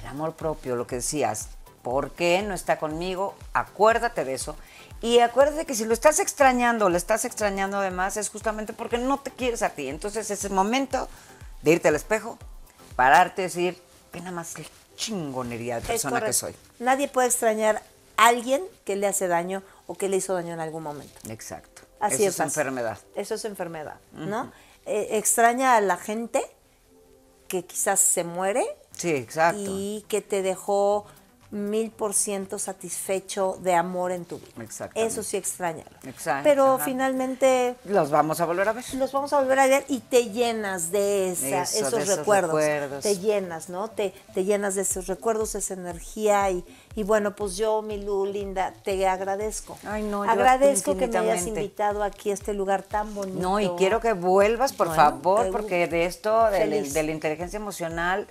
el 0.00 0.06
amor 0.06 0.34
propio, 0.34 0.76
lo 0.76 0.86
que 0.86 0.94
decías, 0.94 1.48
¿por 1.82 2.12
qué 2.12 2.42
no 2.42 2.54
está 2.54 2.78
conmigo? 2.78 3.34
Acuérdate 3.54 4.24
de 4.24 4.34
eso. 4.34 4.54
Y 5.00 5.18
acuérdate 5.18 5.66
que 5.66 5.74
si 5.74 5.84
lo 5.84 5.92
estás 5.92 6.20
extrañando, 6.20 6.88
lo 6.88 6.96
estás 6.96 7.24
extrañando 7.24 7.78
además, 7.78 8.16
es 8.16 8.28
justamente 8.28 8.72
porque 8.72 8.98
no 8.98 9.18
te 9.18 9.32
quieres 9.32 9.64
a 9.64 9.70
ti. 9.70 9.88
Entonces 9.88 10.30
es 10.30 10.44
el 10.44 10.52
momento 10.52 11.08
de 11.62 11.72
irte 11.72 11.88
al 11.88 11.96
espejo, 11.96 12.38
pararte 12.94 13.42
y 13.42 13.46
decir, 13.46 13.82
ve 14.12 14.20
nada 14.20 14.30
más 14.30 14.54
qué 14.54 14.64
chingonería 14.94 15.80
de 15.80 15.88
persona 15.88 16.20
que 16.20 16.32
soy. 16.32 16.54
Nadie 16.78 17.08
puede 17.08 17.26
extrañar 17.26 17.78
a 17.78 17.93
alguien 18.16 18.62
que 18.84 18.96
le 18.96 19.06
hace 19.06 19.28
daño 19.28 19.62
o 19.86 19.94
que 19.94 20.08
le 20.08 20.16
hizo 20.16 20.34
daño 20.34 20.54
en 20.54 20.60
algún 20.60 20.82
momento. 20.82 21.14
Exacto. 21.28 21.82
Así 22.00 22.16
Eso 22.16 22.28
es 22.28 22.36
fácil. 22.36 22.44
enfermedad. 22.60 22.98
Eso 23.14 23.34
es 23.34 23.44
enfermedad, 23.44 23.96
¿no? 24.12 24.52
Eh, 24.86 25.08
extraña 25.12 25.76
a 25.76 25.80
la 25.80 25.96
gente 25.96 26.42
que 27.48 27.64
quizás 27.64 28.00
se 28.00 28.24
muere 28.24 28.64
Sí, 28.96 29.10
exacto. 29.10 29.60
y 29.64 30.04
que 30.08 30.20
te 30.20 30.42
dejó 30.42 31.06
mil 31.54 31.92
por 31.92 32.14
ciento 32.14 32.58
satisfecho 32.58 33.56
de 33.62 33.74
amor 33.74 34.10
en 34.10 34.24
tu 34.24 34.38
vida. 34.38 34.90
Eso 34.96 35.22
sí 35.22 35.36
extraña. 35.36 35.84
Exacto, 36.04 36.42
Pero 36.42 36.74
ajá. 36.74 36.84
finalmente 36.84 37.76
Los 37.84 38.10
vamos 38.10 38.40
a 38.40 38.44
volver 38.44 38.68
a 38.68 38.72
ver. 38.72 38.84
los 38.94 39.12
vamos 39.12 39.32
a 39.32 39.38
volver 39.40 39.58
a 39.60 39.66
ver 39.68 39.84
y 39.88 40.00
te 40.00 40.30
llenas 40.30 40.90
de, 40.90 41.30
esa- 41.30 41.62
Eso, 41.62 41.78
esos, 41.78 41.92
de 41.92 42.02
esos 42.02 42.18
recuerdos. 42.18 42.54
recuerdos. 42.60 43.02
Te 43.04 43.18
llenas, 43.18 43.68
¿no? 43.68 43.88
Te, 43.88 44.12
te 44.34 44.44
llenas 44.44 44.74
de 44.74 44.82
esos 44.82 45.06
recuerdos, 45.06 45.54
esa 45.54 45.74
energía 45.74 46.50
y, 46.50 46.64
y 46.96 47.04
bueno, 47.04 47.36
pues 47.36 47.56
yo, 47.56 47.82
mi 47.82 48.02
Lu, 48.02 48.26
linda, 48.26 48.72
te 48.82 49.06
agradezco. 49.06 49.78
Ay, 49.86 50.02
no, 50.02 50.24
agradezco 50.24 50.96
que 50.96 51.06
me 51.06 51.18
hayas 51.18 51.46
invitado 51.46 52.02
aquí 52.02 52.30
a 52.30 52.34
este 52.34 52.52
lugar 52.52 52.82
tan 52.82 53.14
bonito. 53.14 53.38
No, 53.40 53.60
y 53.60 53.68
quiero 53.78 54.00
que 54.00 54.12
vuelvas, 54.12 54.72
por 54.72 54.88
Bueno, 54.88 55.02
favor, 55.02 55.50
porque 55.52 55.86
de 55.86 56.04
esto, 56.06 56.50
de, 56.50 56.82
de 56.82 57.02
la 57.04 57.12
inteligencia 57.12 57.56
emocional, 57.58 58.26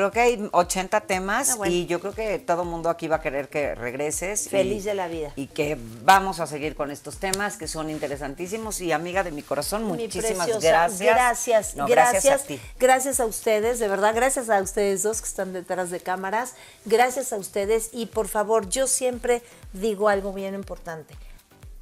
creo 0.00 0.10
que 0.10 0.20
hay 0.20 0.48
80 0.52 1.00
temas 1.02 1.50
Ah, 1.50 1.56
bueno. 1.56 1.72
y 1.74 1.86
yo 1.86 2.00
creo 2.00 2.12
que 2.12 2.38
todo 2.38 2.62
el 2.62 2.68
mundo 2.68 2.88
aquí 2.90 3.08
va 3.08 3.16
a 3.16 3.20
querer 3.20 3.48
que 3.48 3.74
regreses. 3.74 4.46
y- 4.46 4.50
Feliz 4.50 4.84
de 4.84 4.94
la 4.94 5.08
vida. 5.08 5.32
Y 5.36 5.46
que 5.48 5.76
vamos 6.04 6.40
a 6.40 6.46
seguir 6.46 6.74
con 6.76 6.90
estos 6.90 7.18
temas 7.18 7.56
que 7.56 7.68
son 7.68 7.90
interesantísimos. 7.90 8.80
Y 8.80 8.92
amiga 8.92 9.22
de 9.22 9.30
mi 9.32 9.42
corazón, 9.42 9.82
Mi 9.86 9.92
muchísimas 10.04 10.46
preciosa, 10.48 10.68
gracias. 10.68 11.00
Gracias, 11.14 11.76
No, 11.76 11.86
gracias, 11.86 12.24
gracias 12.24 12.42
a 12.42 12.46
ti. 12.46 12.60
gracias 12.78 13.20
a 13.20 13.26
ustedes, 13.26 13.78
de 13.78 13.88
verdad, 13.88 14.14
gracias 14.14 14.50
a 14.50 14.60
ustedes 14.60 15.02
dos 15.02 15.20
que 15.20 15.28
están 15.28 15.52
detrás 15.52 15.90
de 15.90 16.00
cámaras, 16.00 16.54
gracias 16.84 17.32
a 17.32 17.36
ustedes 17.36 17.90
y 17.92 18.06
por 18.06 18.28
favor, 18.28 18.68
yo 18.68 18.86
siempre 18.86 19.42
digo 19.72 20.08
algo 20.08 20.32
bien 20.32 20.54
importante. 20.54 21.14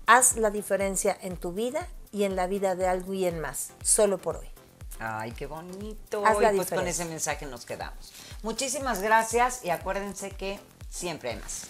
Haz 0.07 0.37
la 0.37 0.51
diferencia 0.51 1.17
en 1.23 1.37
tu 1.37 1.53
vida 1.53 1.89
y 2.13 2.25
en 2.25 2.37
la 2.37 2.47
vida 2.47 2.75
de 2.75 2.87
alguien 2.87 3.41
más, 3.41 3.71
solo 3.83 4.19
por 4.19 4.37
hoy. 4.37 4.54
Ay, 5.05 5.33
qué 5.33 5.47
bonito. 5.47 6.23
Y 6.23 6.57
pues 6.57 6.71
con 6.71 6.87
ese 6.87 7.05
mensaje 7.05 7.47
nos 7.47 7.67
quedamos. 7.67 8.13
Muchísimas 8.43 9.03
gracias 9.03 9.65
y 9.65 9.71
acuérdense 9.71 10.31
que 10.31 10.59
siempre 10.89 11.31
hay 11.31 11.37
más. 11.37 11.69